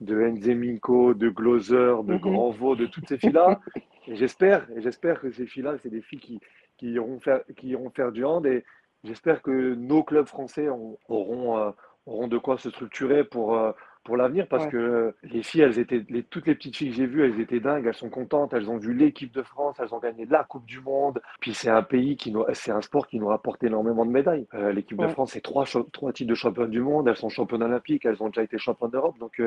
de 0.00 0.20
Enzeminko, 0.22 1.14
de 1.14 1.28
Gloser, 1.28 1.94
de 2.04 2.14
mhm. 2.14 2.18
Grandvaux, 2.18 2.76
de 2.76 2.86
toutes 2.86 3.08
ces 3.08 3.18
filles-là. 3.18 3.60
Et 4.06 4.16
j'espère, 4.16 4.66
et 4.76 4.82
j'espère 4.82 5.20
que 5.20 5.30
ces 5.30 5.46
filles-là, 5.46 5.76
c'est 5.82 5.88
des 5.88 6.02
filles 6.02 6.20
qui, 6.20 6.40
qui 6.84 6.92
iront 6.92 7.18
faire, 7.18 7.40
qui 7.56 7.68
iront 7.68 7.90
faire 7.90 8.12
du 8.12 8.24
hand. 8.24 8.44
Et 8.46 8.62
j'espère 9.04 9.40
que 9.40 9.74
nos 9.74 10.02
clubs 10.02 10.26
français 10.26 10.68
auront, 10.68 11.56
euh, 11.58 11.70
auront 12.04 12.28
de 12.28 12.36
quoi 12.36 12.58
se 12.58 12.68
structurer 12.68 13.24
pour, 13.24 13.56
euh, 13.56 13.72
pour 14.04 14.18
l'avenir 14.18 14.46
parce 14.48 14.66
que 14.66 15.14
les 15.22 15.42
filles, 15.42 15.62
elles 15.62 15.78
étaient, 15.78 16.04
les, 16.10 16.22
toutes 16.22 16.46
les 16.46 16.54
petites 16.54 16.76
filles 16.76 16.90
que 16.90 16.96
j'ai 16.96 17.06
vues, 17.06 17.24
elles 17.24 17.40
étaient 17.40 17.60
dingues, 17.60 17.86
elles 17.86 17.94
sont 17.94 18.10
contentes, 18.10 18.52
elles 18.52 18.68
ont 18.68 18.76
vu 18.76 18.92
l'équipe 18.92 19.32
de 19.32 19.42
France, 19.42 19.76
elles 19.80 19.94
ont 19.94 19.98
gagné 19.98 20.26
la 20.26 20.44
Coupe 20.44 20.66
du 20.66 20.80
Monde. 20.80 21.22
Puis 21.40 21.54
c'est 21.54 21.70
un 21.70 21.82
pays 21.82 22.18
qui 22.18 22.30
nous, 22.30 22.44
c'est 22.52 22.70
un 22.70 22.82
sport 22.82 23.06
qui 23.06 23.18
nous 23.18 23.28
rapporte 23.28 23.64
énormément 23.64 24.04
de 24.04 24.10
médailles. 24.10 24.46
Euh, 24.52 24.70
l'équipe 24.70 24.98
de 24.98 25.08
France, 25.08 25.32
c'est 25.32 25.40
trois, 25.40 25.64
trois 25.90 26.12
titres 26.12 26.28
de 26.28 26.34
championne 26.34 26.70
du 26.70 26.82
monde, 26.82 27.08
elles 27.08 27.16
sont 27.16 27.30
championnes 27.30 27.62
olympiques, 27.62 28.04
elles 28.04 28.22
ont 28.22 28.28
déjà 28.28 28.42
été 28.42 28.58
championnes 28.58 28.90
d'Europe. 28.90 29.18
Donc 29.18 29.40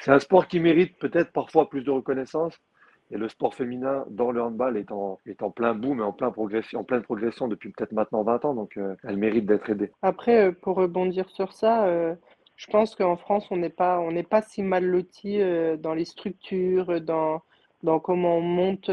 c'est 0.00 0.10
un 0.10 0.18
sport 0.18 0.48
qui 0.48 0.60
mérite 0.60 0.98
peut-être 0.98 1.32
parfois 1.32 1.70
plus 1.70 1.82
de 1.82 1.90
reconnaissance. 1.90 2.60
Et 3.10 3.16
le 3.16 3.28
sport 3.28 3.54
féminin 3.54 4.04
dans 4.10 4.30
le 4.30 4.42
handball 4.42 4.76
est 4.76 4.92
en, 4.92 5.18
est 5.26 5.42
en 5.42 5.50
plein 5.50 5.74
boom 5.74 6.00
et 6.00 6.02
en, 6.02 6.12
plein 6.12 6.30
progression, 6.30 6.80
en 6.80 6.84
pleine 6.84 7.02
progression 7.02 7.48
depuis 7.48 7.70
peut-être 7.70 7.92
maintenant 7.92 8.22
20 8.22 8.44
ans, 8.44 8.54
donc 8.54 8.76
euh, 8.76 8.94
elle 9.02 9.16
mérite 9.16 9.46
d'être 9.46 9.70
aidée. 9.70 9.90
Après, 10.02 10.48
euh, 10.48 10.52
pour 10.52 10.76
rebondir 10.76 11.30
sur 11.30 11.52
ça, 11.54 11.86
euh, 11.86 12.14
je 12.56 12.66
pense 12.66 12.94
qu'en 12.94 13.16
France, 13.16 13.46
on 13.50 13.56
n'est 13.56 13.70
pas, 13.70 14.02
pas 14.28 14.42
si 14.42 14.62
mal 14.62 14.84
loti 14.84 15.38
dans 15.78 15.94
les 15.94 16.04
structures, 16.04 17.00
dans, 17.00 17.40
dans 17.84 18.00
comment 18.00 18.38
on 18.38 18.40
monte, 18.40 18.90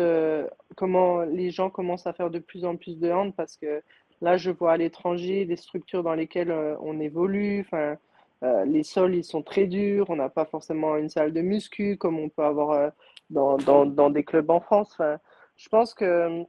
comment 0.76 1.22
les 1.22 1.50
gens 1.50 1.72
commencent 1.72 2.06
à 2.06 2.14
faire 2.14 2.30
de 2.30 2.38
plus 2.38 2.64
en 2.64 2.76
plus 2.76 3.00
de 3.00 3.10
hand, 3.10 3.34
parce 3.36 3.58
que 3.58 3.82
là, 4.22 4.38
je 4.38 4.52
vois 4.52 4.74
à 4.74 4.78
l'étranger 4.78 5.46
des 5.46 5.56
structures 5.56 6.04
dans 6.04 6.14
lesquelles 6.14 6.54
on 6.80 7.00
évolue, 7.00 7.62
enfin, 7.62 7.98
les 8.68 8.84
sols, 8.84 9.16
ils 9.16 9.24
sont 9.24 9.42
très 9.42 9.66
durs, 9.66 10.12
on 10.12 10.16
n'a 10.16 10.30
pas 10.30 10.46
forcément 10.46 10.96
une 10.96 11.10
salle 11.10 11.34
de 11.34 11.42
muscu 11.42 11.98
comme 11.98 12.20
on 12.20 12.30
peut 12.30 12.44
avoir 12.44 12.92
dans, 13.30 13.58
dans, 13.58 13.86
dans, 13.86 14.10
des 14.10 14.24
clubs 14.24 14.50
en 14.50 14.60
France. 14.60 14.92
Enfin, 14.94 15.18
je 15.58 15.70
pense 15.70 15.94
que 15.94 16.44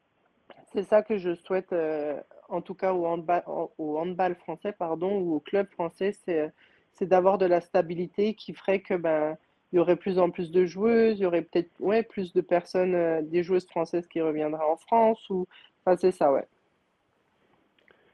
c'est 0.72 0.84
ça 0.84 1.02
que 1.02 1.16
je 1.16 1.34
souhaite, 1.34 1.72
euh, 1.72 2.20
en 2.48 2.60
tout 2.60 2.74
cas 2.74 2.92
au 2.92 3.06
handball, 3.06 3.42
au 3.46 3.98
handball 3.98 4.34
français, 4.36 4.72
pardon, 4.72 5.18
ou 5.18 5.36
au 5.36 5.40
club 5.40 5.68
français, 5.70 6.12
c'est, 6.12 6.52
c'est 6.94 7.06
d'avoir 7.06 7.38
de 7.38 7.46
la 7.46 7.60
stabilité 7.60 8.34
qui 8.34 8.52
ferait 8.52 8.80
que 8.80 8.94
ben, 8.94 9.36
il 9.72 9.76
y 9.76 9.78
aurait 9.78 9.96
plus 9.96 10.18
en 10.18 10.30
plus 10.30 10.50
de 10.50 10.64
joueuses, 10.64 11.18
il 11.18 11.22
y 11.22 11.26
aurait 11.26 11.42
peut-être 11.42 11.70
ouais, 11.80 12.02
plus 12.02 12.32
de 12.32 12.40
personnes, 12.40 12.94
euh, 12.94 13.22
des 13.22 13.42
joueuses 13.42 13.66
françaises 13.66 14.06
qui 14.06 14.20
reviendraient 14.20 14.64
en 14.64 14.76
France 14.76 15.28
ou 15.30 15.46
enfin 15.84 15.96
c'est 15.96 16.12
ça, 16.12 16.32
ouais. 16.32 16.46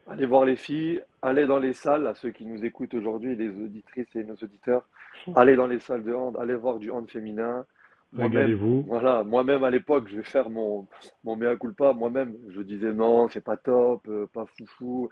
Allez 0.08 0.26
voir 0.26 0.44
les 0.44 0.56
filles, 0.56 1.00
allez 1.22 1.46
dans 1.46 1.58
les 1.58 1.72
salles, 1.72 2.06
à 2.06 2.14
ceux 2.14 2.30
qui 2.30 2.44
nous 2.44 2.64
écoutent 2.64 2.94
aujourd'hui, 2.94 3.36
les 3.36 3.48
auditrices 3.48 4.14
et 4.16 4.24
nos 4.24 4.34
auditeurs, 4.34 4.88
allez 5.36 5.54
dans 5.54 5.68
les 5.68 5.78
salles 5.78 6.02
de 6.02 6.12
hand, 6.12 6.36
allez 6.40 6.56
voir 6.56 6.78
du 6.78 6.90
hand 6.90 7.08
féminin. 7.08 7.64
Voilà, 8.86 9.24
moi-même 9.24 9.64
à 9.64 9.70
l'époque, 9.70 10.08
je 10.08 10.16
vais 10.16 10.22
faire 10.22 10.50
mon, 10.50 10.86
mon 11.24 11.36
mea 11.36 11.56
culpa. 11.56 11.92
Moi-même, 11.92 12.36
je 12.50 12.60
disais 12.60 12.92
non, 12.92 13.28
c'est 13.28 13.40
pas 13.42 13.56
top, 13.56 14.06
euh, 14.08 14.26
pas 14.32 14.46
foufou. 14.58 15.08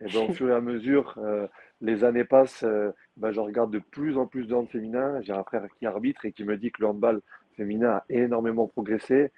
Et 0.00 0.06
bien, 0.06 0.22
au 0.22 0.32
fur 0.32 0.50
et 0.50 0.54
à 0.54 0.60
mesure, 0.60 1.14
euh, 1.18 1.46
les 1.80 2.04
années 2.04 2.24
passent, 2.24 2.64
euh, 2.64 2.90
ben, 3.16 3.32
je 3.32 3.40
regarde 3.40 3.70
de 3.72 3.78
plus 3.78 4.18
en 4.18 4.26
plus 4.26 4.46
de 4.46 4.54
hand 4.54 4.68
féminin. 4.68 5.20
J'ai 5.22 5.32
un 5.32 5.44
frère 5.44 5.66
qui 5.78 5.86
arbitre 5.86 6.26
et 6.26 6.32
qui 6.32 6.44
me 6.44 6.56
dit 6.58 6.70
que 6.70 6.82
le 6.82 6.88
handball 6.88 7.22
féminin 7.56 7.90
a 7.90 8.04
énormément 8.10 8.66
progressé 8.66 9.30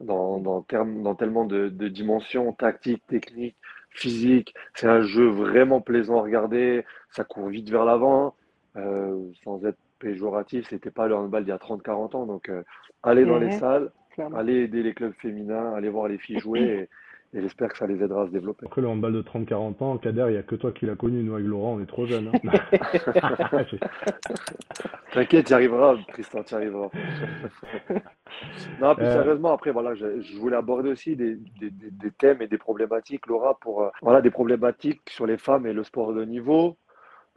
dans, 0.00 0.38
dans, 0.38 0.62
termes, 0.62 1.02
dans 1.02 1.14
tellement 1.14 1.44
de, 1.44 1.68
de 1.68 1.88
dimensions 1.88 2.52
tactiques, 2.52 3.06
techniques, 3.08 3.56
physiques. 3.90 4.54
C'est 4.74 4.88
un 4.88 5.02
jeu 5.02 5.26
vraiment 5.28 5.82
plaisant 5.82 6.18
à 6.18 6.22
regarder. 6.22 6.84
Ça 7.10 7.24
court 7.24 7.48
vite 7.48 7.70
vers 7.70 7.84
l'avant, 7.84 8.34
sans 8.74 9.64
être 9.64 9.78
péjoratif. 9.98 10.66
C'était 10.68 10.90
pas 10.90 11.08
le 11.08 11.14
handball 11.16 11.44
d'il 11.44 11.50
y 11.50 11.52
a 11.52 11.58
30-40 11.58 12.14
ans. 12.14 12.26
Donc, 12.26 12.48
euh, 12.48 12.62
allez 13.02 13.24
dans 13.24 13.38
les 13.38 13.50
salles, 13.52 13.90
clairement. 14.10 14.36
allez 14.38 14.62
aider 14.64 14.82
les 14.82 14.94
clubs 14.94 15.14
féminins, 15.14 15.72
allez 15.74 15.88
voir 15.88 16.08
les 16.08 16.18
filles 16.18 16.38
jouer 16.40 16.88
et, 17.32 17.38
et 17.38 17.42
j'espère 17.42 17.68
que 17.70 17.78
ça 17.78 17.86
les 17.86 18.02
aidera 18.02 18.22
à 18.22 18.26
se 18.26 18.32
développer. 18.32 18.66
Après 18.66 18.80
le 18.80 18.88
handball 18.88 19.12
de 19.12 19.22
30-40 19.22 19.82
ans, 19.82 19.96
Kader, 19.98 20.26
il 20.28 20.32
n'y 20.32 20.38
a 20.38 20.42
que 20.42 20.54
toi 20.56 20.72
qui 20.72 20.86
l'as 20.86 20.94
connu. 20.96 21.22
Nous, 21.22 21.34
avec 21.34 21.46
Laurent, 21.46 21.74
on 21.76 21.82
est 21.82 21.86
trop 21.86 22.06
jeunes. 22.06 22.28
hein. 22.28 22.50
T'inquiète, 25.12 25.46
tu 25.46 25.54
arriveras, 25.54 25.96
Tristan, 26.12 26.42
tu 26.42 26.54
arriveras. 26.54 26.88
Non, 28.80 28.94
plus 28.94 29.04
Euh, 29.06 29.12
sérieusement, 29.12 29.52
après, 29.52 29.70
voilà, 29.70 29.94
je, 29.94 30.20
je 30.20 30.36
voulais 30.38 30.56
aborder 30.56 30.90
aussi 30.90 31.14
des, 31.16 31.36
des- 31.60 31.70
des- 31.70 31.90
des 31.90 32.10
thèmes 32.10 32.42
et 32.42 32.48
des 32.48 32.58
problématiques, 32.58 33.26
Laura, 33.26 33.58
pour, 33.60 33.82
euh, 33.82 33.90
voilà, 34.02 34.20
des 34.20 34.30
problématiques 34.30 35.02
sur 35.08 35.26
les 35.26 35.38
femmes 35.38 35.66
et 35.66 35.72
le 35.72 35.84
sport 35.84 36.12
de 36.12 36.24
niveau, 36.24 36.76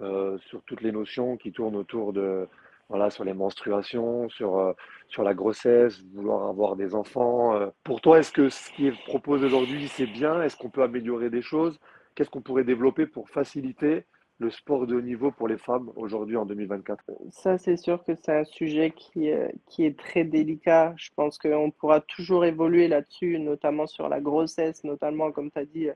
euh, 0.02 0.38
sur 0.50 0.62
toutes 0.64 0.82
les 0.82 0.92
notions 0.92 1.38
qui 1.38 1.52
tournent 1.52 1.76
autour 1.76 2.14
de, 2.14 2.48
voilà, 2.90 3.10
sur 3.10 3.24
les 3.24 3.34
menstruations, 3.34 4.30
sur, 4.30 4.58
euh, 4.58 4.74
sur 5.08 5.24
la 5.24 5.34
grossesse, 5.34 6.02
vouloir 6.14 6.48
avoir 6.48 6.76
des 6.76 6.94
enfants. 6.96 7.56
euh. 7.56 7.68
Pour 7.84 8.02
toi, 8.02 8.20
est-ce 8.20 8.32
que 8.32 8.50
ce 8.50 8.72
qui 8.74 8.88
est 8.88 9.04
proposé 9.06 9.46
aujourd'hui, 9.46 9.88
c'est 9.88 10.06
bien? 10.06 10.42
Est-ce 10.44 10.56
qu'on 10.56 10.70
peut 10.70 10.84
améliorer 10.84 11.30
des 11.30 11.42
choses? 11.42 11.80
Qu'est-ce 12.16 12.30
qu'on 12.30 12.42
pourrait 12.42 12.64
développer 12.64 13.06
pour 13.06 13.30
faciliter 13.30 14.06
le 14.40 14.52
sport 14.52 14.86
de 14.86 14.96
haut 14.96 15.02
niveau 15.02 15.32
pour 15.32 15.48
les 15.48 15.58
femmes 15.58 15.92
aujourd'hui 15.96 16.38
en 16.38 16.46
2024? 16.46 17.04
Ça, 17.32 17.58
c'est 17.58 17.78
sûr 17.78 18.04
que 18.04 18.14
c'est 18.16 18.32
un 18.32 18.44
sujet 18.44 18.92
qui, 18.92 19.32
qui 19.68 19.84
est 19.84 19.98
très 19.98 20.24
délicat. 20.24 20.94
Je 20.96 21.10
pense 21.16 21.40
qu'on 21.40 21.72
pourra 21.72 22.02
toujours 22.02 22.46
évoluer 22.46 22.88
là-dessus, 22.88 23.40
notamment 23.40 23.88
sur 23.88 24.10
la 24.10 24.22
grossesse, 24.22 24.84
notamment, 24.84 25.32
comme 25.32 25.50
tu 25.52 25.60
as 25.60 25.66
dit, 25.66 25.90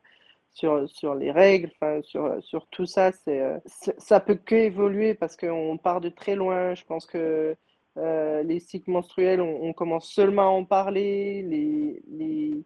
sur, 0.53 0.89
sur 0.89 1.15
les 1.15 1.31
règles, 1.31 1.71
sur, 2.03 2.43
sur 2.43 2.67
tout 2.67 2.85
ça. 2.85 3.11
C'est, 3.11 3.41
euh, 3.41 3.57
ça 3.97 4.19
peut 4.19 4.35
que 4.35 4.55
évoluer 4.55 5.13
parce 5.13 5.35
qu'on 5.35 5.77
part 5.77 6.01
de 6.01 6.09
très 6.09 6.35
loin. 6.35 6.75
Je 6.75 6.83
pense 6.85 7.05
que 7.05 7.55
euh, 7.97 8.43
les 8.43 8.59
cycles 8.59 8.91
menstruels, 8.91 9.41
on, 9.41 9.73
commence 9.73 10.09
seulement 10.09 10.43
à 10.43 10.45
en 10.45 10.63
parler. 10.65 11.41
Les, 11.43 12.01
les, 12.09 12.63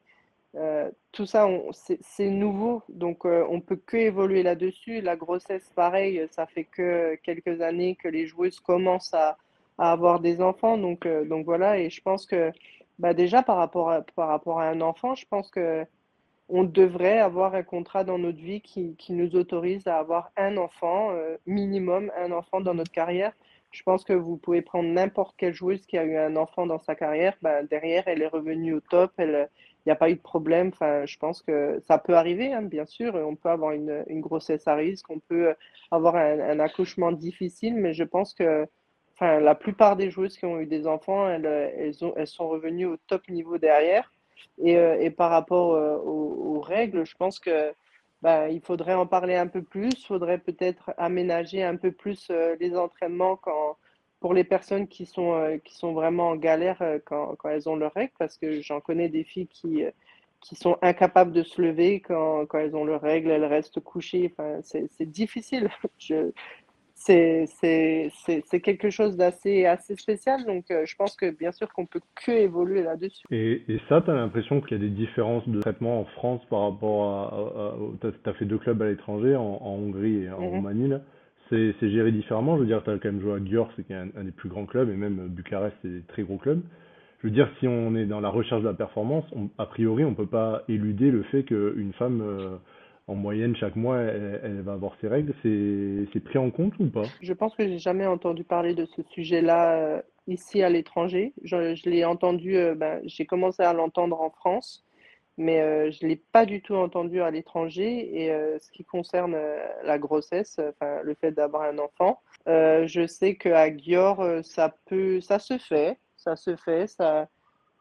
euh, 0.55 0.89
tout 1.11 1.25
ça, 1.25 1.47
c'est 2.01 2.29
nouveau, 2.29 2.83
donc 2.89 3.25
euh, 3.25 3.45
on 3.49 3.59
peut 3.61 3.75
que 3.75 3.97
évoluer 3.97 4.43
là-dessus. 4.43 5.01
La 5.01 5.15
grossesse, 5.15 5.71
pareil, 5.75 6.27
ça 6.31 6.45
fait 6.45 6.65
que 6.65 7.15
quelques 7.23 7.61
années 7.61 7.95
que 7.95 8.07
les 8.07 8.27
joueuses 8.27 8.59
commencent 8.59 9.13
à, 9.13 9.37
à 9.77 9.91
avoir 9.91 10.19
des 10.19 10.41
enfants, 10.41 10.77
donc, 10.77 11.07
donc 11.07 11.45
voilà. 11.45 11.79
Et 11.79 11.89
je 11.89 12.01
pense 12.01 12.25
que 12.25 12.51
bah 12.99 13.13
déjà 13.13 13.43
par 13.43 13.57
rapport 13.57 13.89
à, 13.91 14.01
par 14.03 14.29
rapport 14.29 14.59
à 14.61 14.69
un 14.69 14.79
enfant, 14.81 15.15
je 15.15 15.25
pense 15.27 15.49
que 15.49 15.85
on 16.49 16.63
devrait 16.63 17.19
avoir 17.19 17.55
un 17.55 17.63
contrat 17.63 18.03
dans 18.03 18.17
notre 18.17 18.39
vie 18.39 18.61
qui, 18.61 18.95
qui 18.97 19.13
nous 19.13 19.35
autorise 19.35 19.87
à 19.87 19.97
avoir 19.97 20.31
un 20.37 20.57
enfant, 20.57 21.11
euh, 21.11 21.37
minimum 21.45 22.11
un 22.17 22.31
enfant 22.31 22.61
dans 22.61 22.73
notre 22.73 22.91
carrière. 22.91 23.33
Je 23.71 23.83
pense 23.83 24.03
que 24.03 24.13
vous 24.13 24.37
pouvez 24.37 24.61
prendre 24.61 24.87
n'importe 24.89 25.35
quelle 25.37 25.53
joueuse 25.53 25.85
qui 25.85 25.97
a 25.97 26.05
eu 26.05 26.17
un 26.17 26.35
enfant 26.35 26.65
dans 26.65 26.79
sa 26.79 26.95
carrière, 26.95 27.35
ben, 27.41 27.65
derrière, 27.65 28.03
elle 28.07 28.21
est 28.21 28.27
revenue 28.27 28.73
au 28.73 28.79
top, 28.79 29.11
il 29.19 29.49
n'y 29.85 29.91
a 29.91 29.95
pas 29.95 30.09
eu 30.09 30.15
de 30.15 30.21
problème. 30.21 30.69
Enfin, 30.69 31.05
je 31.05 31.17
pense 31.17 31.41
que 31.41 31.81
ça 31.87 31.97
peut 31.97 32.15
arriver, 32.15 32.53
hein, 32.53 32.61
bien 32.61 32.85
sûr. 32.85 33.15
On 33.15 33.35
peut 33.35 33.49
avoir 33.49 33.71
une, 33.71 34.05
une 34.07 34.21
grossesse 34.21 34.67
à 34.67 34.75
risque, 34.75 35.09
on 35.09 35.19
peut 35.19 35.55
avoir 35.91 36.15
un, 36.15 36.59
accouchement 36.59 37.11
difficile, 37.11 37.75
mais 37.75 37.93
je 37.93 38.03
pense 38.03 38.33
que 38.33 38.65
enfin, 39.15 39.39
la 39.39 39.55
plupart 39.55 39.95
des 39.97 40.09
joueuses 40.09 40.37
qui 40.37 40.45
ont 40.45 40.59
eu 40.59 40.67
des 40.67 40.87
enfants, 40.87 41.27
elles, 41.27 41.45
elles 42.15 42.27
sont 42.27 42.47
revenues 42.47 42.85
au 42.85 42.97
top 43.07 43.27
niveau 43.29 43.57
derrière. 43.57 44.09
Et, 44.63 44.77
euh, 44.77 44.99
et 44.99 45.09
par 45.09 45.31
rapport 45.31 45.73
euh, 45.73 45.97
aux, 45.97 46.59
règles, 46.61 47.05
je 47.05 47.15
pense 47.15 47.39
que 47.39 47.73
ben, 48.21 48.47
il 48.47 48.61
faudrait 48.61 48.93
en 48.93 49.05
parler 49.05 49.35
un 49.35 49.47
peu 49.47 49.61
plus, 49.61 49.89
il 49.89 50.05
faudrait 50.05 50.39
peut-être 50.39 50.93
aménager 50.97 51.63
un 51.63 51.75
peu 51.75 51.91
plus 51.91 52.27
euh, 52.31 52.55
les 52.59 52.75
entraînements 52.75 53.39
pour 54.19 54.33
les 54.33 54.43
personnes 54.43 54.87
qui 54.87 55.05
sont, 55.05 55.53
vraiment 55.93 56.29
en 56.29 56.35
galère 56.35 56.81
quand, 57.05 57.37
elles 57.43 57.69
ont 57.69 57.75
leurs 57.75 57.93
règles, 57.93 58.13
parce 58.17 58.37
que 58.37 58.61
j'en 58.61 58.79
connais 58.79 59.09
des 59.09 59.23
filles 59.23 59.47
qui, 59.47 59.83
sont 60.41 60.77
incapables 60.81 61.33
de 61.33 61.43
se 61.43 61.61
lever 61.61 61.99
quand, 61.99 62.47
elles 62.53 62.75
ont 62.75 62.85
leurs 62.85 63.01
règles, 63.01 63.29
elles 63.29 63.45
restent 63.45 63.79
couchées. 63.81 64.33
Enfin, 64.35 64.59
c'est, 64.63 65.11
difficile. 65.11 65.69
c'est, 66.95 68.61
quelque 68.63 68.89
chose 68.89 69.17
d'assez 69.17 69.65
assez 69.65 69.95
spécial, 69.95 70.45
donc 70.45 70.71
euh, 70.71 70.85
je 70.85 70.95
pense 70.95 71.15
que 71.15 71.29
bien 71.29 71.51
sûr 71.51 71.71
qu'on 71.73 71.85
peut 71.85 71.99
que 72.25 72.31
évoluer 72.31 72.83
là-dessus. 72.83 73.25
Et, 73.31 73.61
et 73.67 73.79
ça, 73.89 74.01
tu 74.01 74.09
as 74.09 74.15
l'impression 74.15 74.61
qu'il 74.61 74.71
y 74.77 74.79
a 74.79 74.83
des 74.83 74.89
différences 74.89 75.47
de 75.47 75.59
traitement 75.61 75.99
en 76.01 76.05
France 76.05 76.41
par 76.49 76.61
rapport 76.61 77.03
à... 77.03 77.75
tu 78.01 78.29
as, 78.29 78.33
fait 78.33 78.45
deux 78.45 78.57
clubs 78.57 78.81
à 78.81 78.85
l'étranger, 78.87 79.35
en, 79.35 79.43
en, 79.61 79.75
Hongrie 79.75 80.23
et 80.23 80.29
en 80.31 80.39
Mhm. 80.39 80.47
Roumanie, 80.47 80.87
là. 80.87 81.01
C'est 81.49 81.89
géré 81.91 82.11
différemment. 82.11 82.55
Je 82.55 82.61
veux 82.61 82.67
dire, 82.67 82.83
tu 82.83 82.89
as 82.89 82.93
quand 82.97 83.05
même 83.11 83.21
joué 83.21 83.33
à 83.33 83.39
Győr, 83.45 83.69
c'est 83.75 83.93
un, 83.93 84.07
un 84.17 84.23
des 84.23 84.31
plus 84.31 84.49
grands 84.49 84.65
clubs, 84.65 84.89
et 84.89 84.95
même 84.95 85.27
Bucarest, 85.27 85.75
c'est 85.83 85.89
des 85.89 86.01
très 86.01 86.23
gros 86.23 86.37
clubs. 86.37 86.61
Je 87.19 87.27
veux 87.27 87.33
dire, 87.33 87.49
si 87.59 87.67
on 87.67 87.95
est 87.95 88.05
dans 88.05 88.19
la 88.19 88.29
recherche 88.29 88.61
de 88.61 88.67
la 88.67 88.73
performance, 88.73 89.25
on- 89.35 89.49
a 89.57 89.65
priori, 89.67 90.03
on 90.05 90.15
peut 90.15 90.25
pas 90.25 90.63
éluder 90.69 91.11
le 91.11 91.23
fait 91.23 91.43
qu'une 91.43 91.93
femme, 91.99 92.21
euh, 92.21 92.57
en 93.07 93.15
moyenne, 93.15 93.55
chaque 93.55 93.75
mois, 93.75 93.99
elle, 93.99 94.61
va 94.61 94.73
avoir 94.73 94.95
ses 94.99 95.07
règles. 95.07 95.33
C'est 95.43 96.23
pris 96.23 96.39
en 96.39 96.49
compte 96.49 96.73
ou 96.79 96.87
pas? 96.87 97.03
Je 97.21 97.33
pense 97.33 97.55
que 97.55 97.67
j'ai 97.67 97.77
jamais 97.77 98.07
entendu 98.07 98.43
parler 98.43 98.73
de 98.73 98.85
ce 98.85 99.03
sujet-là 99.11 99.73
euh, 99.73 100.01
ici 100.27 100.63
à 100.63 100.69
l'étranger. 100.69 101.33
Je, 101.43 101.89
l'ai 101.89 102.05
entendu, 102.05 102.57
euh, 102.57 102.75
ben, 102.75 103.01
j'ai 103.03 103.25
commencé 103.25 103.63
à 103.63 103.73
l'entendre 103.73 104.19
en 104.21 104.31
France, 104.31 104.85
mais 105.37 105.61
euh, 105.61 105.91
je 105.91 106.07
l'ai 106.07 106.15
pas 106.15 106.45
du 106.45 106.61
tout 106.61 106.75
entendu 106.75 107.21
à 107.21 107.29
l'étranger. 107.29 108.23
Et 108.23 108.29
ce 108.59 108.71
qui 108.71 108.83
concerne 108.83 109.37
la 109.83 109.99
grossesse, 109.99 110.59
enfin 110.69 111.01
le 111.03 111.13
fait 111.13 111.31
d'avoir 111.31 111.63
un 111.63 111.77
enfant, 111.77 112.21
je 112.47 113.05
sais 113.07 113.35
qu'à 113.35 113.67
euh, 113.67 114.41
ça 114.43 114.75
peut, 114.85 115.21
ça 115.21 115.39
se 115.39 115.57
fait, 115.57 115.97
ça 116.17 116.35
se 116.35 116.55
fait, 116.55 116.87
ça. 116.87 117.27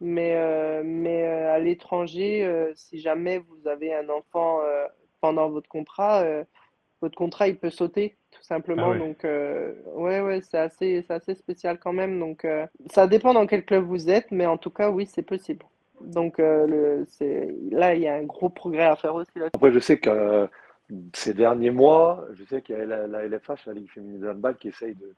Mais, 0.00 0.82
mais 0.82 1.22
à 1.24 1.58
l'étranger, 1.58 2.72
si 2.74 2.98
jamais 2.98 3.38
vous 3.38 3.68
avez 3.68 3.94
un 3.94 4.08
enfant 4.10 4.58
pendant 5.24 5.48
votre 5.48 5.70
contrat, 5.70 6.20
euh, 6.20 6.44
votre 7.00 7.16
contrat 7.16 7.48
il 7.48 7.56
peut 7.56 7.70
sauter 7.70 8.06
tout 8.30 8.40
Ah 8.42 8.46
simplement. 8.54 8.90
ouais. 8.90 8.98
Donc 8.98 9.24
euh, 9.24 9.72
ouais 9.94 10.20
ouais 10.20 10.40
c'est 10.42 10.58
assez 10.58 11.02
c'est 11.06 11.14
assez 11.14 11.34
spécial 11.34 11.78
quand 11.78 11.94
même. 11.94 12.18
Donc 12.20 12.44
euh, 12.44 12.66
ça 12.90 13.06
dépend 13.06 13.32
dans 13.32 13.46
quel 13.46 13.64
club 13.64 13.84
vous 13.84 14.10
êtes, 14.10 14.30
mais 14.30 14.44
en 14.44 14.58
tout 14.58 14.68
cas 14.78 14.90
oui 14.90 15.06
c'est 15.06 15.22
possible. 15.34 15.64
Donc 16.02 16.38
euh, 16.38 16.66
le 16.66 17.06
c'est 17.08 17.54
là 17.70 17.94
il 17.94 18.02
y 18.02 18.08
a 18.08 18.14
un 18.16 18.24
gros 18.24 18.50
progrès 18.50 18.84
à 18.84 18.96
faire 18.96 19.14
aussi 19.14 19.30
là. 19.36 19.46
Après, 19.54 19.72
je 19.72 19.78
sais 19.78 19.98
que 19.98 20.46
ces 21.14 21.32
derniers 21.32 21.70
mois, 21.70 22.26
je 22.34 22.44
sais 22.44 22.60
qu'il 22.60 22.76
y 22.76 22.80
a 22.80 22.84
la, 22.84 23.06
la 23.06 23.26
LFH, 23.26 23.64
la 23.66 23.72
Ligue 23.72 23.90
féminine 23.90 24.20
de 24.20 24.28
handball, 24.28 24.56
qui 24.56 24.68
essaye 24.68 24.94
de, 24.94 25.14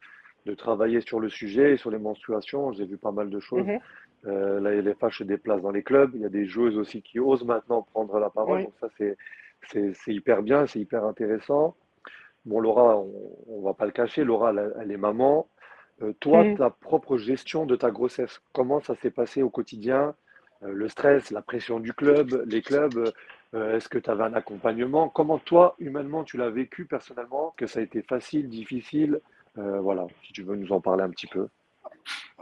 de 0.46 0.54
travailler 0.54 1.00
sur 1.00 1.18
le 1.18 1.28
sujet, 1.28 1.76
sur 1.76 1.90
les 1.90 1.98
menstruations. 1.98 2.70
J'ai 2.72 2.86
vu 2.86 2.96
pas 2.96 3.10
mal 3.10 3.28
de 3.30 3.40
choses. 3.40 3.66
Mhm. 3.66 3.80
Euh, 4.26 4.60
la 4.60 4.70
LFH 4.80 5.18
se 5.18 5.24
déplace 5.24 5.60
dans 5.62 5.72
les 5.72 5.82
clubs. 5.82 6.12
Il 6.14 6.20
y 6.20 6.24
a 6.24 6.28
des 6.28 6.46
joueuses 6.46 6.78
aussi 6.78 7.02
qui 7.02 7.18
osent 7.18 7.44
maintenant 7.44 7.82
prendre 7.82 8.18
la 8.20 8.30
parole. 8.30 8.58
Oui. 8.58 8.64
Donc 8.64 8.74
ça, 8.80 8.88
c'est, 8.96 9.16
c'est, 9.70 9.92
hyper 10.08 10.42
bien, 10.42 10.66
c'est 10.66 10.80
hyper 10.80 11.04
intéressant. 11.04 11.74
Bon, 12.44 12.60
Laura, 12.60 12.96
on, 12.96 13.36
on 13.48 13.60
va 13.62 13.74
pas 13.74 13.86
le 13.86 13.92
cacher, 13.92 14.24
Laura, 14.24 14.50
elle, 14.50 14.74
elle 14.80 14.92
est 14.92 14.96
maman. 14.96 15.48
Euh, 16.02 16.12
toi, 16.20 16.44
Mhm. 16.44 16.58
ta 16.58 16.70
propre 16.70 17.16
gestion 17.16 17.64
de 17.66 17.74
ta 17.74 17.90
grossesse, 17.90 18.40
comment 18.52 18.80
ça 18.80 18.94
s'est 18.96 19.10
passé 19.10 19.42
au 19.42 19.50
quotidien? 19.50 20.14
Euh, 20.62 20.72
le 20.72 20.88
stress, 20.88 21.30
la 21.30 21.42
pression 21.42 21.80
du 21.80 21.92
club, 21.92 22.44
les 22.46 22.62
clubs, 22.62 23.12
euh, 23.54 23.76
est-ce 23.76 23.88
que 23.88 23.98
tu 23.98 24.10
avais 24.10 24.24
un 24.24 24.34
accompagnement? 24.34 25.08
Comment 25.08 25.38
toi, 25.38 25.74
humainement, 25.78 26.22
tu 26.24 26.36
l'as 26.36 26.50
vécu 26.50 26.84
personnellement? 26.84 27.54
Que 27.56 27.66
ça 27.66 27.80
a 27.80 27.82
été 27.82 28.02
facile, 28.02 28.48
difficile? 28.48 29.20
Voilà, 29.58 30.06
si 30.22 30.34
tu 30.34 30.42
veux 30.42 30.54
nous 30.54 30.70
en 30.70 30.82
parler 30.82 31.02
un 31.02 31.08
petit 31.08 31.28
peu. 31.28 31.48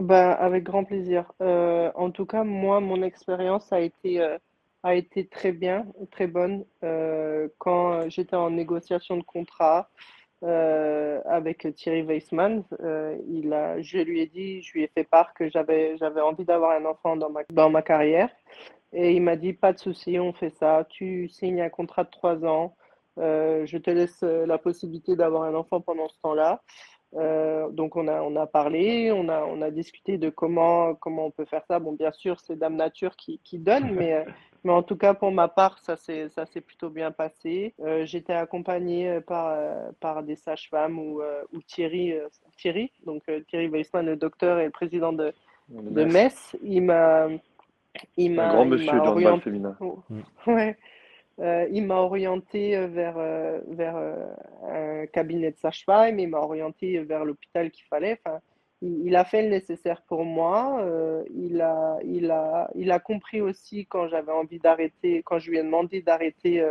Ben, 0.00 0.30
avec 0.30 0.64
grand 0.64 0.82
plaisir. 0.82 1.30
En 1.38 2.10
tout 2.10 2.26
cas, 2.26 2.42
moi, 2.42 2.80
mon 2.80 3.04
expérience 3.04 3.72
a 3.72 3.78
été, 3.78 4.20
a 4.84 4.94
été 4.94 5.26
très 5.26 5.50
bien, 5.50 5.86
très 6.10 6.26
bonne. 6.26 6.64
Euh, 6.84 7.48
quand 7.58 8.08
j'étais 8.10 8.36
en 8.36 8.50
négociation 8.50 9.16
de 9.16 9.22
contrat, 9.22 9.90
euh, 10.42 11.22
avec 11.24 11.66
Thierry 11.74 12.02
Weissman. 12.02 12.64
Euh, 12.82 13.16
il 13.26 13.50
a, 13.54 13.80
je 13.80 13.96
lui 13.96 14.20
ai 14.20 14.26
dit, 14.26 14.60
je 14.60 14.74
lui 14.74 14.82
ai 14.82 14.88
fait 14.88 15.04
part 15.04 15.32
que 15.32 15.48
j'avais, 15.48 15.96
envie 16.20 16.44
d'avoir 16.44 16.72
un 16.72 16.84
enfant 16.84 17.16
dans 17.16 17.30
ma, 17.30 17.40
dans 17.50 17.70
ma 17.70 17.80
carrière. 17.80 18.28
Et 18.92 19.12
il 19.12 19.22
m'a 19.22 19.36
dit, 19.36 19.54
pas 19.54 19.72
de 19.72 19.78
souci, 19.78 20.18
on 20.18 20.34
fait 20.34 20.50
ça. 20.50 20.86
Tu 20.90 21.28
signes 21.30 21.62
un 21.62 21.70
contrat 21.70 22.04
de 22.04 22.10
trois 22.10 22.44
ans. 22.44 22.76
Je 23.16 23.78
te 23.78 23.90
laisse 23.90 24.20
la 24.22 24.58
possibilité 24.58 25.16
d'avoir 25.16 25.44
un 25.44 25.54
enfant 25.54 25.80
pendant 25.80 26.08
ce 26.08 26.20
temps-là. 26.20 26.62
Euh, 27.16 27.68
donc 27.70 27.96
on 27.96 28.08
a, 28.08 28.22
on 28.22 28.34
a 28.36 28.46
parlé, 28.46 29.12
on 29.12 29.28
a, 29.28 29.44
on 29.44 29.62
a 29.62 29.70
discuté 29.70 30.18
de 30.18 30.30
comment, 30.30 30.94
comment 30.94 31.26
on 31.26 31.30
peut 31.30 31.44
faire 31.44 31.64
ça. 31.66 31.78
Bon, 31.78 31.92
bien 31.92 32.10
sûr, 32.10 32.40
c'est 32.40 32.56
Dame 32.56 32.76
Nature 32.76 33.14
qui, 33.16 33.40
qui 33.44 33.58
donne, 33.58 33.92
mais, 33.92 34.14
euh, 34.14 34.24
mais 34.64 34.72
en 34.72 34.82
tout 34.82 34.96
cas, 34.96 35.14
pour 35.14 35.30
ma 35.30 35.48
part, 35.48 35.78
ça 35.78 35.96
s'est 35.96 36.60
plutôt 36.60 36.90
bien 36.90 37.12
passé. 37.12 37.74
Euh, 37.80 38.04
J'étais 38.04 38.32
accompagnée 38.32 39.20
par, 39.20 39.56
par 40.00 40.22
des 40.22 40.36
sages-femmes 40.36 40.98
ou, 40.98 41.22
ou 41.52 41.62
Thierry, 41.62 42.14
Thierry, 42.56 42.90
donc 43.06 43.22
Thierry 43.48 43.68
Weissman, 43.68 44.06
le 44.06 44.16
docteur 44.16 44.58
et 44.58 44.64
le 44.64 44.70
président 44.70 45.12
de, 45.12 45.32
de 45.68 46.04
Metz. 46.04 46.56
Il 46.62 46.82
m'a... 46.82 47.28
Il 48.16 48.34
m'a, 48.34 48.48
grand 48.48 48.64
monsieur 48.64 48.98
dans 48.98 49.38
féminin. 49.38 49.76
Ouais. 50.48 50.76
Euh, 51.40 51.66
il 51.72 51.84
m'a 51.84 51.96
orienté 51.96 52.76
euh, 52.76 52.86
vers, 52.86 53.18
euh, 53.18 53.60
vers 53.68 53.96
un 54.62 55.06
cabinet 55.06 55.50
de 55.50 55.58
sage-femme, 55.58 56.18
il 56.18 56.28
m'a 56.28 56.38
orienté 56.38 56.98
vers 57.00 57.24
l'hôpital 57.24 57.70
qu'il 57.70 57.86
fallait. 57.86 58.20
Enfin, 58.24 58.38
il, 58.82 59.16
a 59.16 59.24
fait 59.24 59.42
le 59.42 59.48
nécessaire 59.48 60.02
pour 60.02 60.24
moi. 60.24 60.86
il, 61.34 61.60
a, 61.60 61.98
il, 62.04 62.30
a, 62.30 62.70
il 62.74 62.92
a 62.92 62.98
compris 62.98 63.40
aussi 63.40 63.86
quand 63.86 64.08
j'avais 64.08 64.32
envie 64.32 64.58
d'arrêter, 64.58 65.22
quand 65.24 65.38
je 65.38 65.50
lui 65.50 65.58
ai 65.58 65.62
demandé 65.62 66.02
d'arrêter 66.02 66.62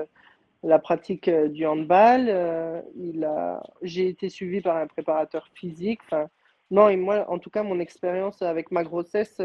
la 0.61 0.77
pratique 0.77 1.27
du 1.29 1.65
handball. 1.65 2.83
il 2.95 3.23
a, 3.23 3.63
j'ai 3.81 4.09
été 4.09 4.29
suivie 4.29 4.61
par 4.61 4.77
un 4.77 4.85
préparateur 4.85 5.47
physique. 5.55 6.01
Enfin, 6.05 6.29
non, 6.69 6.87
et 6.89 6.97
moi, 6.97 7.25
en 7.29 7.39
tout 7.39 7.49
cas, 7.49 7.63
mon 7.63 7.79
expérience 7.79 8.43
avec 8.43 8.71
ma 8.71 8.83
grossesse, 8.83 9.41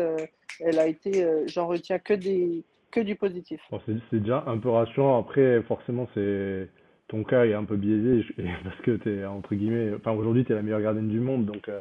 elle 0.61 0.79
a 0.79 0.87
été, 0.87 1.27
j'en 1.47 1.69
retiens 1.69 1.99
que 1.99 2.13
des 2.13 2.65
que 2.91 3.01
du 3.01 3.17
positif. 3.17 3.61
c'est 3.87 4.21
déjà 4.21 4.45
un 4.47 4.59
peu 4.59 4.71
rassurant. 4.71 5.19
Après, 5.19 5.63
forcément, 5.63 6.09
c'est 6.15 6.69
ton 7.09 7.25
cas 7.25 7.47
est 7.47 7.55
un 7.55 7.65
peu 7.65 7.77
biaisé 7.77 8.25
parce 8.65 8.81
que 8.83 8.97
tu 8.97 9.11
es, 9.11 9.25
entre 9.25 9.55
guillemets, 9.55 9.95
enfin, 9.97 10.13
aujourd'hui, 10.13 10.45
tu 10.45 10.53
es 10.53 10.55
la 10.55 10.63
meilleure 10.63 10.81
gardienne 10.81 11.09
du 11.09 11.21
monde. 11.21 11.47
Donc, 11.47 11.69
euh, 11.69 11.81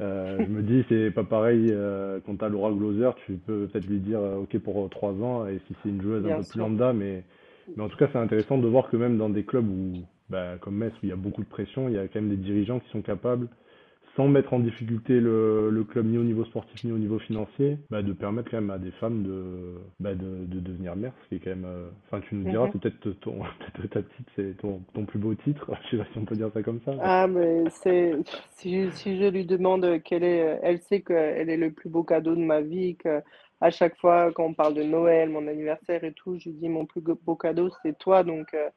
euh, 0.00 0.36
je 0.38 0.46
me 0.46 0.62
dis, 0.62 0.84
c'est 0.88 1.10
pas 1.10 1.24
pareil 1.24 1.68
euh, 1.70 2.18
quand 2.26 2.36
tu 2.36 2.44
as 2.44 2.48
Laura 2.48 2.72
Gloser, 2.72 3.10
tu 3.26 3.34
peux 3.34 3.66
peut-être 3.66 3.86
lui 3.86 3.98
dire 3.98 4.20
OK 4.20 4.58
pour 4.58 4.88
trois 4.90 5.12
ans 5.12 5.46
et 5.46 5.60
si 5.66 5.76
c'est 5.82 5.88
une 5.88 6.02
joueuse 6.02 6.26
un 6.26 6.38
peu 6.38 6.44
plus 6.48 6.58
lambda. 6.58 6.92
Mais, 6.92 7.22
mais 7.76 7.82
en 7.82 7.88
tout 7.88 7.96
cas, 7.96 8.08
c'est 8.12 8.18
intéressant 8.18 8.58
de 8.58 8.66
voir 8.66 8.90
que 8.90 8.96
même 8.96 9.16
dans 9.16 9.28
des 9.28 9.44
clubs 9.44 9.68
où, 9.68 9.92
bah, 10.28 10.56
comme 10.60 10.76
Metz, 10.76 10.92
où 10.94 10.98
il 11.04 11.08
y 11.08 11.12
a 11.12 11.16
beaucoup 11.16 11.42
de 11.42 11.48
pression, 11.48 11.88
il 11.88 11.94
y 11.94 11.98
a 11.98 12.08
quand 12.08 12.20
même 12.20 12.30
des 12.30 12.36
dirigeants 12.36 12.80
qui 12.80 12.88
sont 12.90 13.02
capables 13.02 13.48
sans 14.16 14.28
mettre 14.28 14.52
en 14.52 14.58
difficulté 14.58 15.20
le, 15.20 15.70
le, 15.70 15.84
club 15.84 16.06
ni 16.06 16.18
au 16.18 16.22
niveau 16.22 16.44
sportif 16.44 16.84
ni 16.84 16.92
au 16.92 16.98
niveau 16.98 17.18
financier, 17.18 17.78
bah, 17.90 18.02
de 18.02 18.12
permettre 18.12 18.50
quand 18.50 18.60
même 18.60 18.70
à 18.70 18.78
des 18.78 18.90
femmes 18.92 19.22
de, 19.22 19.80
bah, 20.00 20.14
de, 20.14 20.44
de, 20.44 20.60
devenir 20.60 20.96
mères, 20.96 21.14
ce 21.22 21.28
qui 21.28 21.34
est 21.36 21.38
quand 21.38 21.50
même. 21.50 21.64
Euh, 21.64 22.20
tu 22.28 22.34
nous 22.34 22.50
diras, 22.50 22.68
c'est 22.72 22.80
peut-être 22.80 23.20
ton, 23.20 23.40
peut 23.74 23.88
ta 23.88 24.02
petite, 24.02 24.26
c'est 24.36 24.56
ton, 24.58 24.82
ton, 24.92 25.06
plus 25.06 25.18
beau 25.18 25.34
titre. 25.34 25.70
Je 25.84 25.96
sais 25.96 26.02
pas 26.02 26.08
si 26.12 26.18
on 26.18 26.24
peut 26.24 26.36
dire 26.36 26.50
ça 26.52 26.62
comme 26.62 26.80
ça. 26.84 26.92
Ah, 27.00 27.26
mais 27.26 27.64
c'est 27.70 28.14
si, 28.50 28.90
si 28.92 29.18
je 29.18 29.26
lui 29.26 29.46
demande 29.46 30.00
quel 30.04 30.24
est, 30.24 30.58
elle 30.62 30.80
sait 30.80 31.00
qu'elle 31.00 31.48
est 31.48 31.56
le 31.56 31.70
plus 31.70 31.88
beau 31.88 32.02
cadeau 32.02 32.34
de 32.34 32.44
ma 32.44 32.60
vie, 32.60 32.96
que 32.96 33.22
à 33.60 33.70
chaque 33.70 33.96
fois 33.98 34.30
quand 34.32 34.44
on 34.44 34.54
parle 34.54 34.74
de 34.74 34.82
Noël, 34.82 35.30
mon 35.30 35.46
anniversaire 35.46 36.04
et 36.04 36.12
tout, 36.12 36.38
je 36.38 36.50
lui 36.50 36.56
dis 36.56 36.68
mon 36.68 36.84
plus 36.84 37.00
beau 37.00 37.36
cadeau 37.36 37.70
c'est 37.82 37.96
toi, 37.98 38.24
donc. 38.24 38.52
Euh, 38.54 38.68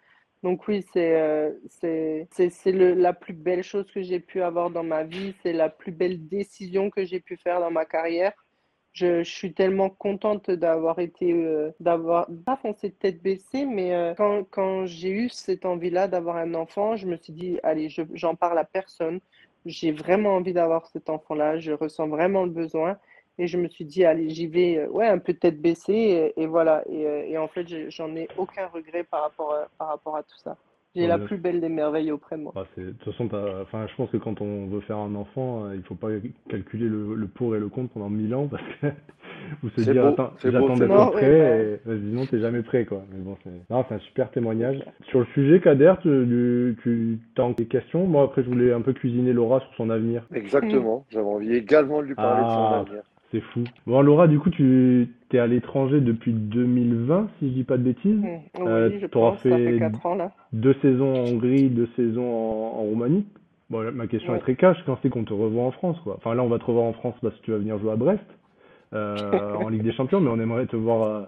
donc 0.44 0.68
oui, 0.68 0.86
c'est 0.94 1.20
euh, 1.20 1.52
c'est 1.70 2.72
la 2.72 3.14
plus 3.14 3.34
belle 3.34 3.64
chose 3.64 3.86
que 3.92 4.02
j'ai 4.04 4.20
pu 4.20 4.42
avoir 4.42 4.70
dans 4.70 4.84
ma 4.84 5.04
vie, 5.04 5.34
c'est 5.42 5.54
la 5.54 5.70
plus 5.70 5.92
belle 5.92 6.28
décision 6.28 6.90
que 6.90 7.04
j'ai 7.06 7.20
pu 7.20 7.38
faire 7.38 7.60
dans 7.60 7.72
ma 7.72 7.86
carrière. 7.86 8.34
Je, 8.94 9.24
suis 9.24 9.54
tellement 9.54 9.90
contente 9.90 10.50
d'avoir 10.50 11.00
été, 11.00 11.34
euh, 11.34 11.72
d'avoir 11.82 12.28
pas 12.46 12.56
foncé 12.56 12.92
tête 12.92 13.22
baissée, 13.22 13.66
mais 13.66 13.94
euh, 13.94 14.14
quand, 14.16 14.46
quand 14.50 14.86
j'ai 14.86 15.10
eu 15.10 15.30
cette 15.30 15.66
envie-là 15.66 16.08
d'avoir 16.08 16.38
un 16.38 16.54
enfant, 16.54 16.96
je 16.96 17.06
me 17.06 17.18
suis 17.18 17.34
dit, 17.34 17.60
allez, 17.64 17.90
j'en 18.14 18.36
parle 18.36 18.58
à 18.58 18.64
personne. 18.64 19.20
J'ai 19.66 19.92
vraiment 19.92 20.36
envie 20.36 20.54
d'avoir 20.54 20.88
cet 20.88 21.10
enfant-là, 21.10 21.60
je 21.60 21.74
ressens 21.74 22.08
vraiment 22.08 22.46
le 22.46 22.52
besoin. 22.52 22.98
Et 23.38 23.48
je 23.48 23.58
me 23.58 23.68
suis 23.68 23.86
dit, 23.86 24.06
allez, 24.06 24.30
j'y 24.30 24.48
vais, 24.48 24.78
euh, 24.78 24.88
ouais, 24.88 25.08
un 25.08 25.18
peu 25.18 25.34
tête 25.34 25.62
baissée, 25.62 26.34
et, 26.36 26.46
voilà. 26.46 26.84
Et, 26.90 27.06
euh, 27.06 27.26
et, 27.28 27.38
en 27.38 27.48
fait, 27.48 27.68
j'en 27.90 28.16
ai 28.16 28.28
aucun 28.38 28.68
regret 28.68 29.04
par 29.04 29.24
rapport 29.24 29.54
à, 29.54 29.68
par 29.78 29.90
rapport 29.90 30.16
à 30.16 30.24
tout 30.24 30.38
ça. 30.38 30.56
J'ai 30.96 31.08
la 31.08 31.20
plus 31.20 31.38
belle 31.38 31.60
des 31.60 31.68
merveilles 31.68 32.12
auprès 32.12 32.38
de 32.38 32.44
moi. 32.44 32.54
Bah, 32.56 32.66
de 32.78 32.92
toute 32.92 33.12
façon, 33.12 33.30
enfin, 33.62 33.86
je 33.86 33.96
pense 33.96 34.10
que 34.12 34.18
quand 34.18 34.40
on 34.40 34.68
veut 34.68 34.80
faire 34.82 34.98
un 34.98 35.14
enfant, 35.16 35.66
euh, 35.66 35.76
il 35.76 35.84
faut 35.84 35.96
pas 35.96 36.08
calculer 36.50 36.88
le, 36.88 37.16
le, 37.16 37.28
pour 37.28 37.54
et 37.54 37.60
le 37.60 37.68
contre 37.68 37.94
pendant 37.94 38.10
mille 38.10 38.34
ans 38.34 38.48
parce 38.48 38.64
que 38.64 38.88
vous 39.62 39.70
se 39.72 39.82
dire, 39.82 40.06
attends, 40.06 40.32
j'attends 40.42 40.76
d'être 40.76 41.12
prêt, 41.12 41.82
et 41.86 41.90
sinon 41.90 42.26
t'es 42.26 42.40
jamais 42.40 42.62
prêt, 42.62 42.86
quoi. 42.86 43.04
Mais 43.12 43.20
bon, 43.20 43.36
c'est 43.44 43.94
un 43.94 44.00
super 44.00 44.32
témoignage. 44.32 44.82
Sur 45.10 45.20
le 45.20 45.26
sujet, 45.34 45.60
Kader, 45.60 45.96
tu, 46.02 46.78
tu 46.82 47.42
as 47.42 47.54
des 47.54 47.66
questions? 47.66 48.08
Moi, 48.08 48.24
après, 48.24 48.44
je 48.44 48.50
voulais 48.50 48.72
un 48.72 48.82
peu 48.82 48.94
cuisiner 48.94 49.34
Laura 49.34 49.60
sur 49.60 49.76
son 49.76 49.90
avenir. 49.90 50.26
Exactement. 50.34 51.06
J'avais 51.10 51.26
envie 51.26 51.56
également 51.56 52.02
de 52.02 52.08
lui 52.08 52.16
parler 52.16 52.44
de 52.44 52.50
son 52.50 52.56
ah. 52.56 52.80
avenir. 52.80 53.04
C'est 53.32 53.42
fou. 53.42 53.64
Bon, 53.88 54.02
Laura, 54.02 54.28
du 54.28 54.40
coup, 54.40 54.50
tu 54.50 55.10
es 55.34 55.40
à 55.40 55.48
l'étranger 55.48 56.00
depuis 56.00 56.32
2020, 56.32 57.28
si 57.40 57.50
je 57.50 57.54
dis 57.54 57.64
pas 57.64 57.78
de 57.78 57.84
bêtises. 57.84 58.18
Mmh. 58.18 58.40
Oui, 58.60 58.68
euh, 58.68 59.00
je 59.00 59.06
pense, 59.08 59.40
fait, 59.40 59.50
ça 59.50 59.58
fait 59.58 59.80
4 59.80 60.06
ans 60.06 60.16
là. 60.16 60.32
Deux 60.54 60.76
saisons 60.82 61.14
en 61.14 61.28
Hongrie, 61.28 61.70
deux 61.70 61.90
saisons 61.96 62.32
en, 62.32 62.82
Roumanie. 62.84 63.26
Bon, 63.70 63.92
ma 63.92 64.08
question 64.08 64.36
est 64.36 64.40
très 64.40 64.56
cash. 64.56 64.78
Quand 64.86 64.98
c'est 65.02 65.10
qu'on 65.10 65.24
te 65.24 65.34
revoit 65.34 65.64
en 65.64 65.72
France, 65.72 65.98
quoi? 66.04 66.16
Enfin, 66.18 66.36
là, 66.36 66.44
on 66.44 66.48
va 66.48 66.60
te 66.60 66.66
revoir 66.66 66.86
en 66.86 66.94
France 66.94 67.16
parce 67.22 67.36
que 67.38 67.42
tu 67.42 67.52
vas 67.52 67.58
venir 67.58 67.80
jouer 67.80 67.92
à 67.92 67.96
Brest, 67.96 68.24
euh, 68.94 69.16
en 69.56 69.70
Ligue 69.70 69.84
des 69.84 69.94
Champions, 69.94 70.22
mais 70.22 70.30
on 70.30 70.40
aimerait 70.40 70.68
te 70.68 70.76
voir 70.76 71.04
euh, 71.04 71.24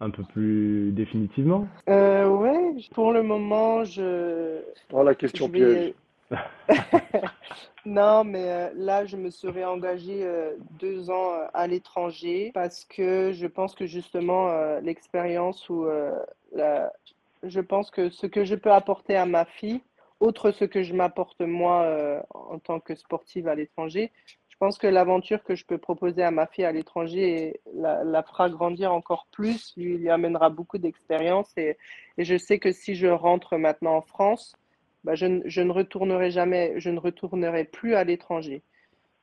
un 0.00 0.10
peu 0.10 0.22
plus 0.32 0.92
définitivement. 0.92 1.66
Euh, 1.88 2.28
ouais, 2.28 2.76
pour 2.94 3.12
le 3.12 3.22
moment, 3.22 3.84
je. 3.84 4.60
Oh, 4.92 5.02
la 5.02 5.14
question 5.14 5.48
piège. 5.48 5.94
Non, 7.86 8.24
mais 8.24 8.44
euh, 8.50 8.70
là, 8.74 9.06
je 9.06 9.16
me 9.16 9.30
serais 9.30 9.64
engagée 9.64 10.22
euh, 10.22 10.54
deux 10.78 11.10
ans 11.10 11.32
euh, 11.32 11.46
à 11.54 11.66
l'étranger 11.66 12.50
parce 12.52 12.84
que 12.84 13.32
je 13.32 13.46
pense 13.46 13.74
que 13.74 13.86
justement, 13.86 14.50
l'expérience 14.80 15.68
ou 15.68 15.86
je 17.42 17.60
pense 17.60 17.90
que 17.90 18.10
ce 18.10 18.26
que 18.26 18.44
je 18.44 18.54
peux 18.54 18.72
apporter 18.72 19.16
à 19.16 19.24
ma 19.24 19.44
fille, 19.44 19.80
outre 20.20 20.50
ce 20.50 20.66
que 20.66 20.82
je 20.82 20.92
m'apporte 20.94 21.40
moi 21.40 22.22
en 22.30 22.58
tant 22.58 22.80
que 22.80 22.94
sportive 22.94 23.48
à 23.48 23.54
l'étranger, 23.54 24.12
je 24.48 24.56
pense 24.58 24.76
que 24.76 24.86
l'aventure 24.86 25.42
que 25.42 25.54
je 25.54 25.64
peux 25.64 25.78
proposer 25.78 26.22
à 26.22 26.30
ma 26.30 26.46
fille 26.46 26.66
à 26.66 26.72
l'étranger 26.72 27.60
la, 27.74 28.22
fera 28.22 28.50
grandir 28.50 28.92
encore 28.92 29.26
plus, 29.30 29.72
lui, 29.78 30.10
amènera 30.10 30.50
beaucoup 30.50 30.76
d'expérience 30.76 31.50
et 31.56 31.78
je 32.18 32.36
sais 32.36 32.58
que 32.58 32.72
si 32.72 32.94
je 32.94 33.06
rentre 33.06 33.56
maintenant 33.56 33.96
en 33.96 34.02
France, 34.02 34.54
bah, 35.04 35.14
je, 35.14 35.26
ne 35.26 35.72
retournerai 35.72 36.30
jamais, 36.30 36.74
je 36.76 36.90
ne 36.90 36.98
retournerai 36.98 37.64
plus 37.64 37.94
à 37.94 38.04
l'étranger. 38.04 38.62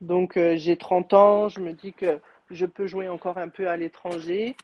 Donc 0.02 0.38
euh, 0.38 0.56
j'ai 0.58 0.78
30 0.78 1.14
ans, 1.14 1.50
je 1.50 1.60
me 1.60 1.74
dis 1.74 1.94
que 1.94 2.20
je 2.50 2.66
peux 2.66 2.88
jouer 2.88 3.10
encore 3.10 3.38
un 3.38 3.50
peu 3.50 3.68
à 3.68 3.78
l'étranger. 3.78 4.56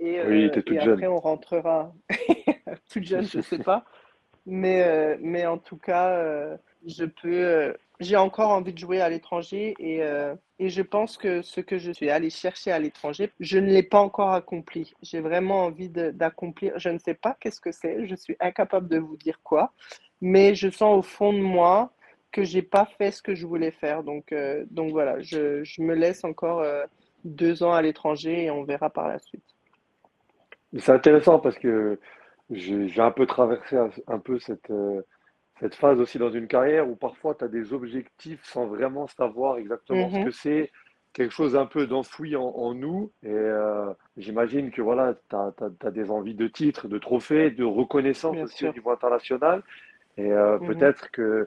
Et, 0.00 0.20
oui, 0.22 0.50
euh, 0.50 0.62
et 0.66 0.78
après, 0.78 1.06
on 1.06 1.20
rentrera. 1.20 1.92
toute 2.90 3.04
jeune, 3.04 3.26
je 3.26 3.38
ne 3.38 3.42
sais 3.42 3.58
pas. 3.58 3.84
Mais, 4.46 4.82
euh, 4.82 5.16
mais 5.20 5.46
en 5.46 5.58
tout 5.58 5.76
cas, 5.76 6.22
je 6.86 7.04
peux. 7.04 7.74
j'ai 8.00 8.16
encore 8.16 8.50
envie 8.50 8.72
de 8.72 8.78
jouer 8.78 9.00
à 9.00 9.08
l'étranger 9.08 9.74
et, 9.78 10.00
et 10.58 10.68
je 10.68 10.82
pense 10.82 11.16
que 11.16 11.42
ce 11.42 11.60
que 11.60 11.78
je 11.78 11.92
suis 11.92 12.10
allé 12.10 12.30
chercher 12.30 12.72
à 12.72 12.78
l'étranger, 12.78 13.32
je 13.40 13.58
ne 13.58 13.66
l'ai 13.66 13.82
pas 13.82 14.00
encore 14.00 14.32
accompli. 14.32 14.92
J'ai 15.02 15.20
vraiment 15.20 15.64
envie 15.64 15.88
d'accomplir. 15.88 16.78
Je 16.78 16.90
ne 16.90 16.98
sais 16.98 17.14
pas 17.14 17.36
qu'est-ce 17.40 17.60
que 17.60 17.72
c'est. 17.72 18.06
Je 18.06 18.14
suis 18.14 18.36
incapable 18.40 18.88
de 18.88 18.98
vous 18.98 19.16
dire 19.16 19.40
quoi 19.42 19.72
mais 20.24 20.54
je 20.54 20.70
sens 20.70 20.98
au 20.98 21.02
fond 21.02 21.34
de 21.34 21.38
moi 21.38 21.90
que 22.32 22.44
j'ai 22.44 22.62
pas 22.62 22.86
fait 22.96 23.10
ce 23.10 23.20
que 23.20 23.34
je 23.34 23.46
voulais 23.46 23.72
faire. 23.72 24.02
Donc, 24.02 24.32
euh, 24.32 24.64
donc 24.70 24.90
voilà, 24.90 25.20
je, 25.20 25.62
je, 25.64 25.82
me 25.82 25.94
laisse 25.94 26.24
encore 26.24 26.60
euh, 26.60 26.82
deux 27.24 27.62
ans 27.62 27.74
à 27.74 27.82
l'étranger 27.82 28.44
et 28.44 28.50
on 28.50 28.64
verra 28.64 28.88
par 28.88 29.06
la 29.06 29.18
suite. 29.18 29.44
C'est 30.78 30.92
intéressant 30.92 31.38
parce 31.38 31.58
que 31.58 32.00
j'ai 32.50 33.00
un 33.02 33.10
peu 33.10 33.26
traversé 33.26 33.76
un 34.06 34.18
peu 34.18 34.38
cette, 34.38 34.70
euh, 34.70 35.02
cette 35.60 35.74
phase 35.74 36.00
aussi 36.00 36.16
dans 36.16 36.32
une 36.32 36.48
carrière 36.48 36.88
où 36.88 36.96
parfois 36.96 37.34
tu 37.34 37.44
as 37.44 37.48
des 37.48 37.74
objectifs 37.74 38.42
sans 38.44 38.64
vraiment 38.64 39.06
savoir 39.06 39.58
exactement 39.58 40.08
ce 40.08 40.16
mhm. 40.16 40.24
que 40.24 40.30
c'est, 40.30 40.72
quelque 41.12 41.32
chose 41.32 41.54
un 41.54 41.66
peu 41.66 41.86
d'enfoui 41.86 42.34
en, 42.34 42.74
nous. 42.74 43.12
Et 43.22 43.36
j'imagine 44.16 44.72
que 44.72 44.82
voilà, 44.82 45.14
tu 45.28 45.36
as, 45.36 45.52
as, 45.84 45.90
des 45.92 46.10
envies 46.10 46.34
de 46.34 46.48
titres, 46.48 46.88
de 46.88 46.98
trophées, 46.98 47.50
de 47.50 47.62
reconnaissance 47.62 48.36
aussi 48.38 48.66
au 48.66 48.72
niveau 48.72 48.90
international. 48.90 49.62
Et 50.16 50.32
euh, 50.32 50.58
mhm. 50.58 50.66
peut-être 50.66 51.10
que 51.10 51.46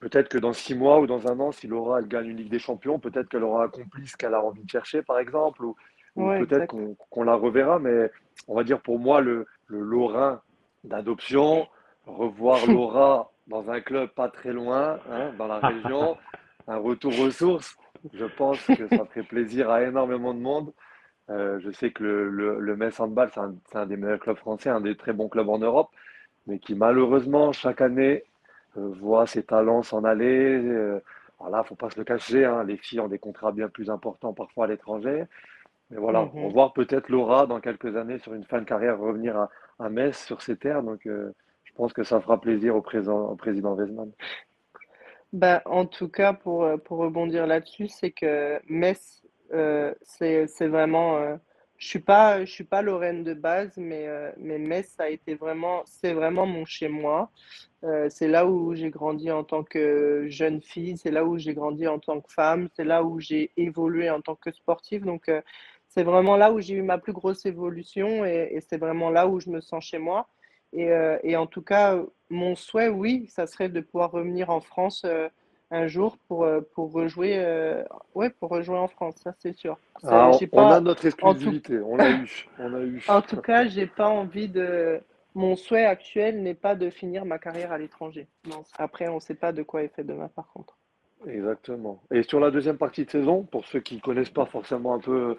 peut-être 0.00 0.28
que 0.28 0.38
dans 0.38 0.52
six 0.52 0.74
mois 0.74 1.00
ou 1.00 1.06
dans 1.06 1.26
un 1.26 1.38
an, 1.40 1.52
si 1.52 1.66
Laura 1.66 2.00
elle 2.00 2.08
gagne 2.08 2.28
une 2.28 2.36
Ligue 2.36 2.50
des 2.50 2.58
Champions, 2.58 2.98
peut-être 2.98 3.28
qu'elle 3.28 3.44
aura 3.44 3.64
accompli 3.64 4.06
ce 4.06 4.16
qu'elle 4.16 4.34
a 4.34 4.42
envie 4.42 4.62
de 4.62 4.70
chercher, 4.70 5.02
par 5.02 5.18
exemple, 5.18 5.64
ou, 5.64 5.76
peut-être 6.14 6.74
qu'on 7.10 7.22
la 7.24 7.34
reverra. 7.34 7.78
Mais 7.78 8.10
on 8.48 8.54
va 8.54 8.64
dire 8.64 8.80
pour 8.80 8.98
moi 8.98 9.20
le, 9.20 9.46
le 9.66 9.80
Lorrain 9.80 10.40
d'adoption, 10.84 11.66
revoir 12.06 12.66
Laura 12.66 13.32
dans 13.46 13.70
un 13.70 13.80
club 13.80 14.10
pas 14.10 14.28
très 14.28 14.52
loin, 14.52 14.98
hein, 15.10 15.32
dans 15.38 15.46
la 15.46 15.58
région, 15.58 16.16
un 16.68 16.78
retour 16.78 17.18
aux 17.20 17.30
sources. 17.30 17.76
Je 18.12 18.24
pense 18.24 18.64
que 18.66 18.88
ça 18.88 19.04
ferait 19.06 19.22
plaisir 19.22 19.70
à 19.70 19.82
énormément 19.82 20.34
de 20.34 20.40
monde. 20.40 20.72
Euh, 21.28 21.58
je 21.60 21.70
sais 21.70 21.90
que 21.90 22.04
le, 22.04 22.28
le, 22.28 22.60
le 22.60 22.76
Metz 22.76 23.00
Handball, 23.00 23.30
c'est 23.34 23.40
un, 23.40 23.54
un, 23.74 23.86
des 23.86 23.96
meilleurs 23.96 24.20
clubs 24.20 24.36
français, 24.36 24.70
un 24.70 24.80
des 24.80 24.96
très 24.96 25.12
bons 25.12 25.28
clubs 25.28 25.48
en 25.48 25.58
Europe, 25.58 25.90
mais 26.46 26.58
qui 26.58 26.74
malheureusement, 26.74 27.52
chaque 27.52 27.80
année, 27.80 28.24
euh, 28.76 28.88
voit 29.00 29.26
ses 29.26 29.42
talents 29.42 29.82
s'en 29.82 30.04
aller. 30.04 30.58
Euh, 30.62 31.00
voilà, 31.38 31.62
faut 31.64 31.74
pas 31.74 31.90
se 31.90 31.98
le 31.98 32.04
cacher, 32.04 32.44
hein, 32.44 32.64
les 32.64 32.76
filles 32.76 33.00
ont 33.00 33.08
des 33.08 33.18
contrats 33.18 33.52
bien 33.52 33.68
plus 33.68 33.90
importants 33.90 34.32
parfois 34.32 34.64
à 34.64 34.68
l'étranger. 34.68 35.24
Mais 35.90 35.98
voilà, 35.98 36.22
mm 36.22 36.24
-hmm. 36.28 36.38
on 36.38 36.48
va 36.48 36.52
voir 36.54 36.72
peut-être 36.72 37.08
Laura 37.08 37.46
dans 37.46 37.60
quelques 37.60 37.94
années 37.96 38.18
sur 38.18 38.32
une 38.34 38.44
fin 38.44 38.60
de 38.60 38.64
carrière 38.64 38.98
revenir 38.98 39.36
à, 39.36 39.50
à 39.78 39.88
Metz 39.88 40.16
sur 40.24 40.40
ces 40.42 40.56
terres. 40.56 40.82
Donc, 40.82 41.06
euh, 41.06 41.32
je 41.64 41.72
pense 41.74 41.92
que 41.92 42.04
ça 42.04 42.20
fera 42.20 42.40
plaisir 42.40 42.74
au, 42.74 42.82
présent, 42.82 43.20
au 43.32 43.36
président 43.36 43.74
Weizmann. 43.76 44.10
Bah, 45.32 45.60
en 45.66 45.84
tout 45.86 46.08
cas, 46.08 46.32
pour, 46.32 46.66
pour 46.84 46.98
rebondir 46.98 47.46
là-dessus, 47.46 47.88
c'est 47.88 48.12
que 48.12 48.60
Metz, 48.68 49.22
euh, 49.52 49.94
c'est 50.02 50.68
vraiment. 50.68 51.18
Euh, 51.18 51.36
je 51.78 51.86
suis 51.86 51.98
pas, 51.98 52.44
je 52.44 52.50
suis 52.50 52.64
pas 52.64 52.82
Lorraine 52.82 53.22
de 53.24 53.34
base, 53.34 53.72
mais, 53.76 54.06
euh, 54.06 54.30
mais 54.38 54.58
Metz, 54.58 54.94
a 54.98 55.10
été 55.10 55.34
vraiment, 55.34 55.82
c'est 55.86 56.14
vraiment 56.14 56.46
mon 56.46 56.64
chez 56.64 56.88
moi. 56.88 57.30
Euh, 57.84 58.08
c'est 58.10 58.28
là 58.28 58.46
où 58.46 58.74
j'ai 58.74 58.90
grandi 58.90 59.30
en 59.30 59.44
tant 59.44 59.62
que 59.62 60.26
jeune 60.28 60.62
fille, 60.62 60.96
c'est 60.96 61.10
là 61.10 61.24
où 61.24 61.38
j'ai 61.38 61.54
grandi 61.54 61.86
en 61.86 61.98
tant 61.98 62.20
que 62.20 62.32
femme, 62.32 62.68
c'est 62.74 62.84
là 62.84 63.04
où 63.04 63.20
j'ai 63.20 63.50
évolué 63.56 64.10
en 64.10 64.20
tant 64.22 64.34
que 64.34 64.50
sportive. 64.50 65.04
Donc, 65.04 65.28
euh, 65.28 65.42
c'est 65.88 66.02
vraiment 66.02 66.36
là 66.36 66.52
où 66.52 66.60
j'ai 66.60 66.74
eu 66.74 66.82
ma 66.82 66.98
plus 66.98 67.12
grosse 67.12 67.44
évolution 67.46 68.24
et, 68.24 68.50
et 68.52 68.60
c'est 68.60 68.78
vraiment 68.78 69.10
là 69.10 69.28
où 69.28 69.40
je 69.40 69.50
me 69.50 69.60
sens 69.60 69.84
chez 69.84 69.98
moi. 69.98 70.28
Et, 70.72 70.90
et, 71.22 71.36
en 71.36 71.46
tout 71.46 71.62
cas, 71.62 72.02
mon 72.28 72.54
souhait, 72.54 72.88
oui, 72.88 73.28
ça 73.28 73.46
serait 73.46 73.70
de 73.70 73.80
pouvoir 73.80 74.10
revenir 74.10 74.50
en 74.50 74.60
France 74.60 75.06
un 75.70 75.86
jour 75.86 76.16
pour, 76.28 76.44
euh, 76.44 76.60
pour, 76.74 76.92
rejouer, 76.92 77.38
euh, 77.38 77.82
ouais, 78.14 78.30
pour 78.30 78.50
rejouer 78.50 78.76
en 78.76 78.88
France, 78.88 79.16
ça 79.22 79.34
c'est 79.38 79.56
sûr. 79.56 79.78
Ah, 80.04 80.30
on, 80.32 80.38
pas, 80.46 80.62
on, 80.62 80.70
a 80.70 80.80
notre 80.80 81.06
exclusivité, 81.06 81.78
tout... 81.78 81.84
on 81.86 81.96
l'a 81.96 82.10
eu, 82.10 82.46
on 82.58 82.74
a 82.74 82.80
eu. 82.80 83.04
En 83.08 83.22
tout 83.22 83.40
cas, 83.40 83.66
j'ai 83.66 83.86
pas 83.86 84.08
envie 84.08 84.48
de. 84.48 85.00
Mon 85.34 85.54
souhait 85.54 85.84
actuel 85.84 86.42
n'est 86.42 86.54
pas 86.54 86.74
de 86.74 86.88
finir 86.88 87.26
ma 87.26 87.38
carrière 87.38 87.70
à 87.70 87.76
l'étranger. 87.76 88.26
Après, 88.78 89.08
on 89.08 89.16
ne 89.16 89.20
sait 89.20 89.34
pas 89.34 89.52
de 89.52 89.62
quoi 89.62 89.82
est 89.82 89.88
fait 89.88 90.04
demain, 90.04 90.30
par 90.34 90.50
contre. 90.52 90.78
Exactement. 91.26 92.00
Et 92.10 92.22
sur 92.22 92.40
la 92.40 92.50
deuxième 92.50 92.78
partie 92.78 93.04
de 93.04 93.10
saison, 93.10 93.42
pour 93.42 93.66
ceux 93.66 93.80
qui 93.80 93.96
ne 93.96 94.00
connaissent 94.00 94.30
pas 94.30 94.46
forcément 94.46 94.94
un 94.94 94.98
peu 94.98 95.36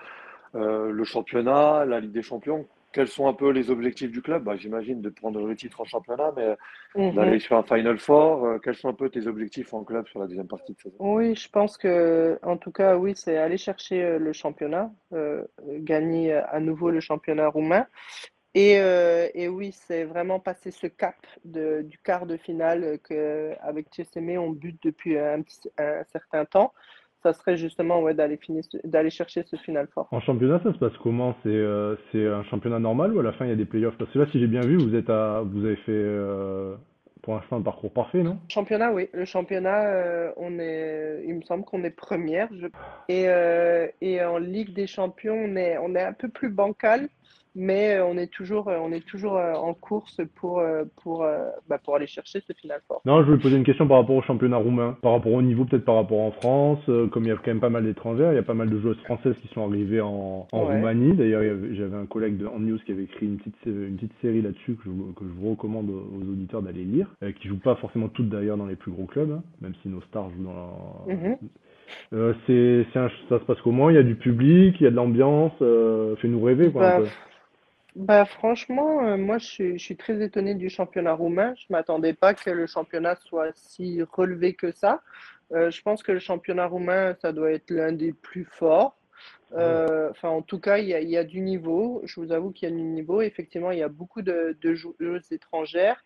euh, 0.56 0.92
le 0.92 1.04
championnat, 1.04 1.86
la 1.86 2.00
Ligue 2.00 2.12
des 2.12 2.22
Champions, 2.22 2.68
quels 2.98 3.08
sont 3.08 3.28
un 3.28 3.34
peu 3.34 3.52
les 3.52 3.70
objectifs 3.70 4.10
du 4.10 4.24
club 4.24 4.44
bah, 4.44 4.56
J'imagine 4.58 5.02
de 5.02 5.10
prendre 5.10 5.46
le 5.46 5.56
titre 5.56 5.82
en 5.82 5.86
championnat, 5.86 6.34
mais 6.36 6.58
mmh. 6.96 7.16
d'aller 7.16 7.40
sur 7.40 7.56
un 7.56 7.62
Final 7.62 8.00
Four. 8.00 8.44
Euh, 8.44 8.58
quels 8.58 8.74
sont 8.74 8.90
un 8.90 8.96
peu 8.96 9.08
tes 9.08 9.28
objectifs 9.28 9.72
en 9.72 9.84
club 9.84 10.08
sur 10.08 10.20
la 10.20 10.26
deuxième 10.26 10.48
partie 10.48 10.74
de 10.74 10.80
saison? 10.80 10.96
Oui, 10.98 11.36
je 11.36 11.48
pense 11.48 11.78
que, 11.78 12.40
en 12.42 12.58
tout 12.58 12.72
cas, 12.72 12.98
oui, 12.98 13.14
c'est 13.16 13.38
aller 13.38 13.60
chercher 13.60 14.04
euh, 14.04 14.18
le 14.18 14.34
championnat, 14.34 14.92
euh, 15.14 15.44
gagner 15.82 16.34
à 16.34 16.60
nouveau 16.60 16.90
le 16.90 17.00
championnat 17.00 17.50
roumain. 17.50 17.86
Et, 18.56 18.80
euh, 18.80 19.30
et 19.36 19.48
oui, 19.48 19.74
c'est 19.74 20.04
vraiment 20.04 20.40
passer 20.40 20.72
ce 20.72 20.88
cap 20.88 21.18
de, 21.46 21.84
du 21.84 22.00
quart 22.00 22.26
de 22.26 22.36
finale 22.36 22.98
qu'avec 23.08 23.90
TSME, 23.92 24.40
on 24.40 24.50
bute 24.50 24.82
depuis 24.82 25.20
un, 25.20 25.44
un 25.78 26.04
certain 26.12 26.46
temps 26.46 26.74
ça 27.24 27.34
serait 27.34 27.58
justement 27.58 28.02
ouais, 28.02 28.14
d'aller 28.14 28.40
d'aller 28.84 29.10
chercher 29.10 29.44
ce 29.44 29.56
final 29.56 29.88
fort. 29.94 30.08
En 30.12 30.20
championnat, 30.20 30.60
ça 30.64 30.74
se 30.74 30.78
passe 30.78 30.96
comment? 31.04 31.36
C'est 31.44 31.50
euh, 31.50 31.96
c'est 32.12 32.26
un 32.26 32.44
championnat 32.44 32.80
normal 32.80 33.14
ou 33.16 33.20
à 33.20 33.24
la 33.24 33.34
fin 33.34 33.46
il 33.46 33.50
y 33.50 33.54
a 33.54 33.56
des 33.56 33.66
playoffs? 33.66 33.98
Parce 33.98 34.12
que 34.12 34.20
là, 34.20 34.26
si 34.32 34.40
j'ai 34.40 34.48
bien 34.48 34.62
vu, 34.62 34.78
vous 34.78 34.96
êtes 34.96 35.10
à 35.10 35.42
vous 35.42 35.66
avez 35.66 35.76
fait 35.78 35.92
euh, 35.92 36.76
pour 37.24 37.36
l'instant 37.36 37.58
un 37.58 37.62
parcours 37.62 37.92
parfait, 37.92 38.24
non? 38.24 38.38
Championnat, 38.48 38.94
oui. 38.94 39.10
Le 39.14 39.26
championnat, 39.26 39.88
euh, 39.88 40.32
on 40.38 40.60
est, 40.60 41.24
il 41.28 41.36
me 41.36 41.42
semble 41.42 41.66
qu'on 41.66 41.84
est 41.84 41.90
première. 41.90 42.48
Je... 42.54 42.68
Et, 43.10 43.28
et 44.02 44.24
en 44.24 44.38
Ligue 44.38 44.74
des 44.74 44.88
Champions, 44.88 45.36
on 45.36 45.56
est 45.56 45.78
on 45.78 45.96
est 45.96 46.04
un 46.04 46.14
peu 46.14 46.30
plus 46.30 46.50
bancal 46.50 47.10
mais 47.58 47.96
euh, 47.96 48.06
on 48.06 48.18
est 48.18 48.32
toujours, 48.32 48.70
euh, 48.70 48.78
on 48.80 48.92
est 48.92 49.06
toujours 49.06 49.36
euh, 49.36 49.54
en 49.54 49.74
course 49.74 50.22
pour, 50.36 50.64
pour, 51.02 51.26
bah, 51.68 51.80
pour 51.84 51.96
aller 51.96 52.08
chercher 52.08 52.40
ce 52.48 52.54
final 52.54 52.80
fort. 52.88 53.02
Non, 53.06 53.22
je 53.22 53.26
voulais 53.26 53.40
poser 53.40 53.58
une 53.58 53.64
question 53.64 53.88
par 53.88 53.98
rapport 53.98 54.16
au 54.16 54.22
championnat 54.22 54.58
roumain, 54.58 54.96
par 55.02 55.14
rapport 55.14 55.34
au 55.34 55.42
niveau, 55.42 55.66
peut-être 55.66 55.86
par 55.86 55.96
rapport 55.96 56.22
en 56.22 56.32
France, 56.32 56.80
comme 57.12 57.24
il 57.24 57.30
y 57.30 57.32
a 57.32 57.36
quand 57.36 57.48
même 57.48 57.60
pas 57.60 57.70
mal 57.70 57.84
d'étrangères, 57.84 58.32
il 58.32 58.36
y 58.36 58.40
a 58.40 58.44
pas 58.44 58.54
mal 58.54 58.70
de 58.70 58.80
joueuses 58.80 59.02
françaises 59.06 59.36
qui 59.42 59.48
sont 59.54 59.68
arrivées 59.68 60.02
en, 60.02 60.48
en 60.52 60.66
ouais. 60.66 60.76
Roumanie. 60.76 61.16
D'ailleurs, 61.16 61.42
j'avais 61.74 61.98
un 61.98 62.06
collègue 62.06 62.38
de 62.38 62.46
On 62.46 62.60
News 62.60 62.80
qui 62.86 62.92
avait 62.92 63.04
écrit 63.04 63.26
une 63.26 63.38
petite, 63.38 63.66
une 63.66 63.96
petite 63.96 64.14
série 64.22 64.42
là-dessus 64.42 64.76
que 64.76 64.84
je, 64.86 64.90
que 64.90 65.26
je 65.26 65.42
vous 65.42 65.52
recommande 65.52 65.90
aux 65.90 66.32
auditeurs 66.32 66.62
d'aller 66.62 66.84
lire, 66.84 67.08
euh, 67.24 67.32
qui 67.32 67.48
joue 67.48 67.58
pas 67.58 67.76
forcément 67.76 68.10
toutes 68.10 68.30
d'ailleurs 68.30 68.58
dans 68.58 68.68
les 68.68 68.76
plus 68.76 68.92
gros 68.92 69.06
clubs, 69.06 69.32
hein, 69.32 69.44
même 69.62 69.74
si 69.82 69.90
nos 69.90 70.02
stars 70.02 70.30
jouent 70.32 70.44
dans. 70.44 70.54
La... 71.08 71.16
Mm 71.16 71.20
-hmm. 71.24 71.38
Euh, 72.14 72.34
c'est, 72.46 72.86
ça 72.94 73.10
se 73.30 73.46
passe 73.46 73.62
comment 73.64 73.90
Il 73.90 73.96
y 73.96 74.00
a 74.00 74.04
du 74.04 74.16
public, 74.16 74.76
il 74.80 74.84
y 74.84 74.88
a 74.88 74.92
de 74.92 74.96
l'ambiance, 74.96 75.54
euh, 75.62 76.16
fais-nous 76.18 76.42
rêver 76.42 76.70
quoi. 76.72 76.82
Bah, 76.82 77.10
bah, 77.98 78.26
franchement, 78.26 79.04
euh, 79.08 79.18
moi, 79.18 79.40
je 79.40 79.46
suis, 79.46 79.80
je 79.80 79.84
suis, 79.84 79.98
très 79.98 80.22
étonné 80.24 80.54
du 80.54 80.70
championnat 80.70 81.14
roumain. 81.14 81.56
Je 81.58 81.66
ne 81.70 81.76
m'attendais 81.76 82.14
pas 82.14 82.36
que 82.36 82.52
le 82.52 82.68
championnat 82.68 83.16
soit 83.16 83.52
si 83.56 84.04
relevé 84.04 84.54
que 84.54 84.72
ça. 84.72 85.02
Euh, 85.52 85.72
je 85.72 85.82
pense 85.82 86.04
que 86.04 86.12
le 86.12 86.20
championnat 86.20 86.68
roumain, 86.68 87.16
ça 87.22 87.32
doit 87.32 87.52
être 87.52 87.72
l'un 87.72 87.92
des 87.92 88.14
plus 88.14 88.46
forts. 88.46 88.96
Euh, 89.54 90.12
enfin, 90.12 90.30
en 90.30 90.44
tout 90.44 90.60
cas, 90.60 90.78
il 90.78 90.88
y, 90.88 90.94
a, 90.94 91.00
il 91.00 91.10
y, 91.10 91.18
a, 91.18 91.24
du 91.24 91.42
niveau. 91.42 92.02
Je 92.06 92.20
vous 92.22 92.32
avoue 92.32 92.52
qu'il 92.52 92.70
y 92.70 92.72
a 92.72 92.76
du 92.76 92.84
niveau. 92.84 93.22
Effectivement, 93.22 93.72
il 93.72 93.80
y 93.80 93.84
a 93.84 93.90
beaucoup 93.90 94.22
de, 94.22 94.56
de 94.62 94.76
joueuses 94.76 95.32
étrangères 95.32 96.06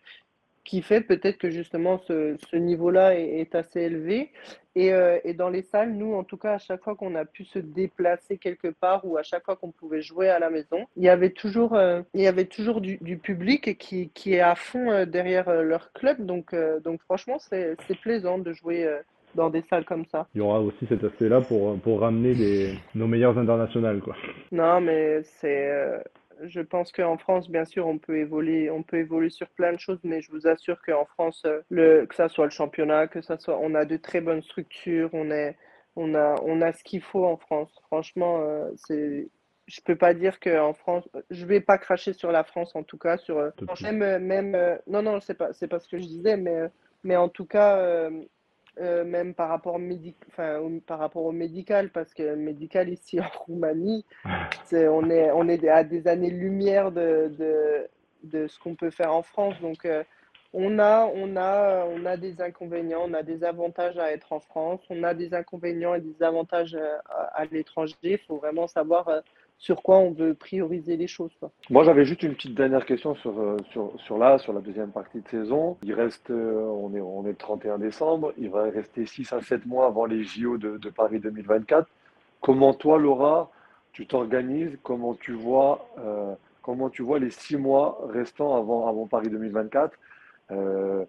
qui 0.64 0.82
fait 0.82 1.00
peut-être 1.00 1.38
que 1.38 1.50
justement 1.50 1.98
ce, 2.06 2.36
ce 2.50 2.56
niveau-là 2.56 3.18
est, 3.18 3.40
est, 3.40 3.54
assez 3.54 3.80
élevé. 3.80 4.30
Et, 4.74 4.92
euh, 4.92 5.18
et, 5.24 5.34
dans 5.34 5.50
les 5.50 5.62
salles, 5.62 5.92
nous, 5.92 6.14
en 6.14 6.24
tout 6.24 6.36
cas, 6.36 6.54
à 6.54 6.58
chaque 6.58 6.82
fois 6.82 6.94
qu'on 6.94 7.14
a 7.14 7.24
pu 7.24 7.44
se 7.44 7.58
déplacer 7.58 8.38
quelque 8.38 8.68
part 8.68 9.04
ou 9.04 9.18
à 9.18 9.22
chaque 9.22 9.44
fois 9.44 9.56
qu'on 9.56 9.70
pouvait 9.70 10.00
jouer 10.00 10.30
à 10.30 10.38
la 10.38 10.48
maison, 10.48 10.86
il 10.96 11.02
y 11.02 11.08
avait 11.08 11.30
toujours, 11.30 11.74
euh, 11.74 12.00
il 12.14 12.22
y 12.22 12.26
avait 12.26 12.46
toujours 12.46 12.80
du, 12.80 12.96
du, 13.02 13.18
public 13.18 13.76
qui, 13.76 14.08
qui 14.14 14.34
est 14.34 14.40
à 14.40 14.54
fond 14.54 14.90
euh, 14.90 15.04
derrière 15.04 15.52
leur 15.62 15.92
club. 15.92 16.24
Donc, 16.24 16.54
euh, 16.54 16.80
donc 16.80 17.02
franchement, 17.02 17.38
c'est 17.38 17.76
plaisant 18.00 18.38
de 18.38 18.52
jouer 18.52 18.88
dans 19.34 19.50
des 19.50 19.62
salles 19.62 19.84
comme 19.84 20.06
ça. 20.06 20.26
Il 20.34 20.38
y 20.38 20.40
aura 20.40 20.60
aussi 20.60 20.86
cet 20.86 21.04
aspect-là 21.04 21.42
pour, 21.42 21.78
pour 21.80 22.00
ramener 22.00 22.34
les, 22.34 22.78
nos 22.94 23.06
meilleurs 23.06 23.36
internationales. 23.36 24.00
Quoi. 24.00 24.16
Non, 24.52 24.80
mais 24.80 25.22
c'est 25.22 26.02
je 26.44 26.60
pense 26.60 26.92
qu'en 26.92 27.18
France, 27.18 27.50
bien 27.50 27.64
sûr, 27.64 27.86
on 27.86 27.98
peut 27.98 28.18
évoluer, 28.18 28.70
on 28.70 28.82
peut 28.82 28.98
évoluer 28.98 29.30
sur 29.30 29.48
plein 29.48 29.72
de 29.72 29.78
choses, 29.78 30.00
mais 30.04 30.20
je 30.20 30.30
vous 30.30 30.46
assure 30.46 30.80
qu'en 30.82 31.04
France, 31.04 31.46
le, 31.70 32.06
que 32.06 32.14
ça 32.14 32.28
soit 32.28 32.44
le 32.44 32.50
championnat, 32.50 33.06
que 33.06 33.20
ça 33.20 33.38
soit, 33.38 33.58
on 33.58 33.74
a 33.74 33.84
de 33.84 33.96
très 33.96 34.20
bonnes 34.20 34.42
structures, 34.42 35.10
on 35.12 35.30
est, 35.30 35.56
on 35.96 36.14
a, 36.14 36.36
on 36.42 36.60
a 36.60 36.72
ce 36.72 36.82
qu'il 36.84 37.02
faut 37.02 37.24
en 37.24 37.36
France. 37.36 37.70
Franchement, 37.86 38.40
euh, 38.42 38.70
c'est, 38.76 39.28
je 39.66 39.80
peux 39.84 39.96
pas 39.96 40.14
dire 40.14 40.40
qu'en 40.40 40.74
France, 40.74 41.08
je 41.30 41.46
vais 41.46 41.60
pas 41.60 41.78
cracher 41.78 42.12
sur 42.12 42.32
la 42.32 42.44
France 42.44 42.74
en 42.74 42.82
tout 42.82 42.98
cas, 42.98 43.16
sur 43.16 43.52
même, 43.82 44.18
même, 44.18 44.54
euh, 44.54 44.76
non, 44.86 45.02
non, 45.02 45.20
c'est 45.20 45.34
pas, 45.34 45.52
c'est 45.52 45.68
pas 45.68 45.78
ce 45.80 45.88
que 45.88 45.98
je 45.98 46.06
disais, 46.06 46.36
mais, 46.36 46.68
mais 47.04 47.16
en 47.16 47.28
tout 47.28 47.46
cas. 47.46 48.10
Euh, 48.80 49.04
même 49.04 49.34
par 49.34 49.50
rapport, 49.50 49.78
médic... 49.78 50.16
enfin, 50.28 50.58
par 50.86 50.98
rapport 50.98 51.24
au 51.24 51.32
médical, 51.32 51.90
parce 51.90 52.14
que 52.14 52.22
le 52.22 52.36
médical 52.36 52.88
ici 52.88 53.20
en 53.20 53.28
Roumanie, 53.46 54.04
on, 54.72 55.10
est, 55.10 55.30
on 55.30 55.48
est 55.48 55.68
à 55.68 55.84
des 55.84 56.08
années-lumière 56.08 56.90
de, 56.90 57.30
de, 57.38 57.86
de, 58.24 58.46
ce 58.46 58.58
qu'on 58.58 58.74
peut 58.74 58.90
faire 58.90 59.12
en 59.14 59.22
France. 59.22 59.54
Donc, 59.60 59.84
euh, 59.84 60.02
on, 60.54 60.78
a, 60.78 61.04
on, 61.04 61.36
a, 61.36 61.84
on 61.84 62.06
a 62.06 62.16
des 62.16 62.40
inconvénients, 62.40 63.02
on 63.04 63.12
a 63.12 63.22
des 63.22 63.44
avantages 63.44 63.98
à 63.98 64.10
être 64.10 64.32
en 64.32 64.40
France, 64.40 64.80
on 64.88 65.02
a 65.02 65.12
des 65.12 65.34
inconvénients 65.34 65.94
et 65.94 66.00
des 66.00 66.22
avantages 66.22 66.74
euh, 66.74 66.96
à, 67.34 67.44
l'étranger. 67.44 67.94
Il 68.02 68.18
faut 68.18 68.38
vraiment 68.38 68.68
savoir 68.68 69.22
sur 69.58 69.82
quoi 69.82 69.98
on 69.98 70.10
veut 70.10 70.34
prioriser 70.34 70.96
les 70.96 71.06
choses. 71.06 71.30
Moi, 71.70 71.84
j'avais 71.84 72.04
juste 72.04 72.22
une 72.24 72.34
petite 72.34 72.54
dernière 72.54 72.84
question 72.84 73.14
sur, 73.14 73.38
euh, 73.38 73.56
sur, 73.70 73.92
sur 74.00 74.18
là, 74.18 74.38
sur 74.38 74.52
la 74.52 74.60
deuxième 74.60 74.90
partie 74.90 75.20
de 75.20 75.28
saison. 75.28 75.76
Il 75.84 75.94
reste, 75.94 76.30
euh, 76.30 76.64
on 76.64 76.92
est, 76.94 77.00
on 77.00 77.24
est 77.24 77.30
le 77.30 77.36
31 77.36 77.78
décembre, 77.78 78.32
il 78.38 78.50
va 78.50 78.64
rester 78.64 79.06
6 79.06 79.32
à 79.32 79.40
7 79.40 79.64
mois 79.66 79.86
avant 79.86 80.06
les 80.06 80.24
JO 80.24 80.58
de, 80.58 80.78
de 80.78 80.90
Paris 80.90 81.20
2024. 81.20 81.88
Comment 82.40 82.74
toi, 82.74 82.98
Laura, 82.98 83.52
tu 83.92 84.06
t'organises? 84.06 84.76
Comment 84.82 85.14
tu 85.14 85.32
vois, 85.32 85.86
euh, 85.98 86.34
comment 86.62 86.90
tu 86.90 87.02
vois 87.02 87.18
les 87.18 87.30
6 87.30 87.56
mois 87.56 88.00
restants 88.08 88.56
avant, 88.56 88.88
avant 88.88 89.06
Paris 89.06 89.28
2024 89.28 89.96
euh, 90.50 91.04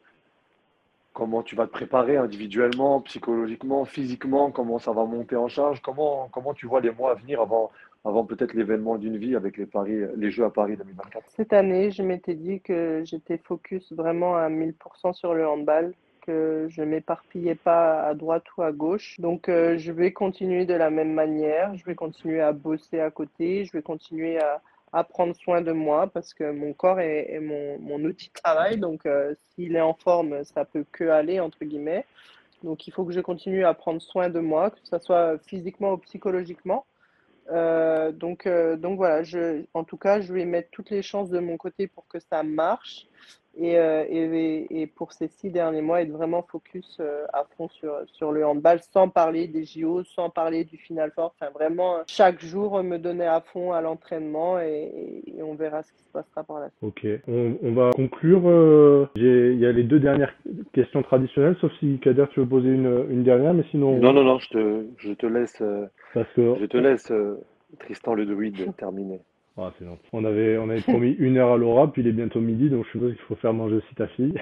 Comment 1.13 1.43
tu 1.43 1.55
vas 1.55 1.67
te 1.67 1.71
préparer 1.71 2.17
individuellement, 2.17 3.01
psychologiquement, 3.01 3.85
physiquement? 3.85 4.51
Comment 4.51 4.79
ça 4.79 4.91
va 4.91 5.05
monter 5.05 5.35
en 5.35 5.47
charge? 5.47 5.81
Comment, 5.81 6.27
comment 6.31 6.53
tu 6.53 6.65
vois 6.65 6.81
les 6.81 6.91
mois 6.91 7.11
à 7.11 7.13
venir 7.15 7.39
avant, 7.41 7.71
avant 8.05 8.25
peut-être 8.25 8.53
l'événement 8.53 8.97
d'une 8.97 9.17
vie 9.17 9.35
avec 9.35 9.57
les, 9.57 9.65
paris, 9.65 10.01
les 10.15 10.29
Jeux 10.29 10.43
à 10.43 10.49
Paris 10.49 10.75
2024 10.75 11.23
Cette 11.35 11.53
année, 11.53 11.91
je 11.91 12.03
m'étais 12.03 12.35
dit 12.35 12.59
que 12.59 13.01
j'étais 13.05 13.37
focus 13.37 13.93
vraiment 13.93 14.35
à 14.35 14.49
1000% 14.49 15.13
sur 15.13 15.33
le 15.33 15.47
handball, 15.47 15.93
que 16.21 16.67
je 16.69 16.81
ne 16.81 16.87
m'éparpillais 16.87 17.55
pas 17.55 18.03
à 18.03 18.13
droite 18.13 18.43
ou 18.57 18.63
à 18.63 18.71
gauche. 18.71 19.19
Donc, 19.19 19.47
euh, 19.47 19.77
je 19.77 19.91
vais 19.91 20.11
continuer 20.11 20.65
de 20.65 20.73
la 20.73 20.89
même 20.89 21.13
manière, 21.13 21.75
je 21.75 21.85
vais 21.85 21.95
continuer 21.95 22.41
à 22.41 22.51
bosser 22.51 22.99
à 22.99 23.11
côté, 23.11 23.65
je 23.65 23.71
vais 23.71 23.81
continuer 23.81 24.39
à, 24.39 24.61
prendre 25.09 25.35
soin 25.35 25.61
de 25.61 25.71
moi 25.71 26.05
parce 26.05 26.35
que 26.35 26.51
mon 26.51 26.71
corps 26.73 26.99
est, 26.99 27.39
mon, 27.39 28.03
outil 28.03 28.27
de 28.27 28.33
travail. 28.33 28.77
Donc, 28.77 29.05
euh, 29.05 29.33
s'il 29.49 29.75
est 29.75 29.81
en 29.81 29.95
forme, 29.95 30.43
ça 30.43 30.65
peut 30.65 30.85
que 30.91 31.05
aller, 31.05 31.39
entre 31.39 31.65
guillemets. 31.65 32.05
Donc, 32.63 32.85
il 32.85 32.91
faut 32.91 33.03
que 33.03 33.11
je 33.11 33.19
continue 33.19 33.65
à 33.65 33.73
prendre 33.73 34.01
soin 34.01 34.29
de 34.29 34.39
moi, 34.39 34.69
que 34.69 34.77
ce 34.83 34.99
soit 34.99 35.37
physiquement 35.39 35.93
ou 35.93 35.97
psychologiquement. 35.97 36.85
Euh, 37.51 38.11
donc, 38.11 38.45
euh, 38.45 38.77
donc 38.77 38.97
voilà, 38.97 39.23
je, 39.23 39.65
en 39.73 39.83
tout 39.83 39.97
cas, 39.97 40.21
je 40.21 40.33
vais 40.33 40.45
mettre 40.45 40.69
toutes 40.71 40.89
les 40.89 41.01
chances 41.01 41.29
de 41.29 41.39
mon 41.39 41.57
côté 41.57 41.87
pour 41.87 42.07
que 42.07 42.19
ça 42.19 42.43
marche. 42.43 43.07
Euh, 43.61 44.03
et, 44.09 44.81
et, 44.81 44.87
pour 44.87 45.13
ces 45.13 45.27
six 45.27 45.51
derniers 45.51 45.81
mois, 45.81 46.01
être 46.01 46.11
vraiment 46.11 46.41
focus 46.41 46.97
euh, 46.99 47.25
à 47.33 47.45
fond 47.55 47.69
sur, 47.69 47.93
sur 48.13 48.31
le 48.31 48.45
handball, 48.45 48.79
sans 48.91 49.09
parler 49.09 49.47
des 49.47 49.63
JO, 49.63 50.03
sans 50.03 50.29
parler 50.29 50.63
du 50.63 50.77
Final 50.77 51.11
Four. 51.13 51.35
Enfin, 51.39 51.51
vraiment, 51.51 51.97
chaque 52.07 52.43
jour, 52.43 52.81
me 52.83 52.97
donner 52.97 53.27
à 53.27 53.41
fond 53.41 53.71
à 53.71 53.81
l'entraînement 53.81 54.59
et, 54.59 55.23
on 55.41 55.53
verra 55.55 55.83
ce 55.83 55.91
qui 55.91 56.01
se 56.03 56.09
passera 56.11 56.43
par 56.43 56.59
la 56.59 56.69
suite. 56.69 56.83
Ok, 56.83 57.07
on, 57.27 57.57
on 57.61 57.73
va 57.73 57.91
conclure. 57.91 58.41
Euh, 58.45 59.07
il 59.15 59.59
y 59.59 59.65
a 59.65 59.71
les 59.71 59.83
deux 59.83 59.99
dernières 59.99 60.33
questions 60.73 61.03
traditionnelles, 61.03 61.55
sauf 61.61 61.71
si 61.79 61.99
Kader, 61.99 62.25
tu 62.31 62.39
veux 62.39 62.47
poser 62.47 62.69
une, 62.69 63.05
une 63.09 63.23
dernière, 63.23 63.53
mais 63.53 63.65
sinon. 63.69 63.99
Non, 63.99 64.13
non, 64.13 64.23
non, 64.23 64.39
je 64.39 64.49
te, 64.49 64.85
je 64.97 65.13
te 65.13 65.27
laisse, 65.27 65.61
Parce 66.13 66.29
que... 66.35 66.55
je 66.59 66.65
te 66.65 66.77
laisse 66.77 67.11
Tristan 67.79 68.15
le 68.15 68.25
druide 68.25 68.75
terminer. 68.77 69.19
Ah, 69.57 69.71
c'est 69.77 69.85
gentil. 69.85 70.01
On 70.13 70.25
avait, 70.25 70.57
on 70.57 70.69
avait 70.69 70.81
promis 70.81 71.11
une 71.19 71.37
heure 71.37 71.51
à 71.53 71.57
Laura, 71.57 71.91
puis 71.91 72.01
il 72.01 72.07
est 72.07 72.13
bientôt 72.13 72.39
midi, 72.39 72.69
donc 72.69 72.85
je 72.85 72.91
suppose 72.91 73.11
qu'il 73.13 73.21
faut 73.23 73.35
faire 73.35 73.53
manger 73.53 73.75
aussi 73.75 73.95
ta 73.95 74.07
fille. 74.07 74.33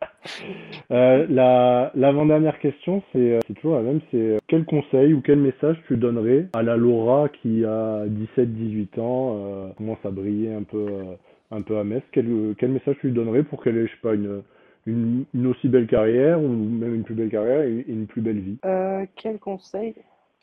euh, 0.92 1.26
la, 1.28 1.90
l'avant-dernière 1.94 2.58
question, 2.60 3.02
c'est, 3.12 3.18
euh, 3.18 3.40
c'est 3.46 3.54
toujours 3.54 3.76
la 3.76 3.82
même, 3.82 4.00
c'est 4.10 4.16
euh, 4.16 4.38
quel 4.46 4.64
conseil 4.64 5.12
ou 5.12 5.20
quel 5.22 5.38
message 5.38 5.76
tu 5.88 5.96
donnerais 5.96 6.46
à 6.52 6.62
la 6.62 6.76
Laura 6.76 7.28
qui 7.28 7.64
a 7.64 8.04
17-18 8.06 9.00
ans, 9.00 9.36
euh, 9.38 9.72
commence 9.76 10.04
à 10.04 10.10
briller 10.10 10.54
un 10.54 10.62
peu, 10.62 10.86
euh, 10.88 11.14
un 11.50 11.62
peu 11.62 11.78
à 11.78 11.84
Metz, 11.84 12.04
quel, 12.12 12.54
quel 12.58 12.70
message 12.70 12.96
tu 13.00 13.08
lui 13.08 13.14
donnerais 13.14 13.42
pour 13.42 13.62
qu'elle 13.62 13.76
ait, 13.76 13.86
je 13.86 13.92
sais 13.92 14.00
pas, 14.02 14.14
une, 14.14 14.42
une, 14.86 15.24
une 15.34 15.46
aussi 15.48 15.68
belle 15.68 15.88
carrière, 15.88 16.40
ou 16.40 16.46
même 16.46 16.94
une 16.94 17.02
plus 17.02 17.14
belle 17.14 17.30
carrière 17.30 17.62
et 17.62 17.84
une 17.88 18.06
plus 18.06 18.20
belle 18.20 18.38
vie? 18.38 18.58
Euh, 18.64 19.04
Quel 19.16 19.38
conseil? 19.40 19.94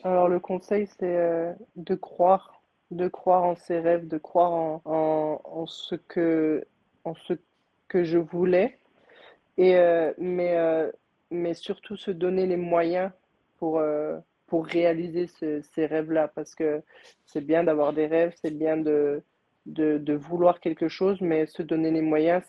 Alors 0.04 0.28
le 0.28 0.40
conseil, 0.40 0.88
c'est 1.00 1.56
de 1.76 1.96
croire 1.96 2.61
de 2.92 3.08
croire 3.08 3.44
en 3.44 3.56
ses 3.56 3.80
rêves, 3.80 4.08
de 4.08 4.18
croire 4.18 4.52
en, 4.52 5.42
en, 5.44 5.66
ce, 5.66 5.96
que, 5.96 6.66
en 7.04 7.16
ce 7.16 7.34
que 7.88 8.04
je 8.04 8.18
voulais, 8.18 8.78
et, 9.58 9.76
euh, 9.78 10.14
mais, 10.18 10.58
euh, 10.58 10.92
mais 11.30 11.54
surtout 11.54 11.96
se 11.96 12.12
donner 12.12 12.46
les 12.46 12.58
moyens 12.58 13.12
pour, 13.58 13.80
euh, 13.80 14.18
pour 14.48 14.66
réaliser 14.66 15.28
ces 15.28 15.86
rêves-là, 15.86 16.28
parce 16.28 16.56
que 16.56 16.82
c'est 17.26 17.46
bien 17.46 17.64
d'avoir 17.64 17.94
des 17.94 18.08
rêves, 18.08 18.34
c'est 18.42 18.56
bien 18.58 18.78
de, 18.78 19.24
de, 19.66 20.14
vouloir 20.14 20.60
quelque 20.60 20.90
chose, 20.90 21.22
mais 21.22 21.46
se 21.46 21.62
donner 21.62 21.92
les 21.92 22.02
moyens, 22.02 22.44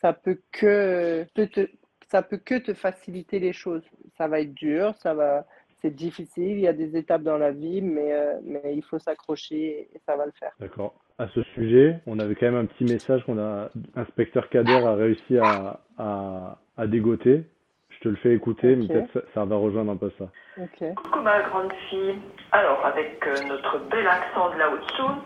ça 0.00 0.12
peut 0.12 0.40
que 0.50 1.26
te, 1.34 1.68
ça 2.10 2.22
peut 2.22 2.38
que 2.38 2.58
te 2.58 2.72
faciliter 2.74 3.38
les 3.38 3.52
choses. 3.52 3.84
Ça 4.16 4.28
va 4.28 4.40
être 4.40 4.54
dur, 4.54 4.94
ça 5.02 5.14
va 5.14 5.46
c'est 5.82 5.94
difficile, 5.94 6.52
il 6.52 6.60
y 6.60 6.68
a 6.68 6.72
des 6.72 6.96
étapes 6.96 7.22
dans 7.22 7.36
la 7.36 7.50
vie, 7.50 7.82
mais, 7.82 8.12
euh, 8.12 8.34
mais 8.44 8.74
il 8.74 8.82
faut 8.82 8.98
s'accrocher 8.98 9.88
et 9.92 10.00
ça 10.06 10.16
va 10.16 10.24
le 10.24 10.32
faire. 10.38 10.52
D'accord. 10.60 10.94
À 11.18 11.26
ce 11.34 11.42
sujet, 11.54 11.98
on 12.06 12.18
avait 12.20 12.36
quand 12.36 12.46
même 12.46 12.56
un 12.56 12.66
petit 12.66 12.84
message 12.84 13.24
qu'on 13.24 13.38
a, 13.38 13.68
inspecteur 13.96 14.48
Kader 14.48 14.86
a 14.86 14.94
réussi 14.94 15.38
à, 15.38 15.80
à, 15.98 16.58
à 16.76 16.86
dégoter. 16.86 17.44
Je 17.90 17.98
te 18.00 18.08
le 18.08 18.16
fais 18.16 18.32
écouter, 18.32 18.76
mais 18.76 18.86
peut-être 18.86 19.12
ça, 19.12 19.20
ça, 19.34 19.44
va 19.44 19.56
rejoindre 19.56 19.92
un 19.92 19.96
peu 19.96 20.10
ça. 20.18 20.28
Okay. 20.56 20.94
Coucou 20.94 21.20
ma 21.20 21.42
grande 21.42 21.72
fille. 21.90 22.14
Alors, 22.52 22.84
avec 22.86 23.24
euh, 23.26 23.34
notre 23.48 23.78
bel 23.90 24.06
accent 24.06 24.50
de 24.52 24.58
la 24.58 24.70
Haute-Saône, 24.70 25.18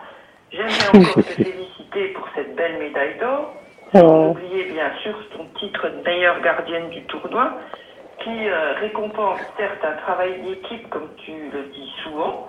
j'aimerais 0.50 0.88
encore 1.11 1.24
te 1.24 1.42
féliciter 1.42 2.09
pour 2.14 2.28
cette 2.34 2.57
belle 2.57 2.78
médaille 2.78 3.18
d'or. 3.20 3.54
Sans 3.94 4.30
oublier 4.30 4.64
bien 4.72 4.90
sûr 5.02 5.14
ton 5.36 5.46
titre 5.61 5.88
de 5.88 6.02
meilleure 6.02 6.40
gardienne 6.42 6.90
du 6.90 7.04
tournoi 7.04 7.57
qui 8.20 8.48
euh, 8.48 8.72
récompense 8.80 9.40
certes 9.56 9.84
un 9.84 9.96
travail 10.02 10.40
d'équipe, 10.42 10.88
comme 10.90 11.08
tu 11.24 11.32
le 11.52 11.64
dis 11.72 11.92
souvent, 12.02 12.48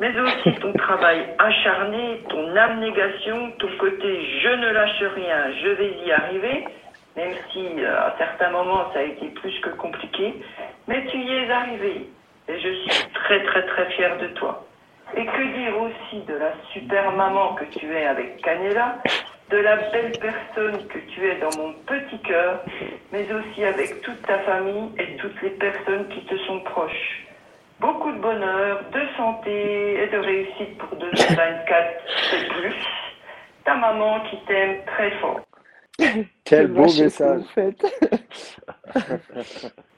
mais 0.00 0.18
aussi 0.18 0.52
ton 0.60 0.72
travail 0.78 1.26
acharné, 1.38 2.22
ton 2.28 2.56
abnégation, 2.56 3.52
ton 3.58 3.68
côté 3.78 4.26
je 4.42 4.48
ne 4.48 4.70
lâche 4.70 5.02
rien, 5.14 5.52
je 5.62 5.68
vais 5.68 5.92
y 6.04 6.12
arriver, 6.12 6.64
même 7.16 7.32
si 7.52 7.66
euh, 7.78 8.06
à 8.06 8.14
certains 8.18 8.50
moments 8.50 8.92
ça 8.92 9.00
a 9.00 9.02
été 9.02 9.26
plus 9.28 9.58
que 9.60 9.70
compliqué, 9.70 10.34
mais 10.88 11.04
tu 11.06 11.18
y 11.18 11.32
es 11.32 11.50
arrivé 11.50 12.08
et 12.48 12.60
je 12.60 12.68
suis 12.68 13.12
très 13.12 13.42
très 13.44 13.66
très 13.66 13.90
fière 13.92 14.18
de 14.18 14.26
toi. 14.28 14.66
Et 15.16 15.24
que 15.24 15.42
dire 15.56 15.80
aussi 15.80 16.24
de 16.26 16.34
la 16.34 16.52
super 16.72 17.12
maman 17.12 17.54
que 17.54 17.64
tu 17.78 17.92
es 17.94 18.06
avec 18.06 18.42
Canela, 18.42 18.96
de 19.50 19.56
la 19.58 19.76
belle 19.90 20.12
personne 20.18 20.86
que 20.88 20.98
tu 21.10 21.26
es 21.26 21.38
dans 21.38 21.56
mon 21.58 21.72
petit 21.86 22.18
cœur, 22.22 22.64
mais 23.12 23.26
aussi 23.32 23.64
avec 23.64 24.00
toute 24.02 24.22
ta 24.22 24.38
famille 24.40 24.90
et 24.98 25.16
toutes 25.16 25.40
les 25.42 25.50
personnes 25.50 26.08
qui 26.08 26.24
te 26.26 26.36
sont 26.46 26.60
proches. 26.60 27.26
Beaucoup 27.80 28.12
de 28.12 28.18
bonheur, 28.18 28.84
de 28.90 29.00
santé 29.16 30.02
et 30.02 30.06
de 30.06 30.18
réussite 30.18 30.78
pour 30.78 30.96
2024 30.96 31.94
et 32.32 32.48
plus. 32.60 32.74
Ta 33.64 33.76
maman 33.76 34.20
qui 34.30 34.38
t'aime 34.46 34.84
très 34.86 35.10
fort. 35.18 35.40
Quel 36.44 36.68
beau 36.68 36.86
message. 36.86 37.42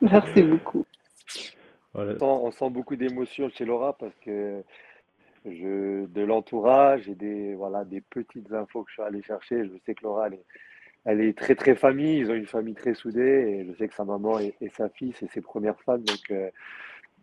Merci 0.01 0.43
beaucoup. 0.43 0.85
On 1.95 2.51
sent 2.51 2.71
beaucoup 2.71 2.97
d'émotion 2.97 3.49
chez 3.49 3.65
Laura 3.65 3.97
parce 3.97 4.15
que 4.25 4.63
je, 5.51 6.07
de 6.07 6.23
l'entourage 6.23 7.09
et 7.09 7.15
des, 7.15 7.55
voilà, 7.55 7.85
des 7.85 8.01
petites 8.01 8.53
infos 8.53 8.83
que 8.83 8.91
je 8.91 8.95
suis 8.95 9.03
allé 9.03 9.23
chercher. 9.23 9.65
Je 9.65 9.79
sais 9.85 9.95
que 9.95 10.03
Laura, 10.03 10.27
elle 10.29 10.35
est, 10.35 10.45
elle 11.05 11.21
est 11.21 11.39
très, 11.39 11.55
très 11.55 11.75
famille. 11.75 12.19
Ils 12.19 12.31
ont 12.31 12.35
une 12.35 12.47
famille 12.47 12.75
très 12.75 12.95
soudée 12.95 13.21
et 13.21 13.67
je 13.67 13.73
sais 13.77 13.89
que 13.89 13.95
sa 13.95 14.05
maman 14.05 14.39
et, 14.39 14.55
sa 14.77 14.89
fille, 14.89 15.15
c'est 15.19 15.31
ses 15.31 15.41
premières 15.41 15.81
femmes. 15.83 16.03
Donc, 16.03 16.31
euh, 16.31 16.51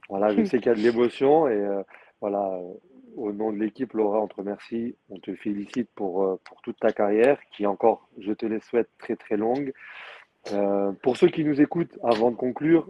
voilà, 0.09 0.29
je 0.29 0.43
sais 0.45 0.57
qu'il 0.57 0.67
y 0.67 0.69
a 0.69 0.75
de 0.75 0.81
l'émotion 0.81 1.47
et 1.47 1.57
euh, 1.57 1.83
voilà, 2.21 2.59
au 3.15 3.31
nom 3.31 3.51
de 3.51 3.57
l'équipe, 3.57 3.93
Laura, 3.93 4.21
on 4.21 4.27
te 4.27 4.35
remercie. 4.35 4.95
On 5.09 5.19
te 5.19 5.35
félicite 5.35 5.89
pour, 5.95 6.23
euh, 6.23 6.39
pour 6.45 6.61
toute 6.61 6.79
ta 6.79 6.91
carrière 6.91 7.39
qui, 7.51 7.65
encore, 7.65 8.07
je 8.19 8.31
te 8.31 8.45
les 8.45 8.59
souhaite 8.61 8.89
très, 8.97 9.15
très 9.15 9.37
longue. 9.37 9.73
pour 11.01 11.15
ceux 11.17 11.29
qui 11.29 11.43
nous 11.43 11.61
écoutent, 11.61 11.97
avant 12.03 12.31
de 12.31 12.35
conclure, 12.35 12.89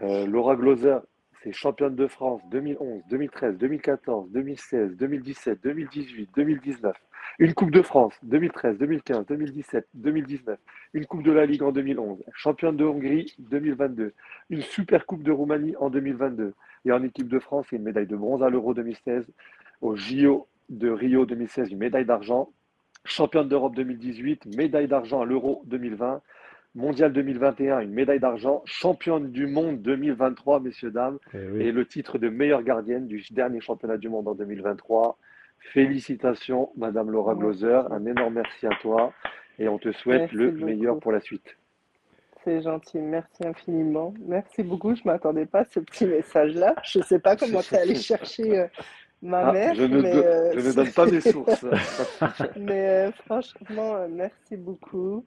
Laura 0.00 0.56
Gloser 0.56 0.98
c'est 1.42 1.52
championne 1.52 1.94
de 1.94 2.06
France 2.06 2.42
2011, 2.50 3.02
2013, 3.10 3.58
2014, 3.58 4.30
2016, 4.30 4.96
2017, 4.96 5.60
2018, 5.62 6.30
2019. 6.34 6.96
Une 7.38 7.54
Coupe 7.54 7.70
de 7.70 7.82
France 7.82 8.14
2013, 8.24 8.78
2015, 8.78 9.26
2017, 9.26 9.88
2019. 9.94 10.58
Une 10.94 11.06
Coupe 11.06 11.22
de 11.22 11.30
la 11.30 11.46
Ligue 11.46 11.62
en 11.62 11.70
2011. 11.70 12.24
Championne 12.34 12.76
de 12.76 12.84
Hongrie 12.84 13.34
2022. 13.38 14.14
Une 14.50 14.62
Super 14.62 15.06
Coupe 15.06 15.22
de 15.22 15.30
Roumanie 15.30 15.76
en 15.76 15.90
2022. 15.90 16.54
Et 16.84 16.92
en 16.92 17.02
équipe 17.02 17.28
de 17.28 17.38
France, 17.38 17.70
une 17.70 17.82
médaille 17.82 18.06
de 18.06 18.16
bronze 18.16 18.42
à 18.42 18.50
l'Euro 18.50 18.74
2016. 18.74 19.24
Au 19.80 19.94
JO 19.94 20.48
de 20.68 20.90
Rio 20.90 21.26
2016, 21.26 21.70
une 21.70 21.78
médaille 21.78 22.06
d'argent. 22.06 22.50
Championne 23.04 23.48
d'Europe 23.48 23.76
2018, 23.76 24.56
médaille 24.56 24.88
d'argent 24.88 25.22
à 25.22 25.24
l'Euro 25.24 25.62
2020 25.66 26.20
mondial 26.74 27.12
2021, 27.12 27.80
une 27.80 27.92
médaille 27.92 28.20
d'argent, 28.20 28.62
championne 28.64 29.30
du 29.30 29.46
monde 29.46 29.82
2023, 29.82 30.60
messieurs, 30.60 30.90
dames, 30.90 31.18
et, 31.34 31.38
eh 31.38 31.68
et, 31.68 31.72
le 31.72 31.86
titre 31.86 32.18
de 32.18 32.28
meilleure 32.28 32.62
gardienne 32.62 33.06
du 33.06 33.24
dernier 33.30 33.60
championnat 33.60 33.96
du 33.96 34.08
monde 34.08 34.28
en 34.28 34.34
2023. 34.34 35.18
Félicitations, 35.72 36.70
Madame 36.76 37.10
Laura 37.10 37.34
Gloser, 37.34 37.82
un 37.90 38.06
énorme 38.06 38.34
merci 38.34 38.66
à 38.66 38.70
toi 38.80 39.12
et 39.58 39.68
on 39.68 39.78
te 39.78 39.92
souhaite 39.92 40.32
le 40.32 40.52
meilleur 40.52 40.98
pour 40.98 41.12
la 41.12 41.20
suite. 41.20 41.56
C'est 42.44 42.62
gentil, 42.62 42.98
merci 42.98 43.44
infiniment. 43.44 44.14
Merci 44.26 44.62
beaucoup, 44.62 44.94
je 44.94 45.02
ne 45.04 45.10
m'attendais 45.10 45.46
pas 45.46 45.60
à 45.60 45.64
ce 45.64 45.80
petit 45.80 46.06
message-là. 46.06 46.74
Je 46.84 47.00
ne 47.00 47.04
sais 47.04 47.18
pas 47.18 47.36
comment 47.36 47.60
tu 47.60 47.74
es 47.74 47.78
allé 47.78 47.96
chercher 47.96 48.60
euh, 48.60 48.66
ma 49.20 49.48
ah, 49.48 49.52
mère. 49.52 49.74
Je 49.74 49.82
ne, 49.82 50.00
mais, 50.00 50.14
euh, 50.14 50.52
je 50.54 50.68
ne 50.68 50.72
donne 50.72 50.92
pas 50.92 51.06
mes 51.06 51.20
sources. 51.20 51.66
mais 52.56 52.88
euh, 52.88 53.12
franchement, 53.26 54.06
merci 54.08 54.56
beaucoup. 54.56 55.24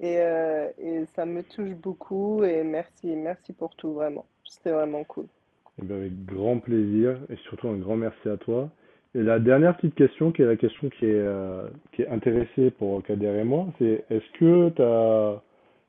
Et, 0.00 0.16
euh, 0.18 0.68
et, 0.78 1.04
ça 1.14 1.26
me 1.26 1.42
touche 1.42 1.74
beaucoup 1.74 2.42
et 2.42 2.62
merci, 2.64 3.14
merci 3.16 3.52
pour 3.52 3.74
tout 3.76 3.92
vraiment. 3.92 4.24
C'était 4.44 4.70
vraiment 4.70 5.04
cool. 5.04 5.24
Et 5.24 5.82
eh 5.82 5.84
bien 5.84 5.96
avec 5.96 6.24
grand 6.24 6.58
plaisir 6.58 7.18
et 7.28 7.36
surtout 7.36 7.68
un 7.68 7.76
grand 7.76 7.96
merci 7.96 8.28
à 8.28 8.36
toi. 8.38 8.70
Et 9.14 9.22
la 9.22 9.38
dernière 9.38 9.76
petite 9.76 9.94
question, 9.94 10.32
qui 10.32 10.42
est 10.42 10.46
la 10.46 10.56
question 10.56 10.88
qui 10.88 11.04
est, 11.04 11.12
euh, 11.12 11.68
qui 11.92 12.02
est 12.02 12.08
intéressée 12.08 12.70
pour 12.70 13.02
Kader 13.02 13.40
et 13.40 13.44
moi, 13.44 13.66
c'est 13.78 14.04
est-ce 14.08 14.38
que 14.38 14.70
tu 14.70 14.82
as 14.82 15.42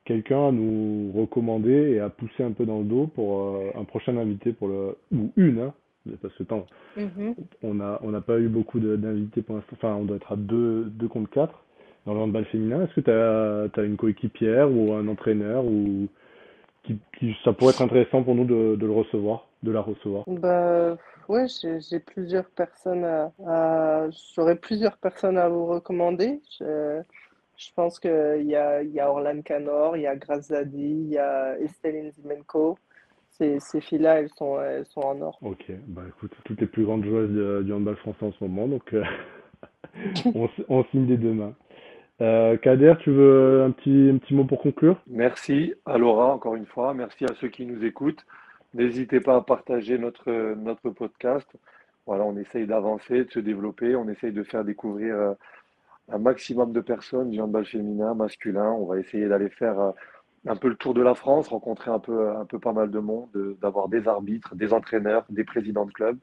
quelqu'un 0.05 0.47
à 0.47 0.51
nous 0.51 1.12
recommander 1.14 1.91
et 1.91 1.99
à 1.99 2.09
pousser 2.09 2.43
un 2.43 2.51
peu 2.51 2.66
dans 2.66 2.80
le 2.80 2.86
dos 2.86 3.07
pour 3.07 3.41
euh, 3.41 3.72
un 3.76 3.84
prochain 3.84 4.18
invité 4.18 4.51
pour 4.51 4.68
le 4.68 4.97
ou 5.14 5.32
une 5.38 5.59
hein, 5.59 5.74
parce 6.22 6.34
que 6.34 6.43
tant, 6.43 6.66
on 7.62 7.76
n'a 7.76 7.99
on 8.01 8.09
n'a 8.09 8.22
pas 8.22 8.39
eu 8.39 8.47
beaucoup 8.47 8.80
d'invités 8.80 9.43
pour 9.43 9.55
l'instant, 9.55 9.74
enfin 9.74 9.93
on 9.93 10.05
doit 10.05 10.18
être 10.18 10.32
à 10.32 10.36
deux, 10.36 10.86
deux 10.86 11.07
contre 11.07 11.30
quatre 11.30 11.64
dans 12.06 12.14
le 12.14 12.20
handball 12.20 12.45
féminin. 12.45 12.84
Est-ce 12.84 12.95
que 12.95 13.70
tu 13.72 13.80
as, 13.80 13.84
une 13.84 13.97
coéquipière 13.97 14.72
ou 14.72 14.93
un 14.93 15.08
entraîneur 15.08 15.66
ou 15.66 16.08
qui, 16.84 16.97
qui, 17.18 17.36
ça 17.43 17.54
pourrait 17.54 17.74
être 17.74 17.82
intéressant 17.82 18.24
pour 18.24 18.36
nous 18.36 18.45
de, 18.45 18.76
de 18.76 18.86
le 18.86 18.91
recevoir, 18.91 19.47
de 19.64 19.72
la 19.72 19.82
recevoir? 19.82 20.24
Bah, 20.28 20.97
ouais, 21.30 21.45
j'ai 21.49 21.99
plusieurs 21.99 22.49
personnes 22.49 23.06
à, 23.06 23.32
à- 23.47 24.10
j'aurais 24.36 24.56
plusieurs 24.56 24.97
personnes 24.97 25.38
à 25.38 25.47
vous 25.47 25.66
recommander. 25.68 26.41
Je, 26.60 27.02
je 27.56 27.68
pense 27.76 27.99
qu'il 27.99 28.43
y 28.45 28.56
a, 28.56 28.82
y 28.82 28.99
a 28.99 29.10
Orlan 29.10 29.41
Canor, 29.41 29.95
il 29.95 30.04
y 30.04 30.08
a 30.08 30.16
Grazadi, 30.16 30.80
il 30.80 31.10
y 31.10 31.18
a 31.18 31.58
Esteline 31.60 32.12
Zimenko. 32.12 32.78
Ces, 33.30 33.60
ces 33.60 33.80
filles-là, 33.80 34.20
elles 34.20 34.30
sont, 34.30 34.60
elles 34.62 34.86
sont 34.88 35.02
en 35.02 35.22
or. 35.22 35.39
Ok, 35.41 35.72
bah 35.88 36.02
écoute, 36.08 36.34
toutes 36.43 36.60
les 36.60 36.68
plus 36.68 36.84
grandes 36.84 37.06
joueuses 37.06 37.64
du 37.64 37.72
handball 37.72 37.95
français 37.97 38.26
en 38.26 38.34
ce 38.34 38.43
moment, 38.43 38.68
donc 38.68 38.93
euh, 38.93 39.04
on, 40.36 40.49
on 40.68 40.84
signe 40.86 41.08
des 41.08 41.18
deux 41.18 41.34
mains. 41.34 41.56
Euh, 42.22 42.55
Kader, 42.57 42.93
tu 42.99 43.11
veux 43.11 43.63
un 43.63 43.72
petit, 43.72 44.11
un 44.13 44.17
petit 44.17 44.36
mot 44.36 44.45
pour 44.45 44.61
conclure? 44.61 45.01
Merci 45.07 45.74
à 45.86 45.97
Laura, 45.97 46.34
encore 46.34 46.55
une 46.55 46.67
fois. 46.67 46.93
Merci 46.93 47.26
à 47.26 47.34
ceux 47.39 47.47
qui 47.47 47.65
nous 47.65 47.84
écoutent. 47.84 48.24
N'hésitez 48.76 49.19
pas 49.19 49.38
à 49.38 49.41
partager 49.41 49.97
notre, 49.97 50.32
notre 50.55 50.91
podcast. 50.91 51.47
Voilà, 52.05 52.24
on 52.24 52.38
essaye 52.38 52.67
d'avancer, 52.67 53.26
de 53.26 53.32
se 53.32 53.39
développer. 53.39 53.95
On 53.95 54.07
essaye 54.07 54.32
de 54.32 54.43
faire 54.43 54.63
découvrir 54.63 55.15
euh, 55.15 55.34
un 56.11 56.19
maximum 56.19 56.74
de 56.74 56.80
personnes 56.82 57.32
du 57.32 57.41
handball 57.41 57.65
féminin, 57.65 58.13
masculin. 58.13 58.72
On 58.72 58.86
va 58.86 58.99
essayer 58.99 59.28
d'aller 59.28 59.49
faire 59.49 59.80
euh, 59.80 59.91
un 60.47 60.55
peu 60.55 60.69
le 60.69 60.76
tour 60.76 60.93
de 60.93 61.01
la 61.01 61.15
France, 61.15 61.47
rencontrer 61.47 61.89
un 61.89 61.99
peu, 61.99 62.30
un 62.36 62.45
peu 62.45 62.59
pas 62.59 62.74
mal 62.74 62.91
de 62.91 62.99
monde, 62.99 63.30
de- 63.34 63.57
d'avoir 63.61 63.88
des 63.89 64.07
arbitres, 64.07 64.53
des 64.55 64.74
entraîneurs, 64.74 65.26
des 65.30 65.43
présidents 65.43 65.86
de 65.86 65.91
clubs. 65.91 66.17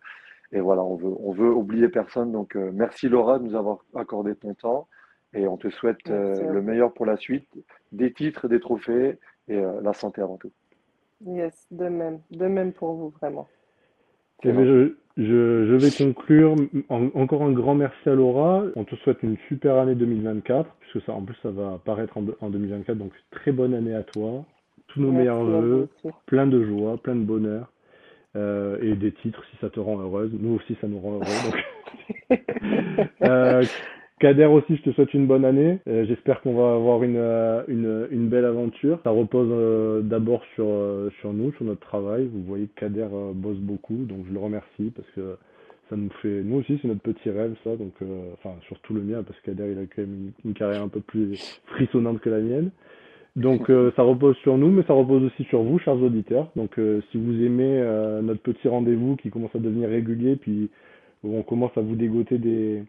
Et 0.53 0.61
voilà, 0.61 0.83
on 0.83 0.95
veut, 0.95 1.15
on 1.21 1.33
veut 1.33 1.51
oublier 1.53 1.89
personne. 1.89 2.31
Donc, 2.31 2.55
merci 2.55 3.09
Laura 3.09 3.39
de 3.39 3.45
nous 3.45 3.55
avoir 3.57 3.79
accordé 3.95 4.35
ton 4.35 4.55
temps. 4.55 4.87
Et 5.35 5.47
on 5.47 5.57
te 5.57 5.69
souhaite 5.69 5.99
euh, 6.09 6.53
le 6.53 6.63
meilleur 6.63 6.93
pour 6.95 7.07
la 7.07 7.17
suite, 7.17 7.49
des 7.93 8.13
titres, 8.13 8.49
des 8.49 8.61
trophées 8.61 9.19
et 9.49 9.57
euh, 9.57 9.81
la 9.83 9.93
santé 9.93 10.23
avant 10.23 10.37
tout. 10.39 10.53
Yes, 11.27 11.67
de 11.71 11.89
même, 11.89 12.21
de 12.31 12.47
même 12.47 12.73
pour 12.73 12.95
vous, 12.95 13.11
vraiment. 13.11 13.49
Eh 14.45 14.53
je, 14.53 14.95
je, 15.17 15.67
je 15.67 15.75
vais 15.75 15.91
conclure. 15.91 16.55
En- 16.89 17.11
encore 17.15 17.43
un 17.43 17.53
grand 17.53 17.75
merci 17.75 18.09
à 18.09 18.15
Laura. 18.15 18.63
On 18.77 18.85
te 18.85 18.95
souhaite 18.97 19.23
une 19.23 19.37
super 19.49 19.77
année 19.77 19.97
2024, 19.97 20.71
puisque 20.81 21.05
ça, 21.07 21.13
en 21.13 21.23
plus, 21.23 21.35
ça 21.43 21.51
va 21.51 21.75
apparaître 21.75 22.17
en, 22.17 22.25
en 22.41 22.51
2024. 22.51 22.97
Donc, 22.97 23.13
très 23.31 23.51
bonne 23.53 23.75
année 23.75 23.95
à 23.95 24.05
toi. 24.05 24.45
Tous 24.87 25.01
nos 25.01 25.11
meilleurs 25.11 25.45
Merci 25.45 25.61
vœux, 25.69 25.89
plein 26.27 26.47
de 26.47 26.65
joie, 26.65 26.97
plein 26.99 27.17
de 27.17 27.25
bonheur, 27.25 27.71
euh, 28.37 28.79
et 28.81 28.95
des 28.95 29.13
titres 29.13 29.45
si 29.51 29.57
ça 29.61 29.69
te 29.71 29.81
rend 29.81 30.01
heureuse. 30.01 30.31
Nous 30.39 30.55
aussi, 30.55 30.77
ça 30.81 30.87
nous 30.87 31.01
rend 31.01 31.15
heureux. 31.15 31.25
Donc, 31.45 31.65
Euh, 33.23 33.63
Kader 34.19 34.47
aussi, 34.47 34.77
je 34.77 34.83
te 34.83 34.91
souhaite 34.91 35.15
une 35.15 35.27
bonne 35.27 35.45
année. 35.45 35.79
Euh, 35.87 36.05
j'espère 36.07 36.41
qu'on 36.41 36.55
va 36.55 36.75
avoir 36.75 37.05
une, 37.05 37.17
euh, 37.17 37.63
une, 37.69 38.09
une 38.11 38.29
belle 38.29 38.45
aventure. 38.45 38.99
Ça 39.05 39.11
repose 39.11 39.49
euh, 39.53 40.01
d'abord 40.03 40.43
sur, 40.55 40.67
sur 41.21 41.33
nous, 41.33 41.53
sur 41.53 41.65
notre 41.65 41.81
travail. 41.81 42.29
Vous 42.33 42.43
voyez 42.43 42.67
que 42.67 42.81
Kader 42.81 43.07
bosse 43.35 43.59
beaucoup, 43.59 44.05
donc 44.05 44.27
je 44.29 44.33
le 44.33 44.41
remercie 44.41 44.93
parce 44.95 45.09
que 45.11 45.37
ça 45.89 45.97
nous 45.97 46.11
fait, 46.21 46.43
nous 46.43 46.57
aussi, 46.57 46.79
c'est 46.83 46.89
notre 46.89 47.01
petit 47.01 47.31
rêve, 47.31 47.55
ça. 47.63 47.77
Donc, 47.77 47.95
enfin, 48.35 48.57
surtout 48.67 48.93
le 48.93 49.03
mien, 49.03 49.23
parce 49.23 49.39
que 49.41 49.47
Kader, 49.47 49.73
il 49.73 49.79
a 49.79 49.83
quand 49.83 50.03
même 50.03 50.33
une, 50.45 50.53
carrière 50.53 50.83
un 50.83 50.89
peu 50.89 51.01
plus 51.01 51.61
frissonnante 51.67 52.21
que 52.21 52.29
la 52.29 52.41
mienne. 52.41 52.71
Donc, 53.37 53.71
ça 53.95 54.03
repose 54.03 54.37
sur 54.39 54.59
nous, 54.59 54.69
mais 54.69 54.83
ça 54.83 54.95
repose 54.95 55.23
aussi 55.23 55.45
sur 55.45 55.63
vous, 55.63 55.79
chers 55.79 55.97
auditeurs. 55.97 56.51
Donc, 56.57 56.79
si 57.11 57.19
vous 57.19 57.43
aimez 57.43 57.81
notre 58.23 58.43
petit 58.43 58.69
rendez-vous 58.69 59.17
qui 59.17 59.31
commence 59.31 59.55
à 59.55 59.61
devenir 59.61 59.89
régulier, 59.89 60.37
puis 60.37 60.71
on 61.25 61.43
commence 61.43 61.77
à 61.77 61.81
vous 61.81 61.95
dégoter 61.95 62.37
des, 62.37 62.83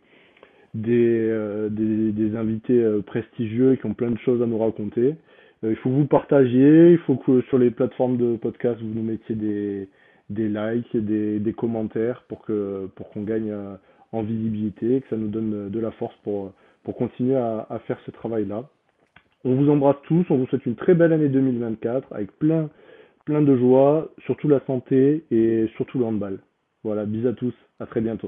des, 0.74 1.28
euh, 1.30 1.70
des, 1.70 2.12
des 2.12 2.36
invités 2.36 2.82
euh, 2.82 3.02
prestigieux 3.02 3.76
qui 3.76 3.86
ont 3.86 3.94
plein 3.94 4.12
de 4.12 4.20
choses 4.20 4.42
à 4.42 4.46
nous 4.46 4.58
raconter. 4.58 5.16
Euh, 5.64 5.72
il 5.72 5.76
faut 5.78 5.90
que 5.90 5.96
vous 5.96 6.06
partagiez, 6.06 6.92
il 6.92 6.98
faut 7.00 7.16
que 7.16 7.42
sur 7.44 7.58
les 7.58 7.72
plateformes 7.72 8.18
de 8.18 8.36
podcast, 8.38 8.80
vous 8.82 8.94
nous 8.94 9.04
mettiez 9.04 9.36
des, 9.36 9.90
des 10.30 10.48
likes, 10.48 10.96
des, 10.96 11.40
des 11.40 11.54
commentaires 11.54 12.24
pour 12.28 12.46
pour 12.96 13.10
qu'on 13.10 13.24
gagne 13.24 13.54
en 14.12 14.22
visibilité, 14.24 15.02
que 15.02 15.10
ça 15.10 15.18
nous 15.18 15.28
donne 15.28 15.70
de 15.70 15.80
la 15.80 15.92
force 15.92 16.16
pour, 16.24 16.54
pour 16.84 16.96
continuer 16.96 17.36
à, 17.36 17.68
à 17.70 17.80
faire 17.80 18.00
ce 18.06 18.12
travail-là. 18.12 18.64
On 19.46 19.56
vous 19.56 19.70
embrasse 19.70 19.98
tous, 20.04 20.26
on 20.30 20.38
vous 20.38 20.48
souhaite 20.48 20.66
une 20.66 20.76
très 20.76 20.96
belle 20.96 21.14
année 21.14 21.30
2024 21.30 22.12
avec 22.12 22.32
plein, 22.40 22.70
plein 23.26 23.42
de 23.42 23.56
joie, 23.56 24.10
surtout 24.26 24.48
la 24.50 24.60
santé 24.66 25.24
et 25.32 25.68
surtout 25.78 26.00
le 26.00 26.06
handball. 26.06 26.40
Voilà, 26.84 27.06
bis 27.06 27.26
à 27.26 27.34
tous, 27.34 27.54
à 27.80 27.86
très 27.86 28.02
bientôt. 28.02 28.28